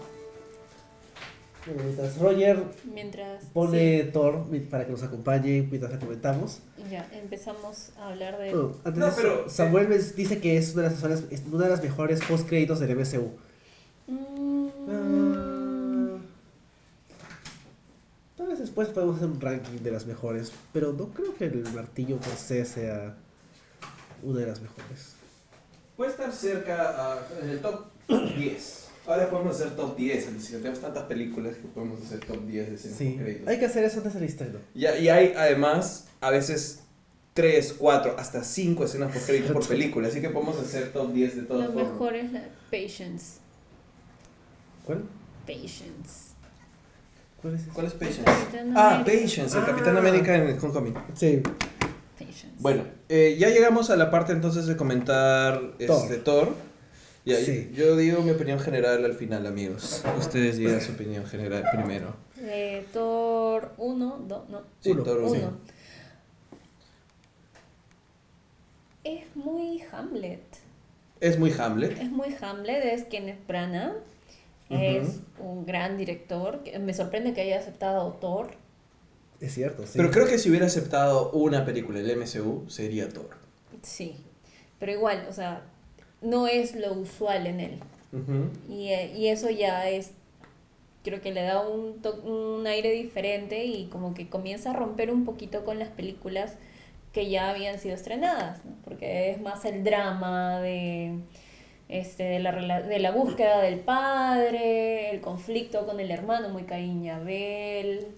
[1.66, 2.62] Bueno, mientras Roger
[2.92, 6.58] Mientras pone Thor para que nos acompañe mientras la comentamos.
[6.90, 10.58] ya empezamos a hablar de Bueno, antes No, de eso, pero- Samuel me dice que
[10.58, 13.30] es una de las, una de las mejores post créditos del MCU.
[14.08, 15.53] Mm, Ah,
[18.44, 21.64] Tal vez después podemos hacer un ranking de las mejores, pero no creo que el
[21.74, 23.16] martillo per se sea
[24.22, 25.14] una de las mejores.
[25.96, 27.86] Puede estar cerca a- en el top
[28.36, 28.88] 10.
[29.06, 30.26] Ahora podemos hacer top 10.
[30.26, 33.48] es decir, Tenemos tantas películas que podemos hacer top 10 de escenas Sí, post-créditos.
[33.48, 34.58] hay que hacer eso antes del estreno.
[34.74, 36.80] Y, y hay además a veces
[37.32, 40.08] 3, 4, hasta 5 escenas post créditos por película.
[40.08, 41.92] Así que podemos hacer top 10 de todas lo formas.
[41.92, 43.38] mejor es la Patience.
[44.84, 45.04] ¿Cuál?
[45.46, 46.23] Patience.
[47.44, 47.62] ¿Cuál es?
[47.74, 48.24] ¿Cuál es Patience?
[48.74, 49.02] Ah.
[49.04, 49.66] Patience, el Ah.
[49.66, 50.94] Capitán América en Homecoming.
[51.12, 51.42] Sí.
[52.18, 52.48] Patience.
[52.58, 56.54] Bueno, eh, ya llegamos a la parte entonces de comentar este, Thor.
[57.26, 57.70] Ya, Sí.
[57.74, 60.02] Yo digo mi opinión general al final, amigos.
[60.18, 62.16] Ustedes digan su opinión general primero.
[62.40, 64.62] Eh, Thor 1, 2, no.
[64.80, 65.02] Sí, Uno.
[65.02, 65.28] Thor uno.
[65.28, 65.58] 1.
[69.04, 70.40] Es muy Hamlet.
[71.20, 72.00] Es muy Hamlet.
[72.00, 73.96] Es muy Hamlet, es Kenneth Branagh.
[74.74, 76.62] Es un gran director.
[76.80, 78.50] Me sorprende que haya aceptado Thor.
[79.40, 79.92] Es cierto, sí.
[79.96, 83.30] Pero creo que si hubiera aceptado una película del MCU, sería Thor.
[83.82, 84.16] Sí.
[84.78, 85.62] Pero igual, o sea,
[86.22, 87.80] no es lo usual en él.
[88.68, 90.12] Y, eh, y eso ya es,
[91.02, 95.10] creo que le da un, to- un aire diferente y como que comienza a romper
[95.10, 96.54] un poquito con las películas
[97.12, 98.72] que ya habían sido estrenadas, ¿no?
[98.84, 101.18] porque es más el drama de,
[101.94, 106.64] este, de, la, rela- de la búsqueda del padre, el conflicto con el hermano, muy
[106.64, 108.08] Caín y Abel,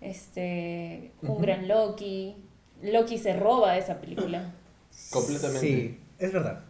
[0.00, 2.36] este, un gran Loki.
[2.82, 4.52] Loki se roba esa película.
[5.10, 5.60] Completamente.
[5.66, 6.60] Sí, es verdad.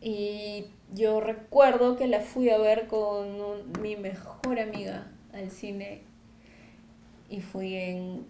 [0.00, 6.02] Y yo recuerdo que la fui a ver con un- mi mejor amiga al cine
[7.28, 8.26] y fui en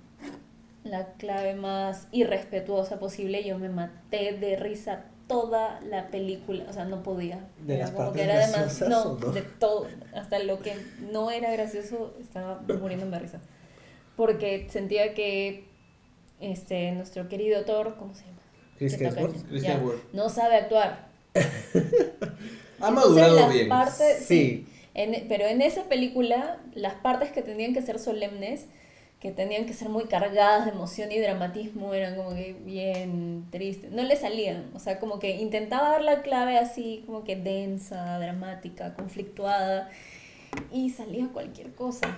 [0.84, 3.44] la clave más irrespetuosa posible.
[3.44, 7.48] Yo me maté de risa toda la película, o sea, no podía.
[7.58, 9.32] ¿De Era las como partes que era graciosas no, no?
[9.32, 10.74] de todo, hasta lo que
[11.12, 13.40] no era gracioso estaba muriéndome de risa.
[14.16, 15.64] Porque sentía que
[16.40, 18.38] este nuestro querido Thor, ¿cómo se llama?
[18.78, 20.12] Chris Hemsworth.
[20.12, 21.06] No sabe actuar.
[22.80, 23.70] Ha madurado bien.
[23.96, 24.14] Sí.
[24.26, 28.66] sí, en- pero en esa película, las partes que tenían que ser solemnes,
[29.20, 33.90] que tenían que ser muy cargadas de emoción y dramatismo, eran como que bien tristes.
[33.90, 38.18] No le salían, o sea, como que intentaba dar la clave así, como que densa,
[38.18, 39.90] dramática, conflictuada,
[40.72, 42.16] y salía cualquier cosa.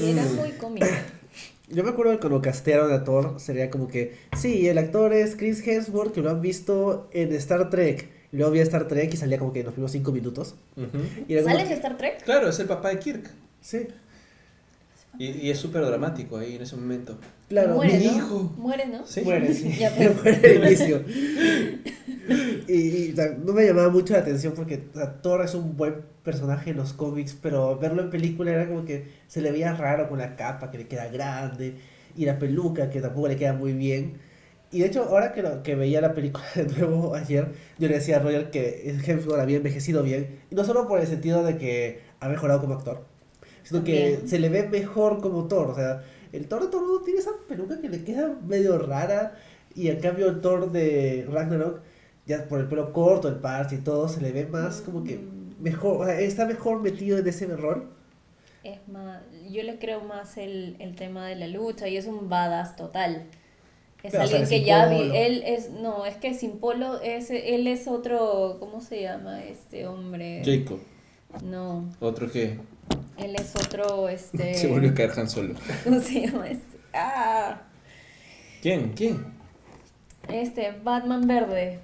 [0.00, 0.36] Y era Mm.
[0.36, 0.86] muy cómico.
[1.68, 5.36] Yo me acuerdo que cuando castearon a Thor sería como que, sí, el actor es
[5.36, 8.08] Chris Hemsworth, que lo han visto en Star Trek.
[8.32, 10.54] Y luego vi a Star Trek y salía como que en los primeros cinco minutos.
[10.76, 10.98] Ujú.
[11.28, 12.22] Y era como ¿Sales de Star Trek?
[12.24, 13.30] Claro, es el papá de Kirk.
[13.60, 13.86] Sí,
[15.18, 17.18] Y, y es súper dramático ahí en ese momento.
[17.48, 17.74] claro.
[17.74, 18.16] Muere, mi ¿no?
[18.16, 18.54] hijo.
[18.56, 19.04] Muere, ¿no?
[19.06, 19.22] Sí.
[19.22, 19.72] Muere, sí.
[19.78, 20.14] Ya, pues.
[20.22, 21.02] Muere al inicio.
[22.68, 25.54] y, y, o sea, no me llamaba mucho la atención porque o sea, Thor es
[25.54, 29.50] un buen personaje en los cómics, pero verlo en película era como que se le
[29.50, 31.74] veía raro con la capa que le queda grande
[32.16, 34.18] y la peluca que tampoco le queda muy bien.
[34.70, 37.48] Y de hecho, ahora que, lo- que veía la película de nuevo ayer,
[37.78, 41.06] yo le decía a Royal que Hemsworth había envejecido bien, y no solo por el
[41.06, 43.04] sentido de que ha mejorado como actor,
[43.68, 45.70] sino que se le ve mejor como Thor.
[45.70, 46.02] O sea,
[46.32, 49.34] el Thor de Thor uno tiene esa peluca que le queda medio rara,
[49.74, 51.80] y en cambio el Thor de Ragnarok,
[52.26, 55.18] ya por el pelo corto, el parche y todo, se le ve más como que
[55.18, 55.54] Mm.
[55.60, 57.88] mejor, o sea, está mejor metido en ese rol.
[58.64, 62.28] Es más, yo le creo más el, el tema de la lucha y es un
[62.28, 63.26] badass total.
[64.02, 67.66] Es Pero alguien que ya vi, él es, no, es que sin polo, es, él
[67.66, 70.42] es otro, ¿cómo se llama este hombre?
[70.44, 70.80] Jacob.
[71.42, 72.58] No, ¿Otro qué?
[73.16, 75.54] Él es otro, este, Se volvió a caer Han Solo.
[75.84, 76.78] ¿cómo se llama este?
[76.94, 77.62] Ah,
[78.62, 78.92] ¿Quién?
[78.94, 79.24] ¿Quién?
[80.28, 81.80] este, Batman verde.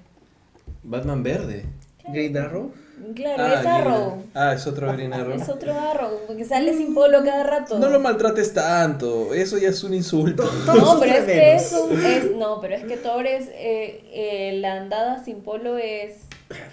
[0.83, 1.65] Batman verde.
[2.07, 2.71] Green Arrow.
[3.15, 4.09] Claro, Ah, es Arrow.
[4.11, 5.33] Green- Ah, es otro Green Arrow.
[5.35, 7.77] Es otro Arrow, porque sale sin polo cada rato.
[7.79, 10.43] No lo maltrates tanto, eso ya es un insulto.
[10.67, 14.57] No, pero es que es un, es, no, pero es que Thor es, eh, eh,
[14.61, 16.13] la andada sin polo es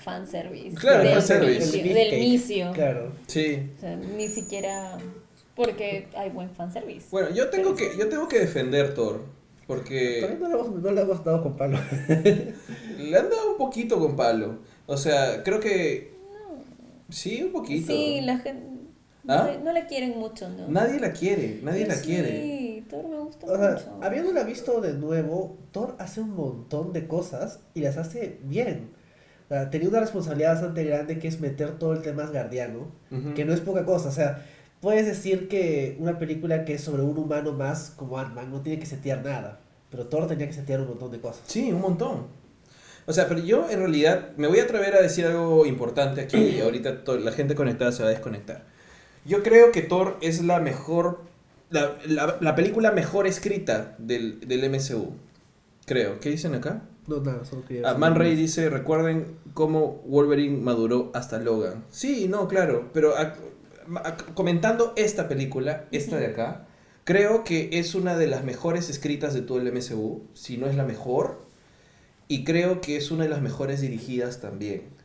[0.04, 0.76] fanservice.
[0.76, 1.82] Claro, del fanservice.
[1.82, 2.72] Del inicio.
[2.72, 3.12] Claro.
[3.26, 3.70] Sí.
[3.76, 4.98] O sea, ni siquiera
[5.54, 7.06] porque hay buen fanservice.
[7.10, 9.20] Bueno, yo tengo que, yo tengo que defender Thor.
[9.66, 11.78] Porque Todavía no le hemos, no le hemos dado con palo.
[12.98, 14.58] le han dado un poquito con palo.
[14.86, 16.12] O sea, creo que.
[17.08, 17.86] Sí, un poquito.
[17.92, 18.66] Sí, la gente
[19.24, 19.50] no, ¿Ah?
[19.52, 20.66] le- no la quieren mucho, ¿no?
[20.68, 22.82] Nadie la quiere, nadie la sí, quiere.
[22.90, 23.98] Thor me gusta O sea, mucho.
[24.02, 28.90] habiéndola visto de nuevo, Thor hace un montón de cosas y las hace bien.
[29.52, 32.88] Sea, tenía una responsabilidad bastante grande que es meter todo el tema asgardiano,
[33.34, 34.08] que no es poca cosa.
[34.08, 34.46] O sea,
[34.80, 38.78] puedes decir que una película que es sobre un humano más como Ant-Man no tiene
[38.78, 41.42] que setear nada, pero Thor tenía que setear un montón de cosas.
[41.46, 42.26] Sí, un montón.
[43.04, 46.36] O sea, pero yo en realidad me voy a atrever a decir algo importante aquí
[46.38, 48.62] y ahorita la gente conectada se va a desconectar.
[49.24, 51.20] Yo creo que Thor es la mejor,
[51.70, 55.12] la, la- la película mejor escrita del, del MCU.
[55.84, 56.20] Creo.
[56.20, 56.82] ¿Qué dicen acá?
[57.06, 61.84] No, nada, solo quería Ah, Man Ray dice, recuerden cómo Wolverine maduró hasta Logan.
[61.90, 63.14] Sí, no, claro, pero
[64.34, 66.66] comentando esta película, esta de acá,
[67.04, 70.76] creo que es una de las mejores escritas de todo el MCU, si no es
[70.76, 71.40] la mejor,
[72.28, 75.01] y creo que es una de las mejores dirigidas también.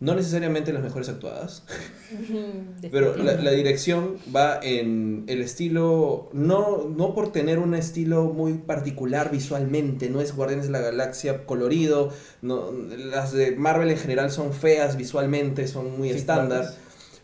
[0.00, 1.64] No necesariamente las mejores actuadas,
[2.90, 8.54] pero la, la dirección va en el estilo, no, no por tener un estilo muy
[8.54, 12.10] particular visualmente, no es Guardianes de la Galaxia colorido,
[12.42, 16.74] no, las de Marvel en general son feas visualmente, son muy Sí, estándar, claro.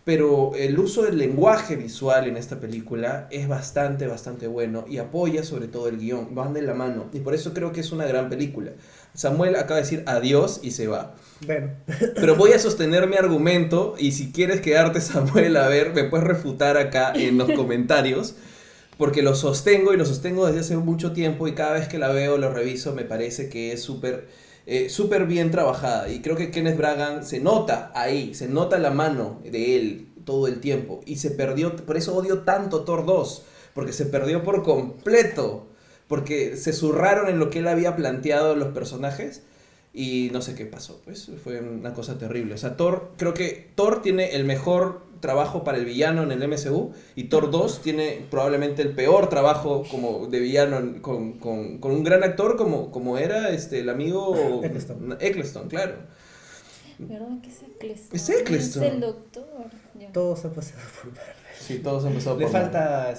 [0.04, 5.42] pero el uso del lenguaje visual en esta película es bastante, bastante bueno y apoya
[5.44, 8.06] sobre todo el guion, van de la mano y por eso creo que es una
[8.06, 8.72] gran película.
[9.14, 11.14] Samuel acaba de decir adiós y se va.
[11.46, 11.70] Bueno,
[12.14, 16.26] Pero voy a sostener mi argumento y si quieres quedarte Samuel a ver, me puedes
[16.26, 18.34] refutar acá en los comentarios.
[18.98, 22.08] Porque lo sostengo y lo sostengo desde hace mucho tiempo y cada vez que la
[22.08, 24.28] veo, lo reviso, me parece que es súper
[24.66, 26.08] eh, súper bien trabajada.
[26.08, 30.46] Y creo que Kenneth Bragan se nota ahí, se nota la mano de él todo
[30.46, 31.00] el tiempo.
[31.06, 33.42] Y se perdió, por eso odio tanto Thor 2,
[33.74, 35.66] porque se perdió por completo.
[36.10, 39.44] Porque se zurraron en lo que él había planteado los personajes
[39.94, 42.54] y no sé qué pasó, pues fue una cosa terrible.
[42.54, 46.48] O sea, Thor, creo que Thor tiene el mejor trabajo para el villano en el
[46.48, 51.78] MCU y Thor 2 tiene probablemente el peor trabajo como de villano en- con, con-
[51.78, 55.16] con un gran actor como, como era este, el amigo Eccleston.
[55.20, 55.94] Eccleston, claro.
[56.98, 58.16] ¿Verdad que es Eccleston?
[58.16, 58.82] Es Eccleston.
[58.84, 59.44] Es el doctor.
[59.98, 60.10] Ya.
[60.12, 61.34] todos han pasado por Marvel.
[61.58, 63.10] Sí, todos han pasado Le por falta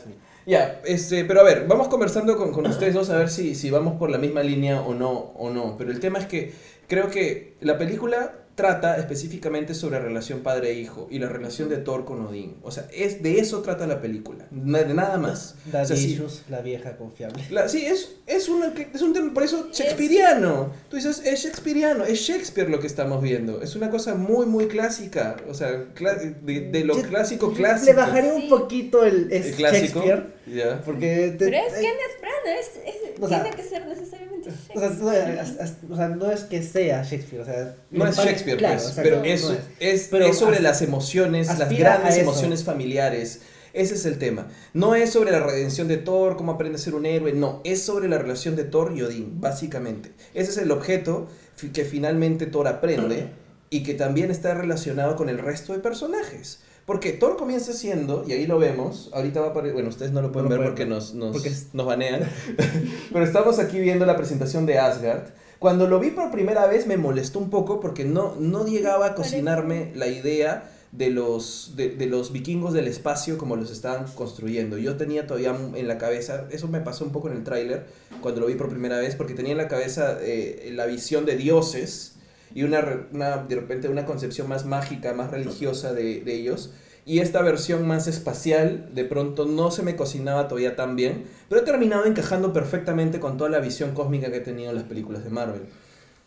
[0.45, 3.69] Ya, este, pero a ver, vamos conversando con, con ustedes dos a ver si, si
[3.69, 5.75] vamos por la misma línea o no, o no.
[5.77, 6.53] Pero el tema es que
[6.87, 12.05] creo que la película trata específicamente sobre la relación padre-hijo y la relación de Thor
[12.05, 12.57] con Odín.
[12.63, 15.55] O sea, es, de eso trata la película, de nada más.
[15.67, 17.43] O sea, sí, Issues, la vieja confiable.
[17.49, 20.71] la- sí, es, es, una, es un tema, por eso, shakespeariano.
[20.89, 23.61] Tú dices, es shakespeariano, es Shakespeare lo que estamos viendo.
[23.61, 25.37] Es una cosa muy, muy clásica.
[25.49, 27.95] O sea, de, de lo Yo- clásico, Le clásico.
[27.97, 29.99] bajaré un poquito el, es El clásico.
[30.03, 30.41] Shakespeare.
[30.47, 30.81] Ya.
[30.81, 34.49] Porque te- Pero es eh, Kenneth Branagh, es, es- o sea, tiene que ser necesariamente
[34.73, 38.57] o sea, no, o sea, no es que sea Shakespeare, o sea, No es Shakespeare,
[38.57, 39.59] claro, pues, pero no es, es.
[39.79, 43.41] es, Pero es sobre as- las emociones, las grandes emociones familiares.
[43.73, 44.47] Ese es el tema.
[44.73, 47.61] No es sobre la redención de Thor, cómo aprende a ser un héroe, no.
[47.63, 50.11] Es sobre la relación de Thor y Odín, básicamente.
[50.33, 51.29] Ese es el objeto
[51.73, 53.27] que finalmente Thor aprende
[53.69, 56.59] y que también está relacionado con el resto de personajes.
[56.91, 60.21] Porque Thor comienza siendo, y ahí lo vemos, ahorita va a aparecer, bueno, ustedes no
[60.21, 62.23] lo pueden No lo ver porque ver, nos, nos, porque es- nos banean,
[63.13, 65.29] pero estamos aquí viendo la presentación de Asgard.
[65.59, 69.15] Cuando lo vi por primera vez me molestó un poco porque no, no llegaba a
[69.15, 74.77] cocinarme la idea de los, de, de los vikingos del espacio como los estaban construyendo.
[74.77, 77.85] Yo tenía todavía en la cabeza, eso me pasó un poco en el tráiler
[78.21, 81.37] cuando lo vi por primera vez, porque tenía en la cabeza eh, la visión de
[81.37, 82.15] dioses
[82.53, 86.71] y una, una, de repente una concepción más mágica, más religiosa de, de ellos.
[87.05, 91.61] Y esta versión más espacial, de pronto no se me cocinaba todavía tan bien, pero
[91.61, 95.23] he terminado encajando perfectamente con toda la visión cósmica que he tenido en las películas
[95.23, 95.61] de Marvel.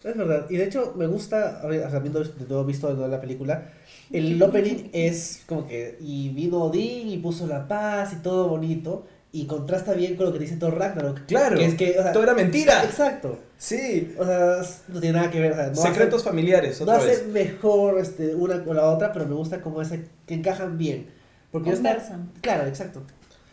[0.02, 3.70] Es verdad, y de hecho me gusta, habiendo de nuevo visto de nuevo la película,
[4.12, 9.06] el opening es como que, y vino Odín y puso la paz y todo bonito,
[9.32, 11.26] y contrasta bien con lo que dice Thor Ragnarok.
[11.26, 12.84] Claro, que es que, o sea, todo era mentira.
[12.84, 16.78] Exacto, Sí, o sea, no tiene nada que ver, o sea, no secretos hace, familiares,
[16.80, 17.26] no otra hace vez.
[17.28, 21.06] mejor este, una con la otra, pero me gusta como ese, que encajan bien.
[21.50, 23.02] Porque no está- claro, exacto.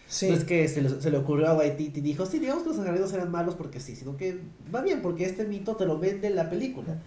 [0.07, 0.27] Sí.
[0.27, 2.69] No es que se le, se le ocurrió a Waititi y dijo, sí, digamos que
[2.69, 4.37] los argentinos eran malos porque sí, sino que
[4.75, 6.97] va bien, porque este mito te lo vende en la película.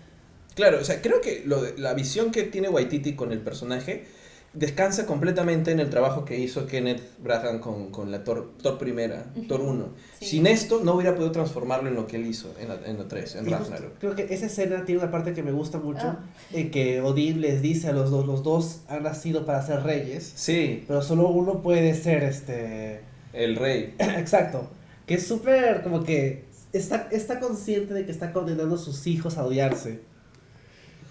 [0.54, 4.06] Claro, o sea, creo que lo de- la visión que tiene Waititi con el personaje
[4.54, 9.26] descansa completamente en el trabajo que hizo Kenneth Branagh con, con la Thor, Thor primera,
[9.34, 9.46] Ujú.
[9.48, 9.88] Thor 1.
[10.20, 10.26] Sí.
[10.26, 13.08] Sin esto no hubiera podido transformarlo en lo que él hizo en la, en la
[13.08, 13.98] 3, en Y justo Ragnarok.
[13.98, 16.18] creo que esa escena tiene una parte que me gusta mucho, Ah.
[16.52, 20.32] en que Odín les dice a los dos, los dos han nacido para ser reyes,
[20.36, 23.00] Sí, pero solo uno puede ser este...
[23.32, 23.94] el rey.
[23.98, 24.68] Exacto,
[25.06, 29.36] que es súper como que está, está consciente de que está condenando a sus hijos
[29.36, 30.00] a odiarse.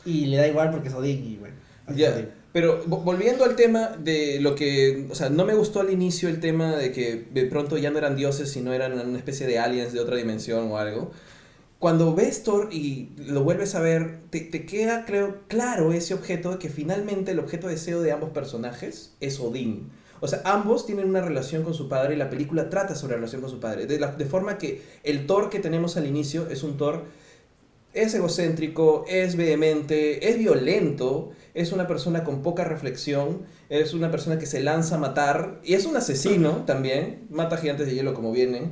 [0.05, 1.55] Y le da igual porque es Odín y bueno.
[1.95, 2.27] Ya, Odín.
[2.53, 6.29] Pero vo- volviendo al tema de lo que, o sea, no me gustó al inicio
[6.29, 9.59] el tema de que de pronto ya no eran dioses, sino eran una especie de
[9.59, 11.11] aliens de otra dimensión o algo.
[11.79, 16.51] Cuando ves Thor y lo vuelves a ver, te, te queda, creo, claro ese objeto
[16.51, 19.89] de que finalmente el objeto de deseo de ambos personajes es Odín.
[20.21, 23.17] O sea, ambos tienen una relación con su padre y la película trata sobre la
[23.17, 23.85] relación con su padre.
[23.87, 27.03] De, la, de forma que el Thor que tenemos al inicio es un Thor
[27.93, 34.39] es egocéntrico, es vehemente, es violento, es una persona con poca reflexión, es una persona
[34.39, 38.31] que se lanza a matar y es un asesino también, mata gigantes de hielo como
[38.31, 38.71] vienen.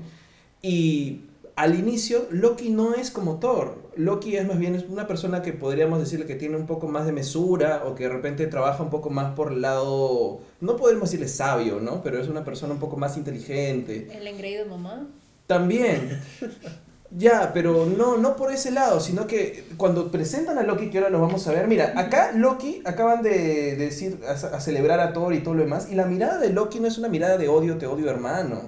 [0.61, 1.21] Y
[1.55, 5.53] al inicio Loki no es como Thor, Loki es más bien es una persona que
[5.53, 8.89] podríamos decirle que tiene un poco más de mesura o que de repente trabaja un
[8.89, 12.01] poco más por el lado, no podemos decirle sabio, ¿no?
[12.01, 14.07] Pero es una persona un poco más inteligente.
[14.11, 15.07] El engreído de mamá.
[15.45, 16.21] También.
[17.17, 21.09] Ya, pero no, no por ese lado, sino que cuando presentan a Loki, que ahora
[21.09, 25.11] lo vamos a ver, mira, acá Loki acaban de, de decir, a, a celebrar a
[25.11, 27.49] Thor y todo lo demás, y la mirada de Loki no es una mirada de
[27.49, 28.61] odio, te odio hermano.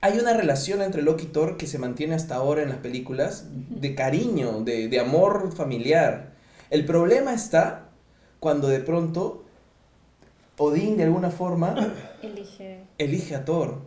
[0.00, 3.44] Hay una relación entre Loki y Thor que se mantiene hasta ahora en las películas,
[3.52, 6.32] de cariño, de, de amor familiar.
[6.70, 7.90] El problema está
[8.40, 9.44] cuando de pronto
[10.58, 11.74] Odín de alguna forma
[12.22, 12.80] Elige.
[12.98, 13.78] elige a Thor.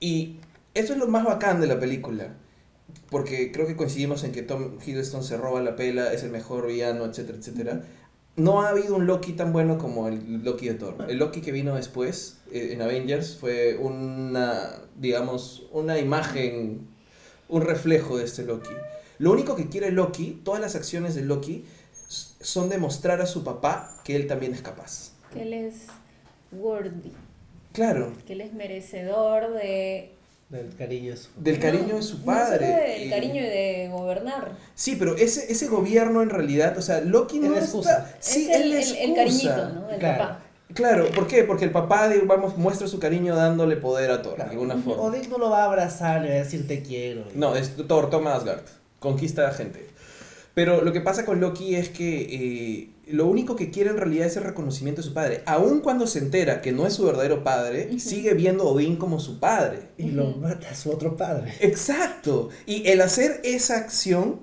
[0.00, 0.38] Y
[0.74, 2.28] eso es lo más bacán de la película.
[3.10, 6.66] Porque creo que coincidimos en que Tom Hiddleston se roba la pela, es el mejor
[6.66, 7.82] villano, etcétera, etcétera.
[8.36, 11.06] No ha habido un Loki tan bueno como el Loki de Thor.
[11.08, 16.88] El Loki que vino después, eh, en Avengers, fue una, digamos, una imagen,
[17.48, 18.74] un reflejo de este Loki.
[19.18, 21.64] Lo único que quiere Loki, todas las acciones de Loki,
[22.08, 25.12] son demostrar a su papá que él también es capaz.
[25.32, 25.86] Que él es
[26.52, 27.12] worthy.
[27.72, 30.12] Claro, Que él es merecedor de.
[30.50, 32.66] Del cariño de su- del cariño No, de su no padre.
[32.66, 34.52] del y- cariño de gobernar.
[34.74, 37.64] Sí, pero ese, ese gobierno en realidad, o sea, Loki no Es la está...
[37.66, 38.14] excusa.
[38.20, 39.86] Sí, es el, él el- el cariñito, ¿no?
[39.88, 40.18] Del Claro.
[40.18, 40.40] papá.
[40.74, 41.44] Claro, ¿por qué?
[41.44, 44.50] Porque el papá, digamos, muestra su cariño dándole poder a Thor, Claro.
[44.50, 45.02] de alguna forma.
[45.02, 47.24] Odín no lo va a abrazar, le va a decir te quiero.
[47.34, 48.62] No, es Thor, toma Asgard,
[48.98, 49.88] conquista a gente.
[50.54, 54.26] Pero lo que pasa con Loki es que eh, lo único que quiere en realidad
[54.26, 55.42] es el reconocimiento de su padre.
[55.46, 59.20] Aun cuando se entera que no es su verdadero padre, sigue viendo a Odín como
[59.20, 59.90] su padre.
[59.98, 61.52] Y lo mata a su otro padre.
[61.60, 62.48] Exacto.
[62.66, 64.40] Y el hacer esa acción,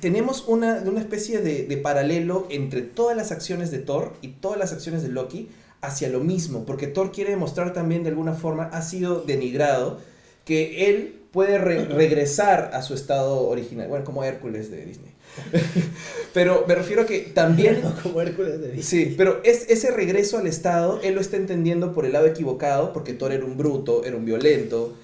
[0.00, 4.58] tenemos una, una especie de, de paralelo entre todas las acciones de Thor y todas
[4.58, 5.48] las acciones de Loki
[5.80, 6.66] hacia lo mismo.
[6.66, 9.98] Porque Thor quiere demostrar también de alguna forma, ha sido denigrado,
[10.44, 13.88] que él puede re- regresar a su estado original.
[13.88, 15.12] Bueno, como Hércules de Disney.
[16.34, 17.80] Pero me refiero a que también...
[17.82, 18.82] No como Hércules de.
[18.82, 22.92] Sí, pero es, ese regreso al Estado, él lo está entendiendo por el lado equivocado,
[22.92, 24.94] porque Thor era un bruto, era un violento,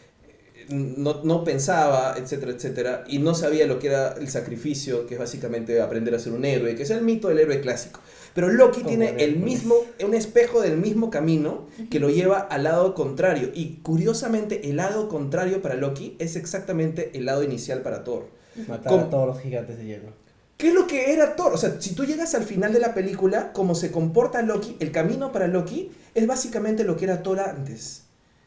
[0.69, 5.21] no, no pensaba, etcétera, etcétera, y no sabía lo que era el sacrificio, que es
[5.21, 8.01] básicamente aprender a ser un héroe, que es el mito del héroe clásico.
[8.35, 12.65] Pero Loki Como tiene el mismo, un espejo del mismo camino que lo lleva al
[12.65, 13.51] lado contrario.
[13.55, 18.27] Y curiosamente, el lado contrario para Loki es exactamente el lado inicial para Thor.
[18.69, 20.11] Matar a todos los gigantes de hielo.
[20.57, 21.55] ¿Qué es lo que era Thor?
[21.55, 24.93] O sea, si tú llegas al final de la película, como se comporta Loki, el
[24.93, 28.05] camino para Loki es básicamente lo que era Thor antes.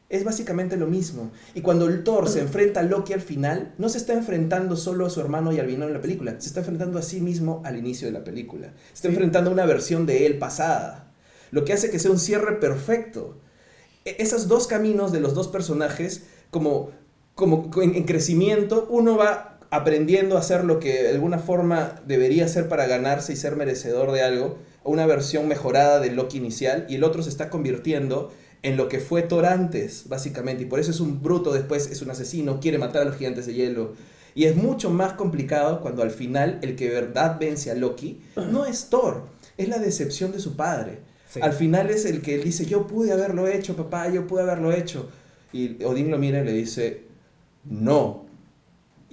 [0.07, 1.31] Es básicamente lo mismo.
[1.55, 5.07] Y cuando el Thor se enfrenta a Loki al final, no se está enfrentando solo
[5.07, 7.61] a su hermano y al villano en la película, se está enfrentando a sí mismo
[7.65, 8.67] al inicio de la película.
[8.89, 9.13] Se está Sí.
[9.15, 11.11] enfrentando a una versión de él pasada.
[11.51, 13.39] Lo que hace que sea un cierre perfecto.
[14.05, 16.91] E- esos dos caminos de los dos personajes, como,
[17.33, 22.45] como en, en crecimiento, uno va aprendiendo a hacer lo que de alguna forma debería
[22.45, 26.95] hacer para ganarse y ser merecedor de algo, una versión mejorada del Loki inicial, y
[26.95, 28.31] el otro se está convirtiendo
[28.61, 32.01] en lo que fue Thor antes, básicamente, y por eso es un bruto, después es
[32.01, 33.93] un asesino, quiere matar a los gigantes de hielo.
[34.33, 38.21] Y es mucho más complicado cuando al final el que de verdad vence a Loki
[38.35, 39.27] no es Thor,
[39.57, 40.99] es la decepción de su padre.
[41.29, 41.39] Sí.
[41.41, 45.09] Al final es el que dice, yo pude haberlo hecho, papá, yo pude haberlo hecho.
[45.53, 47.03] Y Odín lo mira y le dice,
[47.63, 48.24] no.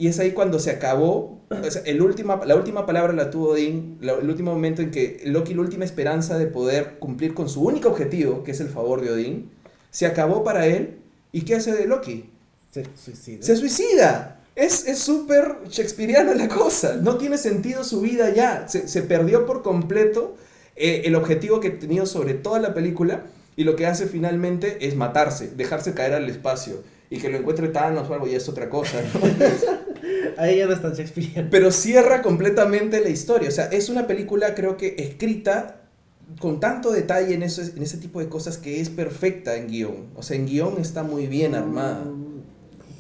[0.03, 3.51] Y es ahí cuando se acabó, o sea, el última, la última palabra la tuvo
[3.51, 7.49] Odín, la- el último momento en que Loki, la última esperanza de poder cumplir con
[7.49, 9.51] su único objetivo, que es el favor de Odín,
[9.91, 10.97] se acabó para él.
[11.31, 12.31] ¿Y qué hace de Loki?
[12.73, 13.43] Se suicida.
[13.45, 14.41] Se suicida.
[14.57, 16.97] Es es súper shakespeariana la cosa.
[16.97, 18.67] No tiene sentido su vida ya.
[18.67, 20.35] Se, se perdió por completo
[20.75, 23.23] eh, el objetivo que tenía sobre toda la película.
[23.55, 26.83] Y lo que hace finalmente es matarse, dejarse caer al espacio.
[27.09, 29.21] Y que lo encuentre Thanos o algo ya es otra cosa, ¿no?
[30.39, 31.49] Ahí ya no es tan Shakespearean.
[31.51, 33.49] Pero cierra completamente la historia.
[33.49, 35.77] O sea, es una película, creo que escrita
[36.39, 40.07] con tanto detalle en, ese- en ese tipo de cosas que es perfecta en guion.
[40.17, 42.03] O sea, en guion está muy bien armada.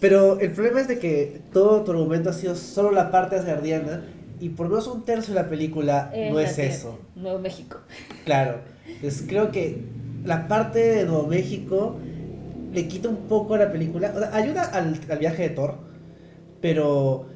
[0.01, 4.05] Pero el problema es de que todo tu argumento ha sido solo la parte asgardiana
[4.41, 6.99] y por lo menos un tercio de la película no es eso.
[7.15, 7.79] Nuevo México.
[8.25, 8.59] Claro.
[8.87, 9.79] Entonces creo que
[10.25, 11.97] la parte de Nuevo México
[12.73, 14.13] le quita un poco a la película.
[14.15, 15.77] O sea, ayuda al, al viaje de Thor,
[16.63, 17.27] pero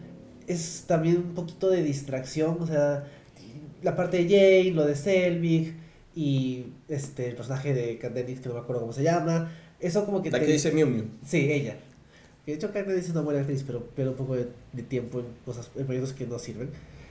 [0.46, 2.56] es también un poquito de distracción.
[2.60, 3.04] O sea,
[3.82, 5.74] la parte de Jane, lo de Selvig
[6.14, 9.52] y este, el personaje de Candenis, que no me acuerdo cómo se llama.
[9.80, 11.04] Eso como que La te- que dice Miu Miu.
[11.26, 11.76] Sí, ella.
[12.46, 15.26] De hecho, Candenis es una buena actriz, pero pero un poco de, de tiempo en
[15.44, 16.70] cosas, en proyectos que no sirven.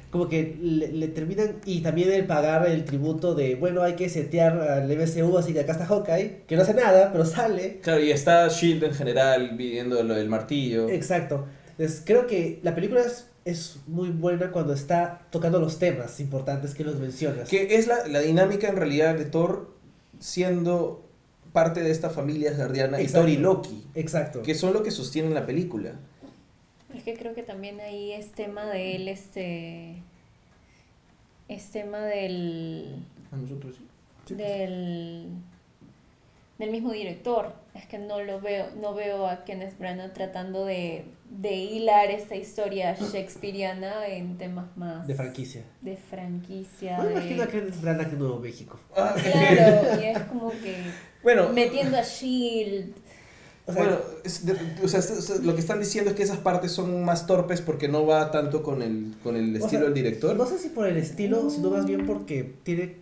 [0.09, 1.57] Como que le, le terminan.
[1.65, 5.59] Y también el pagar el tributo de, bueno, hay que setear al MCU, así que
[5.59, 7.79] acá está Hawkeye, que no hace nada, pero sale.
[7.83, 10.87] Claro, y está Shield en general viendo lo del martillo.
[10.89, 11.45] Exacto.
[11.77, 16.73] Entonces, creo que la película es, es muy buena cuando está tocando los temas importantes
[16.73, 17.49] que los mencionas.
[17.49, 19.73] Que es la, la dinámica en realidad de Thor
[20.19, 21.05] siendo
[21.51, 23.07] parte de esta familia asgardiana y.
[23.07, 24.41] Thor y Loki, Exacto.
[24.41, 25.93] que son lo que sostienen la película.
[26.93, 30.01] Es que creo que también ahí es tema de él, este.
[31.47, 33.05] Es tema del.
[33.31, 33.75] A nosotros
[34.25, 34.35] sí.
[34.35, 35.27] del.
[36.57, 37.53] Del mismo director.
[37.73, 42.35] Es que no lo veo, no veo a Kenneth Branagh tratando de, de hilar esta
[42.37, 45.63] historia shakespeariana en temas más De franquicia.
[45.81, 46.97] de franquicia.
[46.97, 48.79] No me de- imagino a Kenneth Branagh en Nuevo México.
[48.93, 50.75] Claro, y es como que
[51.23, 52.93] Bueno, metiendo a Shield.
[53.67, 56.23] O sea, bueno es de- o sea, es- es- lo que están diciendo es que
[56.23, 59.69] esas partes son más torpes porque no va tanto con el, con el O estilo
[59.69, 60.35] sea, del director.
[60.37, 62.95] No sé si por el estilo, sino más bien porque tiene,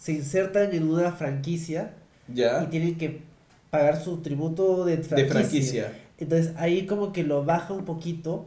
[0.00, 1.92] se insertan en una franquicia
[2.28, 3.22] y ya, tienen que
[3.70, 5.16] pagar su tributo de franquicia.
[5.16, 5.92] de franquicia.
[6.18, 8.46] Entonces ahí como que lo baja un poquito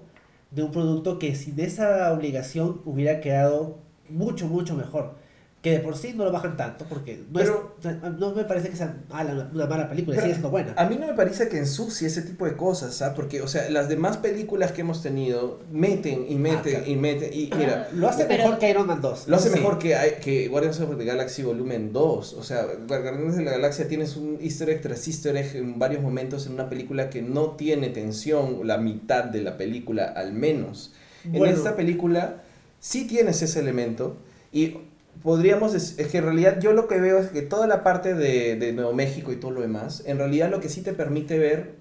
[0.52, 3.78] de un producto que sin esa obligación hubiera quedado
[4.10, 5.16] mucho, mucho mejor.
[5.62, 8.70] Que de por sí no lo bajan tanto porque no, Pero- es, no me parece
[8.70, 10.74] que sea mala, una mala película, Pero sigue siendo buena.
[10.78, 13.14] A mí no me parece que ensucie ese tipo de cosas, ¿sabes?
[13.14, 17.34] Porque, o sea, las demás películas que hemos tenido meten y meten Ah, y meten.
[17.34, 19.28] Y mira, Lo hace Pero- mejor que Iron Man 2.
[19.28, 19.56] lo hace Sí.
[19.56, 22.34] mejor que, que Guardians of the Galaxy Volumen 2.
[22.36, 26.02] O sea, Guardianes de la Galaxia tienes un easter egg tras easter egg en varios
[26.02, 30.94] momentos en una película que no tiene tensión, la mitad de la película al menos.
[31.26, 31.48] Bueno.
[31.48, 32.44] En esta película
[32.80, 34.16] sí tienes ese elemento
[34.54, 34.78] y
[35.24, 38.14] podríamos decir, es que en realidad yo lo que veo es que toda la parte
[38.14, 41.38] de, de Nuevo México y todo lo demás, en realidad lo que sí te permite
[41.38, 41.76] ver,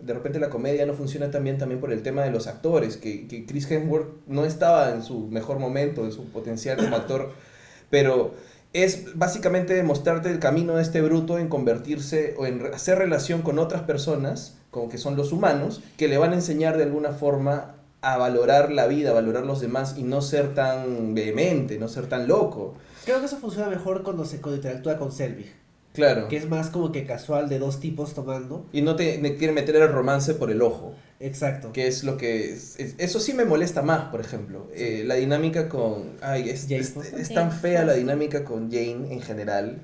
[0.00, 3.26] de repente la comedia no funciona también también por el tema de los actores, que,
[3.26, 7.32] que Chris Hemsworth no estaba en su mejor momento, en su potencial como actor,
[7.90, 8.34] pero
[8.74, 13.58] es básicamente demostrarte el camino de este bruto en convertirse o en hacer relación con
[13.58, 17.76] otras personas, como que son los humanos, que le van a enseñar de alguna forma
[18.12, 22.06] a valorar la vida, a valorar los demás y no ser tan vehemente, no ser
[22.06, 22.74] tan loco.
[23.04, 25.52] Creo que eso funciona mejor cuando se cuando interactúa con Selvig.
[25.92, 26.26] Claro.
[26.26, 28.66] Que es más como que casual de dos tipos tomando.
[28.72, 31.72] Y no te, te quiere meter el romance por el ojo, Exacto.
[31.72, 32.52] que es lo que...
[32.52, 34.66] es- es- eso sí me molesta más, por ejemplo.
[34.74, 36.14] Eh, la dinámica con...
[36.20, 36.80] Ay, es, Jane
[37.20, 39.82] es, tan fea la dinámica con Jane en general.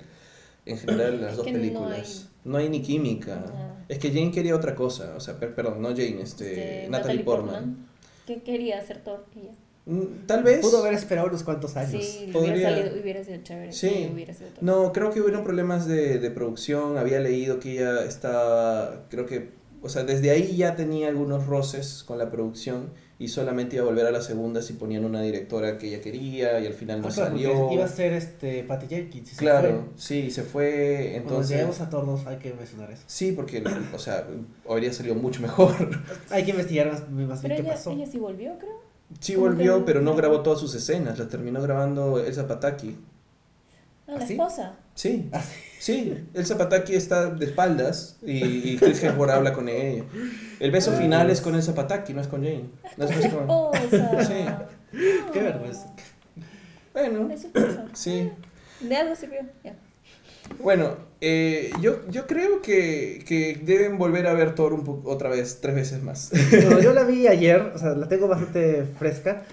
[0.66, 2.28] En general en las Es dos que no películas.
[2.44, 3.44] No hay, ni química.
[3.88, 5.14] Es que Jane quería otra cosa.
[5.16, 7.86] O sea, per- perdón, no Jane, este, este, Natalie, Portman.
[8.30, 9.24] ¿Qué quería hacer Thor?
[9.36, 9.50] Ella.
[9.86, 10.60] Mm, Tal vez...
[10.60, 11.90] Pudo haber esperado unos cuantos años.
[12.04, 13.72] Sí, le Podría- hubiera, salido, hubiera sido chévere.
[13.72, 13.88] Sí.
[13.88, 14.50] que hubiera sido.
[14.60, 16.96] No, creo que hubieron problemas de, de producción.
[16.96, 19.50] Había leído que ella estaba, creo que,
[19.82, 22.90] o sea, desde ahí ya tenía algunos roces con la producción
[23.20, 26.58] y solamente iba a volver a la segunda si ponían una directora que ella quería
[26.58, 27.70] y al final no Ah, claro, salió.
[27.72, 29.32] Iba a ser este Patty Jenkins.
[29.36, 30.00] Claro, fue.
[30.00, 31.10] sí, se fue.
[31.12, 33.02] Cuando Entonces, lleguemos a todos hay que mencionar eso.
[33.06, 33.62] sí, porque,
[33.94, 34.26] o sea,
[34.68, 35.74] habría salido mucho mejor.
[36.30, 37.90] Hay que investigar más, más Pero bien qué ella, pasó.
[37.92, 38.80] ella sí volvió, creo.
[39.20, 41.18] Sí volvió, que- pero no grabó todas sus escenas.
[41.18, 42.96] Las terminó grabando Elsa Pataki.
[44.08, 44.74] Ah, la ¿Ah, esposa.
[44.94, 45.42] Sí, Ah,
[45.80, 45.92] sí.
[45.94, 50.04] Sí, Elsa Pataki está de espaldas y, y Chris Hemsworth habla con ella.
[50.60, 52.66] El beso final es con Elsa Pataki, no es con Jane.
[52.98, 54.26] No es con-.
[54.26, 54.44] Sí.
[55.32, 55.86] Qué vergüenza.
[56.92, 57.86] Bueno, Es su esposa.
[57.94, 58.30] sí.
[58.80, 59.40] De algo sirvió.
[59.64, 59.74] Ya.
[60.62, 65.28] Bueno, eh, yo, yo creo que, que deben volver a ver Thor un po- otra
[65.30, 66.30] vez, tres veces más.
[66.50, 69.44] Bueno, yo la vi ayer, o sea, la tengo bastante fresca.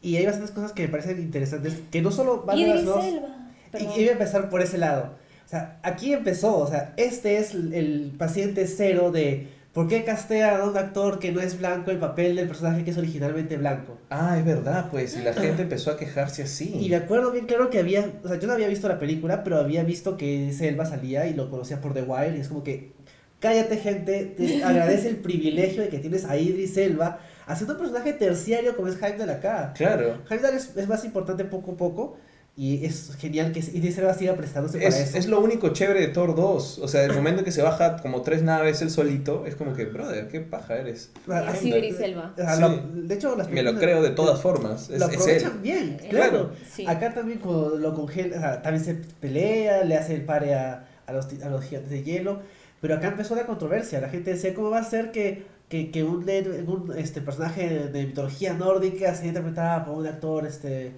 [0.00, 1.74] Y hay bastantes cosas que me parecen interesantes.
[1.90, 3.28] Que no solo van Idris relacionados- Elba.
[3.72, 3.92] Perdón.
[3.96, 5.18] Y iba a empezar por ese lado.
[5.48, 10.04] O sea, aquí empezó, o sea, este es el- el paciente cero de ¿por qué
[10.04, 13.56] castean a un actor que no es blanco el papel del personaje que es originalmente
[13.56, 13.96] blanco?
[14.10, 16.76] Ah, es verdad, pues, y la gente empezó a quejarse así.
[16.78, 19.42] Y me acuerdo bien claro que había, o sea, yo no había visto la película,
[19.42, 22.62] pero había visto que Selva salía y lo conocía por The Wire y es como
[22.62, 22.92] que,
[23.40, 28.12] cállate gente, te agradece el privilegio de que tienes a Idris Elba haciendo un personaje
[28.12, 29.72] terciario como es Heimdall acá.
[29.74, 30.18] Claro.
[30.28, 32.18] Heimdall es, es más importante poco a poco
[32.60, 35.16] y es genial que Idris Elba siga prestándose para Es, eso.
[35.18, 36.80] es lo único chévere de Thor 2.
[36.80, 39.84] O sea, el momento que se baja como tres naves él solito, es como que,
[39.84, 41.10] brother, qué paja eres.
[41.28, 42.34] Ah, Así Elba.
[42.36, 42.80] Ah, Sí.
[43.06, 44.90] de hecho, las Me lo creo de todas formas.
[44.90, 45.18] Es, lo es él.
[45.20, 46.50] aprovechan bien, Eh, claro.
[46.68, 46.84] sí.
[46.88, 51.12] Acá también lo congela, o sea, también se pelea, le hace el pare a, a,
[51.12, 52.40] los, ti- a los gigantes de hielo,
[52.80, 56.02] pero acá empezó la controversia, la gente decía, ¿cómo va a ser que, que, que
[56.02, 56.24] un,
[56.66, 60.90] un este, personaje de, de mitología nórdica sea interpretado por un actor este,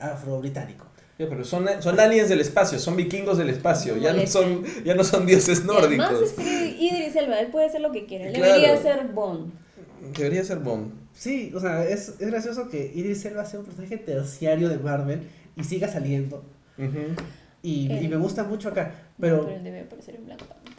[0.00, 0.86] afro-británico?
[1.18, 4.96] Ya, pero son, son aliens del espacio, son vikingos del espacio, ya no son, ya
[4.96, 6.22] no son dioses Y además nórdicos.
[6.38, 8.26] es Idris Elba, él puede hacer lo que quiera.
[8.26, 8.52] Él Claro.
[8.54, 9.52] debería ser Bond.
[10.16, 10.92] Debería ser Bond.
[11.12, 15.22] Sí, o sea, es, es gracioso que Idris Elba sea un personaje terciario de Marvel
[15.56, 16.42] y siga saliendo,
[16.76, 17.14] Ujú.
[17.62, 18.00] y, Eh.
[18.02, 19.56] y me gusta mucho acá, Pero, pero...
[19.56, 20.74] él debe aparecer en Black Panther.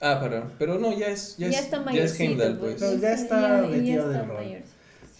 [0.00, 2.22] Ah, pero, pero no, ya es, ya Ya, es, está ya es mayorcito.
[2.24, 2.74] Heimdall, pues.
[2.76, 2.90] pues.
[2.90, 4.34] Pero ya está Ya- ya metido el rol.
[4.36, 4.73] mayorcito.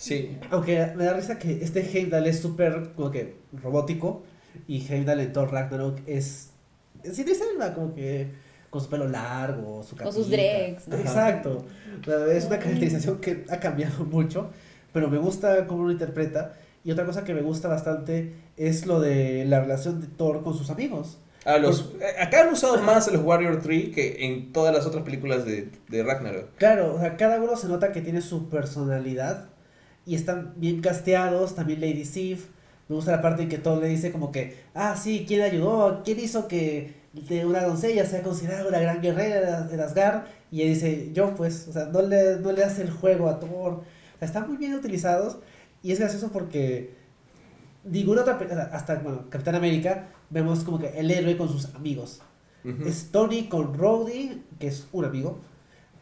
[0.05, 0.37] Sí.
[0.51, 4.23] Aunque me da risa que este Heimdall es súper como que robótico
[4.69, 6.51] y Heimdall en Thor Ragnarok es
[7.03, 8.29] es Idris Elba como que
[8.69, 10.35] con su pelo largo, su Con sus ¿no?
[10.35, 11.65] Exacto.
[12.31, 14.51] Es una caracterización que ha cambiado mucho,
[14.93, 16.53] pero me gusta cómo lo interpreta.
[16.85, 20.53] Y otra cosa que me gusta bastante es lo de la relación de Thor con
[20.53, 21.17] sus amigos.
[21.47, 24.85] A los, eh, acá han usado más a los Warrior 3 que en todas las
[24.85, 26.57] otras películas de, de Ragnarok.
[26.57, 29.54] Claro, o sea, cada uno se nota que tiene su personalidad
[30.07, 32.47] y están bien casteados, también Lady Sif.
[32.89, 36.03] Me gusta la parte en que Thor le dice como que, ah, sí, ¿quién ayudó?
[36.05, 40.25] ¿Quién hizo que de una doncella sea considerada una gran guerrera de Asgard?
[40.51, 43.41] Y él dice, yo pues, o sea, no le, no le hace el juego a
[43.41, 43.73] Thor.
[43.73, 45.39] O sea, están muy bien utilizados
[45.83, 46.95] y es gracioso porque
[47.85, 48.39] ninguna otra,
[48.73, 52.21] hasta, bueno, Capitán América, vemos como que el héroe con sus amigos.
[52.87, 55.39] Es Tony con Rhodey, que es un amigo.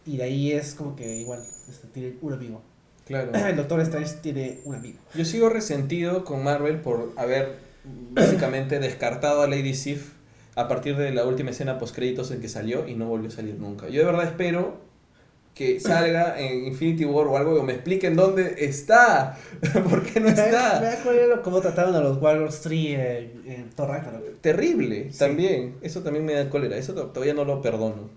[0.07, 2.63] Y de ahí es como que igual, este, tiene un amigo.
[3.07, 3.33] Claro.
[3.35, 4.99] El Doctor Strange tiene un amigo.
[5.15, 7.57] Yo sigo resentido con Marvel por haber
[8.13, 10.13] básicamente descartado a Lady Sif
[10.55, 13.33] a partir de la última escena post créditos en que salió y no volvió a
[13.33, 13.89] salir nunca.
[13.89, 14.93] Yo de verdad espero
[15.55, 19.37] que salga en Infinity War o algo o me expliquen dónde está.
[19.91, 20.93] ¿Por qué no Me da está?
[21.01, 24.41] acuerdo cómo trataron a los Warriors 3 en, en Thor Ragnarok.
[24.41, 25.19] Terrible, Sí.
[25.19, 25.75] también.
[25.83, 26.77] Eso también me da cólera.
[26.77, 28.09] Eso to- todavía no lo perdono.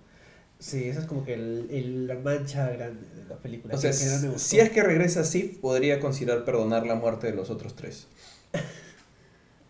[0.60, 3.76] Sí, esa es como que el, el- la mancha grande de la película.
[3.76, 4.40] O sea, que- que no me gustó.
[4.40, 8.08] si es que regresa Sif, podría considerar perdonar la muerte de los otros tres.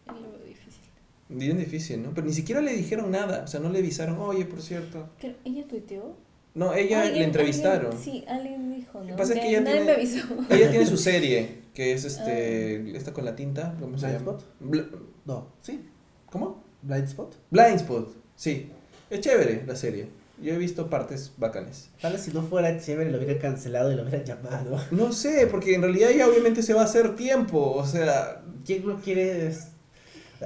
[0.07, 0.81] Es lo difícil.
[1.29, 2.13] Bien difícil, ¿no?
[2.13, 3.43] Pero ni siquiera le dijeron nada.
[3.43, 5.09] O sea, no le avisaron, oye, por cierto.
[5.19, 6.15] ¿Qué- ¿Ella tuiteó?
[6.53, 7.91] No, ella Alguien- le entrevistaron.
[7.91, 9.05] alguien- sí, alguien dijo, ¿no?
[9.05, 10.25] Lo que pasa es que ella nadie tiene- me avisó.
[10.51, 12.83] Ella tiene su serie, que es este.
[12.93, 12.97] Ah.
[12.97, 14.37] Esta con la tinta, ¿cómo se llama?
[14.63, 14.89] Bl-
[15.25, 15.83] No, sí.
[16.29, 16.63] ¿Cómo?
[16.83, 17.35] Blind Spot.
[17.49, 18.69] Blind Spot, sí.
[19.09, 20.07] Es chévere la serie.
[20.41, 21.89] Yo he visto partes bacanes.
[22.01, 24.77] Tal vez si no fuera chévere lo hubieran cancelado y lo hubieran llamado.
[24.91, 27.71] No sé, porque en realidad ya obviamente se va a hacer tiempo.
[27.73, 29.47] O sea, ¿Quién lo quiere?
[29.47, 29.67] Es-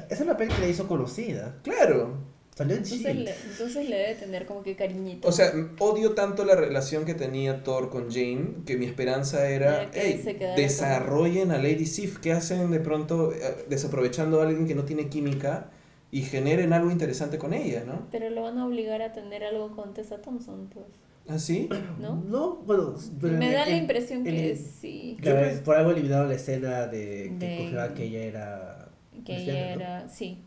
[0.10, 1.56] Esa es la peli que la hizo conocida.
[1.64, 2.30] claro.
[2.56, 5.26] Salió en Entonces le, entonces le debe tener como que cariñito.
[5.26, 9.90] O sea, odio tanto la relación que tenía Thor con Jane que mi esperanza era,
[9.94, 10.22] hey,
[10.58, 15.08] desarrollen a Lady Sif, ¿qué hacen de pronto eh, desaprovechando a alguien que no tiene
[15.08, 15.72] química
[16.12, 18.08] y generen algo interesante con ella, ¿no?
[18.12, 20.86] Pero lo van a obligar a tener algo con Tessa Thompson, pues.
[21.28, 21.70] ¿Así?
[22.00, 22.16] ¿No?
[22.16, 22.96] No, bueno.
[23.22, 25.16] pero Me da en- la impresión en- que sí.
[25.22, 28.90] Claro, Yo- por algo eliminaron la escena de que De- que ella era.
[29.24, 29.82] Que ella ¿no?
[29.82, 30.10] era.
[30.10, 30.44] Sí.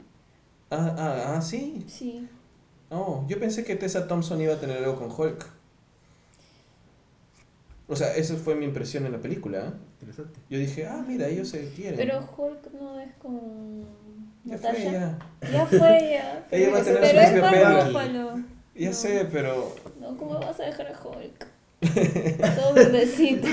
[0.71, 1.85] Ah, ah, ah, sí.
[1.87, 2.29] Sí.
[2.91, 5.47] Oh, yo pensé que Tessa Thompson iba a tener algo con Hulk.
[7.89, 9.59] O sea, esa fue mi impresión en la película.
[9.59, 9.71] ¿eh?
[10.01, 10.41] Interesante.
[10.49, 11.97] Yo dije, ah, mira, ellos se quieren.
[11.97, 13.85] Pero Hulk no es con.
[14.45, 14.93] Ya fue, Natasha.
[14.93, 15.19] ya.
[15.53, 15.79] Ya fue
[16.13, 16.47] ya.
[16.51, 17.01] Ella va a tener
[17.51, 17.87] pero su.
[17.89, 18.35] Ruffalo.
[18.75, 18.95] Ya No.
[18.95, 21.47] sé, pero No, ¿cómo vas a dejar a Hulk?
[22.57, 23.47] Todo bebecito.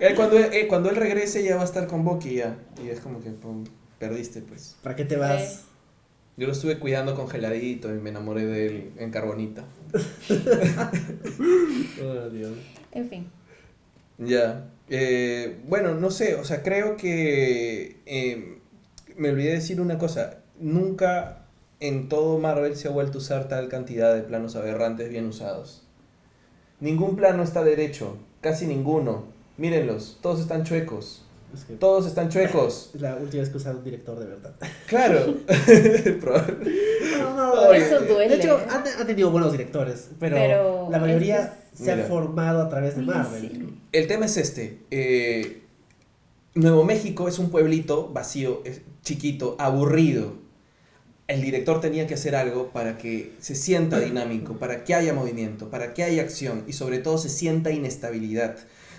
[0.00, 2.56] él, cuando, él, cuando él regrese ya va a estar con Bucky ya.
[2.84, 3.64] Y es como que pum,
[3.98, 4.76] perdiste, pues.
[4.82, 5.64] ¿Para qué te vas?
[6.36, 9.64] Yo lo estuve cuidando congeladito y me enamoré de él en carbonita.
[12.02, 12.52] Oh, Dios.
[12.92, 13.30] En fin.
[14.18, 14.66] Ya.
[14.88, 18.58] Eh, bueno, no sé, o sea, creo que eh,
[19.16, 20.38] me olvidé decir una cosa.
[20.58, 21.38] Nunca
[21.80, 25.82] en todo Marvel se ha vuelto a usar tal cantidad de planos aberrantes bien usados.
[26.80, 29.24] Ningún plano está derecho, casi ninguno.
[29.56, 31.20] Mírenlos, todos están chuecos.
[31.54, 32.90] Es que Todos están chuecos.
[32.94, 34.54] es la última vez que usaron un director de verdad.
[34.88, 35.34] Claro.
[37.20, 38.36] No, no, Eso duele.
[38.36, 42.08] De hecho, han, han tenido buenos directores, pero, Pero la mayoría se ha Mira.
[42.08, 43.40] formado a través de Marvel.
[43.40, 43.80] sí.
[43.92, 44.80] El tema es este.
[44.90, 45.62] eh,
[46.56, 50.34] Nuevo México es un pueblito vacío, es chiquito, aburrido.
[51.26, 55.68] El director tenía que hacer algo para que se sienta dinámico, para que haya movimiento,
[55.68, 58.56] para que haya acción y sobre todo se sienta inestabilidad.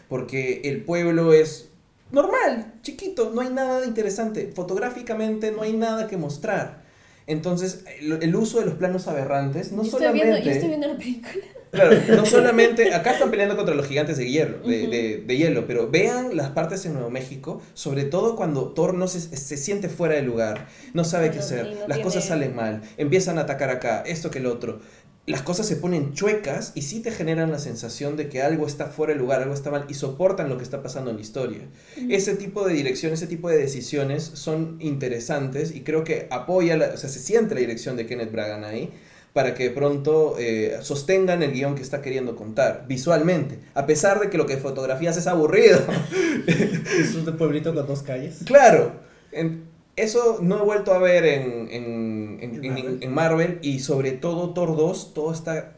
[0.10, 1.70] Porque el pueblo es
[2.12, 4.52] normal, chiquito, no hay nada interesante.
[4.54, 6.85] Fotográficamente no hay nada que mostrar.
[7.28, 10.26] Entonces, el, el uso de los planos aberrantes no yo, solamente...
[10.26, 11.44] viendo, yo estoy viendo la película.
[11.72, 15.66] Claro, no solamente, acá están peleando contra los gigantes de hielo, de, de- de hielo,
[15.68, 19.90] pero vean las partes en Nuevo México, sobre todo cuando Thor no se, se siente
[19.90, 23.42] fuera de lugar, no sabe qué hacer, no las tiene- cosas salen mal, empiezan a
[23.42, 24.80] atacar acá, esto que el otro.
[25.28, 28.86] Las cosas se ponen chuecas y sí te generan la sensación de que algo está
[28.86, 31.62] fuera de lugar, algo está mal y soportan lo que está pasando en la historia.
[32.10, 36.90] Ese tipo de dirección, ese tipo de decisiones son interesantes y creo que apoya, la-
[36.94, 38.92] o sea, se siente la dirección de Kenneth Bragan ahí
[39.34, 44.20] para que de pronto eh, sostengan el guion que está queriendo contar visualmente, a pesar
[44.20, 45.80] de que lo que fotografías es aburrido.
[46.48, 48.38] Es un pueblito con dos calles.
[48.46, 48.94] claro,
[49.32, 53.00] en- eso no he vuelto a ver en, en, en- ¿En en- Marvel?
[53.04, 55.74] en Marvel y sobre todo Thor 2, todo está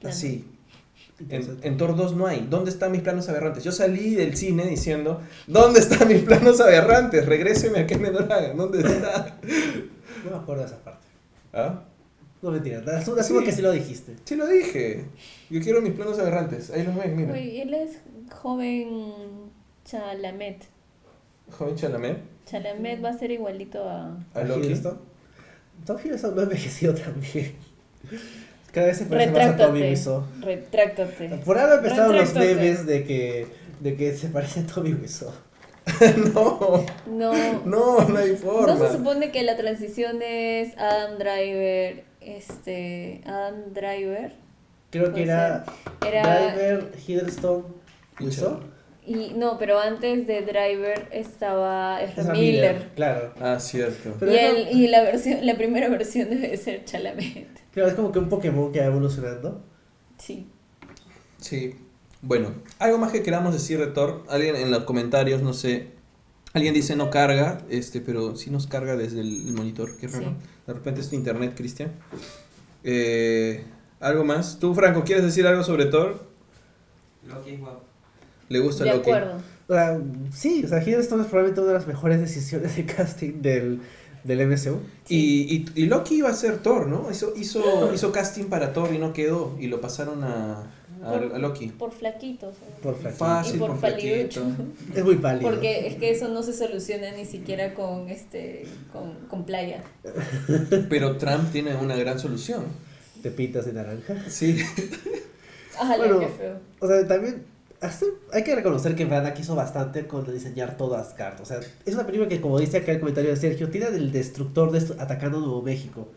[0.00, 0.14] Claro.
[0.14, 0.44] así.
[1.28, 2.46] En, Thor 2 no hay.
[2.50, 3.62] ¿Dónde están mis planos aberrantes?
[3.62, 7.26] Yo salí del cine diciendo, ¿dónde están mis planos aberrantes?
[7.26, 9.38] Regréseme a Kenneth Bragan, ¿dónde está?
[10.24, 11.06] No me acuerdo de esa parte.
[11.52, 11.84] ¿Ah?
[12.40, 13.44] No mentira, asumo, asumo Sí.
[13.46, 14.16] que sí lo dijiste.
[14.24, 15.04] Sí lo dije.
[15.48, 16.70] Yo quiero mis planos aberrantes.
[16.70, 17.32] Ahí los ven, mira.
[17.34, 17.98] Uy, él es
[18.32, 18.88] joven
[19.84, 20.64] Chalamet.
[21.56, 22.18] Joven Chalamet,
[22.52, 24.14] Chalamet va a ser igualito a...
[24.34, 24.66] a Loki.
[24.66, 24.98] Hiddleston?
[25.86, 27.54] Tom Hiddleston no ha envejecido también.
[28.72, 29.82] Cada vez se parece más a Tommy.
[29.82, 30.24] Wiseau.
[30.40, 31.28] Retráctate.
[31.44, 33.46] Por algo empezaron los memes de que,
[33.80, 35.32] de que se parece a Tommy Wiseau.
[36.34, 37.32] no, No.
[37.64, 38.74] no, no hay forma.
[38.74, 44.34] ¿No se supone que la transición es Adam Driver, este, Adam Driver?
[44.90, 45.64] Creo que era,
[46.06, 47.64] Era, Driver, Hiddleston,
[48.20, 48.60] Wiseau.
[49.06, 52.90] Y no, pero antes de Driver estaba Ezra Miller.
[52.94, 53.32] Claro.
[53.40, 54.14] Ah, cierto.
[54.20, 57.48] Pero y, no- el, y la versión, la primera versión debe ser Chalamet.
[57.72, 59.62] Claro, es como que un Pokémon que va evolucionando.
[60.18, 60.46] Sí.
[61.38, 61.74] Sí.
[62.20, 64.24] Bueno, algo más que queramos decir de Thor.
[64.28, 65.88] Alguien en los comentarios, no sé.
[66.54, 69.96] Alguien dice no carga, este, pero sí nos carga desde el, el monitor.
[69.96, 70.26] Qué raro.
[70.26, 70.30] Sí.
[70.66, 71.90] De repente es tu internet, Cristian.
[72.84, 73.64] Eh,
[74.00, 74.58] ¿Algo más?
[74.58, 76.26] ¿Tú, Franco, quieres decir algo sobre Thor?
[77.26, 77.84] Loki es guapo.
[78.52, 79.10] ¿Le gusta De Loki?
[79.10, 79.40] acuerdo.
[80.32, 83.80] Sí, o sea, Hiddleston es probablemente una de las mejores decisiones de casting del,
[84.24, 84.80] del MCU.
[85.08, 87.08] Y, y, y Loki iba a ser Thor, ¿no?
[87.10, 89.56] Hizo, hizo, hizo casting para Thor y no quedó.
[89.58, 90.64] Y lo pasaron a,
[91.02, 91.68] a, Por- a Loki.
[91.68, 92.56] Por flaquitos.
[92.82, 93.24] Por flaquito.
[93.24, 94.42] Fácil, Y por por flaquito.
[94.94, 95.50] Es muy pálido.
[95.50, 99.82] Porque es que eso no se soluciona ni siquiera con este con, con playa.
[100.90, 102.64] Pero Trump tiene una gran solución.
[103.22, 104.16] Te pintas de naranja.
[104.28, 104.58] Sí.
[105.80, 106.18] Ajá, Bueno.
[106.20, 106.56] qué feo.
[106.80, 107.44] O sea, también
[107.82, 111.40] hasta- hay que reconocer que Branagh hizo bastante con diseñar todo Asgard.
[111.40, 114.10] O sea, es una película que, como dice acá el comentario de Sergio, tiene del
[114.12, 116.08] destructor de esto atacando Nuevo México.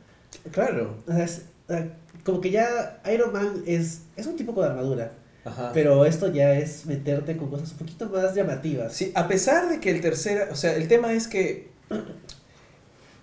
[0.52, 0.96] Claro.
[1.08, 1.90] O sea, es, eh,
[2.24, 5.12] como que ya Iron Man es, es un tipo con armadura.
[5.44, 5.72] Ajá.
[5.74, 8.94] Pero esto ya es meterte con cosas un poquito más llamativas.
[8.94, 11.70] Sí, a pesar de que el tercer, o sea, el tema es que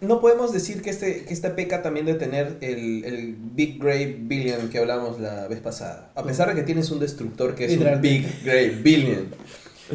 [0.03, 4.16] no podemos decir que este que esta peca también de tener el, el Big Grey
[4.20, 6.11] Billion que hablamos la vez pasada.
[6.15, 8.01] A pesar de que tienes un destructor que es un.
[8.01, 9.29] Big Grey Billion.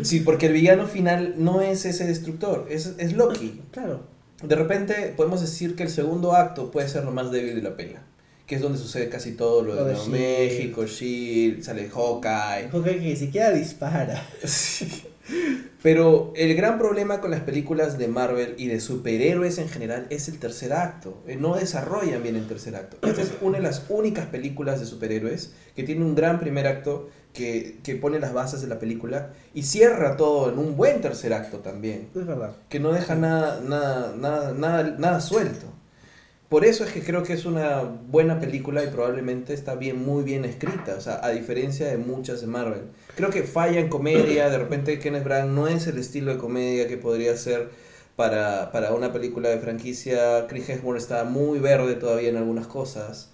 [0.01, 3.61] Sí, porque el villano final no es ese destructor, es, es Loki.
[3.71, 4.01] Claro.
[4.43, 7.75] De repente podemos decir que el segundo acto puede ser lo más débil de la
[7.75, 8.03] pela.
[8.45, 10.09] Que es donde sucede casi todo lo de, Lo de Nuevo.
[10.09, 12.69] México, Shield, sale Hawkeye.
[12.71, 14.25] Porque que ni siquiera dispara.
[14.45, 15.03] Sí.
[15.83, 20.27] Pero el gran problema con las películas de Marvel y de superhéroes en general es
[20.27, 21.21] el tercer acto.
[21.27, 22.97] Eh, No desarrollan bien el tercer acto.
[23.07, 27.09] Esta es una de las únicas películas de superhéroes que tiene un gran primer acto
[27.33, 31.33] que, que pone las bases de la película y cierra todo en un buen tercer
[31.33, 32.09] acto también.
[32.15, 32.55] Es verdad.
[32.69, 35.76] Que no deja nada, nada, nada, nada, nada suelto.
[36.49, 40.23] Por eso es que creo que es una buena película y probablemente está bien, muy
[40.23, 42.83] bien escrita, o sea, a diferencia de muchas de Marvel.
[43.15, 46.87] Creo que falla en comedia, de repente Kenneth Branagh no es el estilo de comedia
[46.87, 47.69] que podría ser
[48.15, 50.47] para, para una película de franquicia.
[50.47, 53.29] Chris Hemsworth está muy verde todavía en algunas cosas.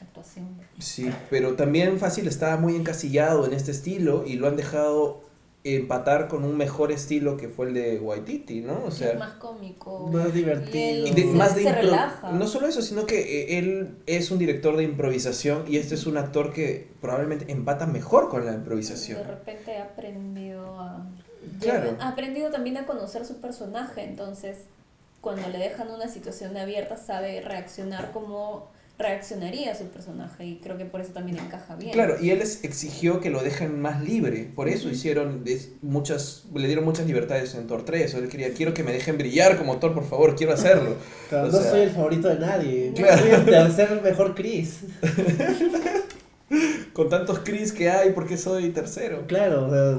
[0.00, 0.48] Actuación.
[0.80, 5.25] Sí, pero también Fácil estaba muy encasillado en este estilo y lo han dejado
[5.74, 8.84] empatar con un mejor estilo que fue el de Waititi, ¿no?
[8.84, 10.06] O sea, es más cómico.
[10.12, 11.06] Más divertido.
[11.08, 12.30] y de- se- más de se relaja.
[12.30, 13.18] No solo eso, sino que
[13.56, 17.86] eh, él es un director de improvisación y este es un actor que probablemente empata
[17.86, 19.18] mejor con la improvisación.
[19.18, 21.04] De repente he aprendido a...
[21.60, 21.96] Claro.
[22.00, 24.58] ha aprendido también a conocer su personaje, entonces
[25.20, 30.86] cuando le dejan una situación abierta sabe reaccionar como reaccionaría su personaje y creo que
[30.86, 31.92] por eso también encaja bien.
[31.92, 34.50] Claro, y él les exigió que lo dejen más libre.
[34.54, 38.14] Por eso hicieron es- muchas, le dieron muchas libertades en Thor 3.
[38.14, 40.96] Él quería, quiero que me dejen brillar como Thor, por favor, quiero hacerlo.
[41.28, 42.92] Claro, no sea- soy el favorito de nadie.
[42.94, 43.18] Claro.
[43.20, 44.80] Soy el tercer mejor Chris.
[46.92, 49.26] Con tantos Chris que hay, ¿por qué soy tercero?
[49.26, 49.98] Claro, o sea,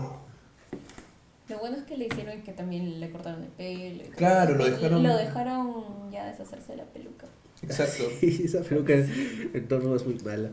[1.50, 4.04] Lo bueno es que le hicieron que también le cortaron el pelo.
[4.04, 7.28] y Claro, lo y dejaron- Lo dejaron ya deshacerse de la peluca.
[7.64, 8.04] Exacto.
[8.22, 10.52] esa peluca en torno es muy mala.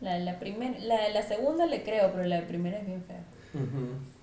[0.00, 3.24] La, la, primer, la, la segunda le creo, pero la primera es bien fea.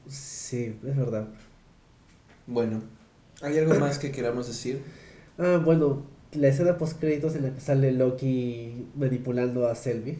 [0.07, 1.27] Sí, es verdad.
[2.47, 2.81] Bueno,
[3.41, 4.81] ¿hay algo más que queramos decir?
[5.41, 6.03] Ah, bueno,
[6.33, 10.19] la escena post créditos en la que sale Loki manipulando a Selby.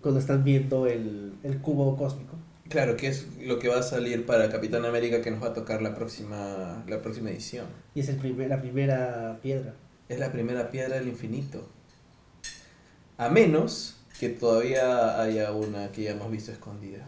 [0.00, 2.36] Cuando están viendo el, el cubo cósmico.
[2.68, 5.52] Claro, que es lo que va a salir para Capitán América que nos va a
[5.54, 7.66] tocar la próxima, la próxima edición.
[7.96, 9.74] Y es el primer, la primera piedra.
[10.08, 11.68] Es la primera piedra del infinito.
[13.16, 17.06] A menos que todavía haya una que ya hemos visto escondida.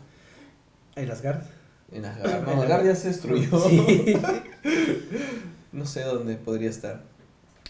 [0.94, 1.42] En Asgard.
[1.92, 2.42] En Asgard.
[2.46, 3.60] No, Asgard ya se destruyó.
[3.60, 4.16] Sí.
[5.72, 7.04] No sé dónde podría estar.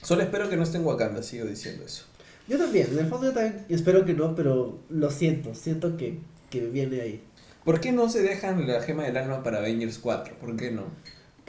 [0.03, 2.05] Solo espero que no esté en Wakanda, sigo diciendo eso.
[2.47, 6.21] Yo también, en el fondo yo también espero que no, pero lo siento, siento que,
[6.49, 7.25] que viene ahí.
[7.65, 10.37] ¿Por qué no se dejan la gema del alma para Avengers 4?
[10.39, 10.85] ¿Por qué no?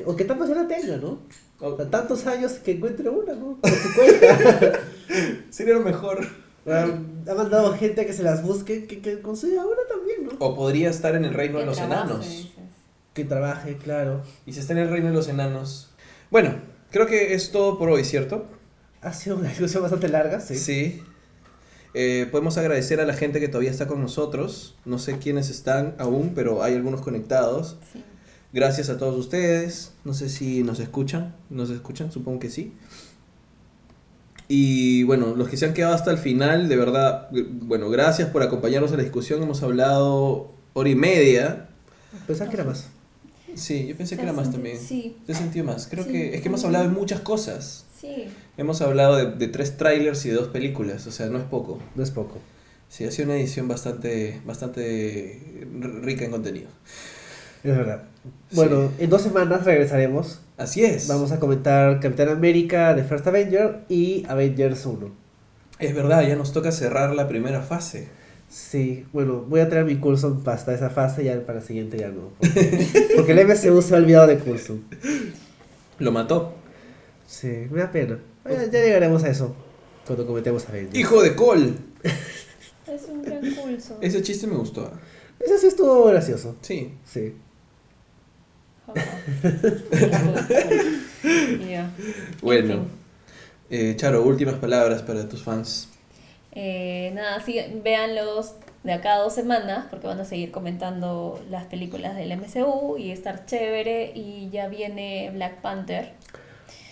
[0.06, 1.20] O que ya la tenga, ¿no?
[1.60, 3.58] A tantos años que encuentre una, ¿no?
[3.60, 4.80] Por su cuenta.
[5.50, 6.26] sería lo mejor.
[6.68, 6.86] ha
[7.30, 10.46] ha mandado gente a que se las busque, que, que consiga una también, ¿no?
[10.46, 12.30] O podría estar en el reino de los trabaje, enanos.
[12.30, 12.52] dices.
[13.14, 14.22] Que trabaje, claro.
[14.46, 15.90] Y si está en el reino de los enanos.
[16.30, 16.56] Bueno,
[16.92, 18.46] creo que es todo por hoy, ¿cierto?
[19.02, 20.56] Ha sido una discusión bastante larga, sí.
[20.56, 21.04] Sí.
[21.94, 24.78] Eh, podemos agradecer a la gente que todavía está con nosotros.
[24.86, 27.78] No sé quiénes están aún, pero hay algunos conectados.
[27.92, 28.04] Sí.
[28.54, 29.92] Gracias a todos ustedes.
[30.06, 31.36] No sé si nos escuchan.
[31.50, 32.12] ¿Nos escuchan?
[32.12, 32.74] Supongo que sí.
[34.48, 38.44] Y bueno, los que se han quedado hasta el final, de verdad, bueno, gracias por
[38.44, 39.44] acompañarnos en la discusión.
[39.44, 41.68] Hemos hablado hora y media.
[42.26, 42.88] Pensaba que era más.
[43.56, 44.80] Sí, yo pensé que era más también.
[44.80, 45.88] Sí, Te sentí más.
[45.88, 46.12] Creo Sí.
[46.12, 47.86] que es que hemos hablado de muchas cosas.
[48.00, 48.28] sí.
[48.60, 51.78] Hemos hablado de, de tres trailers y de dos películas, o sea, no es poco.
[51.94, 52.40] No es poco.
[52.90, 55.68] Sí, ha sido una edición bastante, bastante
[56.02, 56.68] rica en contenido.
[57.64, 58.06] Es verdad.
[58.52, 60.42] Bueno, en dos semanas regresaremos.
[60.58, 61.08] Así es.
[61.08, 65.12] Vamos a comentar Capitán América, The First Avenger y Avengers 1.
[65.80, 68.08] Es verdad, ya nos toca cerrar la primera fase.
[68.50, 72.10] Sí, bueno, voy a traer mi Coulson hasta esa fase, ya para la siguiente ya
[72.10, 72.32] no.
[72.40, 74.84] Porque, porque el MCU se ha olvidado de Coulson.
[76.00, 76.54] Lo mató.
[77.28, 78.20] Sí, me da pena.
[78.46, 79.54] Ya, ya llegaremos a eso
[80.06, 80.98] cuando cometemos Avengers.
[80.98, 81.74] ¡Hijo de Cole!
[82.88, 83.98] Es un gran pulso.
[84.02, 84.90] Ese chiste me gustó.
[85.40, 86.56] Eso sí estuvo gracioso.
[86.62, 86.94] Sí.
[87.06, 87.34] Sí.
[91.68, 91.92] Ya.
[92.42, 92.86] Bueno.
[93.70, 95.90] Eh, Charo, últimas palabras para tus fans.
[96.54, 98.54] Eh, nada, sí, véanlos
[98.84, 103.12] de acá a dos semanas porque van a seguir comentando las películas del MCU y
[103.12, 106.14] estar chévere y ya viene Black Panther.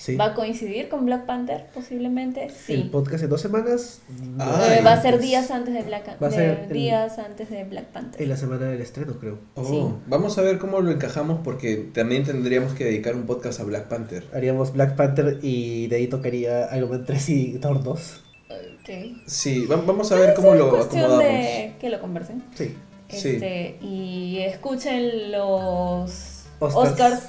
[0.06, 0.16] Sí.
[0.18, 2.44] ¿Va a coincidir con Black Panther posiblemente?
[2.46, 2.90] El Sí.
[2.92, 4.02] podcast en dos semanas.
[4.38, 7.18] Ay, Eh, va a ser días antes de Black Va a de- ser el- días
[7.18, 8.22] antes de Black Panther.
[8.22, 9.40] En la semana del estreno, creo.
[9.56, 9.84] Oh, Sí.
[10.06, 13.88] Vamos a ver cómo lo encajamos porque también tendríamos que dedicar un podcast a Black
[13.88, 14.26] Panther.
[14.32, 18.22] Haríamos Black Panther y de ahí tocaría Iron Man 3 y Thor 2.
[18.52, 19.18] Ok.
[19.26, 21.18] Sí, va- vamos a ver cómo Es lo acomodamos.
[21.24, 22.44] de que lo conversen.
[22.54, 22.76] Sí.
[23.10, 23.30] Sí.
[23.30, 26.76] Este, y escuchen los Oscars.
[26.92, 27.22] Oscars,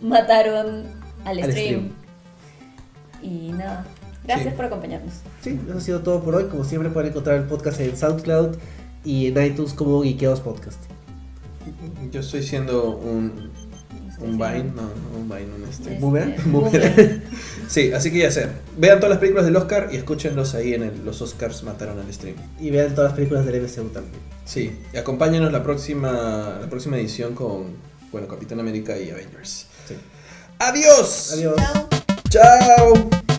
[0.00, 0.84] mataron
[1.24, 1.52] al, Al stream.
[1.52, 2.01] stream.
[3.22, 3.86] Y nada,
[4.24, 4.56] gracias Sí.
[4.56, 5.14] por acompañarnos.
[5.42, 6.44] Sí, eso ha sido todo por hoy.
[6.44, 8.56] Como siempre pueden encontrar el podcast en SoundCloud
[9.04, 10.80] y en iTunes como Geekeados Podcast.
[12.10, 13.50] Yo estoy siendo un,
[14.20, 15.84] un Vine, no, no, un Vine, un este.
[15.92, 16.34] Este, Boomerang.
[16.52, 17.22] Boomerang.
[17.68, 18.48] Sí, así que ya sé.
[18.76, 22.12] Vean todas las películas del Oscar y escúchenlos ahí en el- los Oscars mataron al
[22.12, 22.36] stream.
[22.60, 24.14] Y vean todas las películas del MCU también.
[24.44, 27.68] Sí, y acompáñenos la próxima, la próxima edición con,
[28.10, 29.66] bueno, Capitán América y Avengers.
[29.88, 29.94] Sí.
[30.58, 31.32] ¡Adiós!
[31.32, 31.56] Adiós.
[31.56, 31.88] Chao.
[32.32, 33.31] Tchau!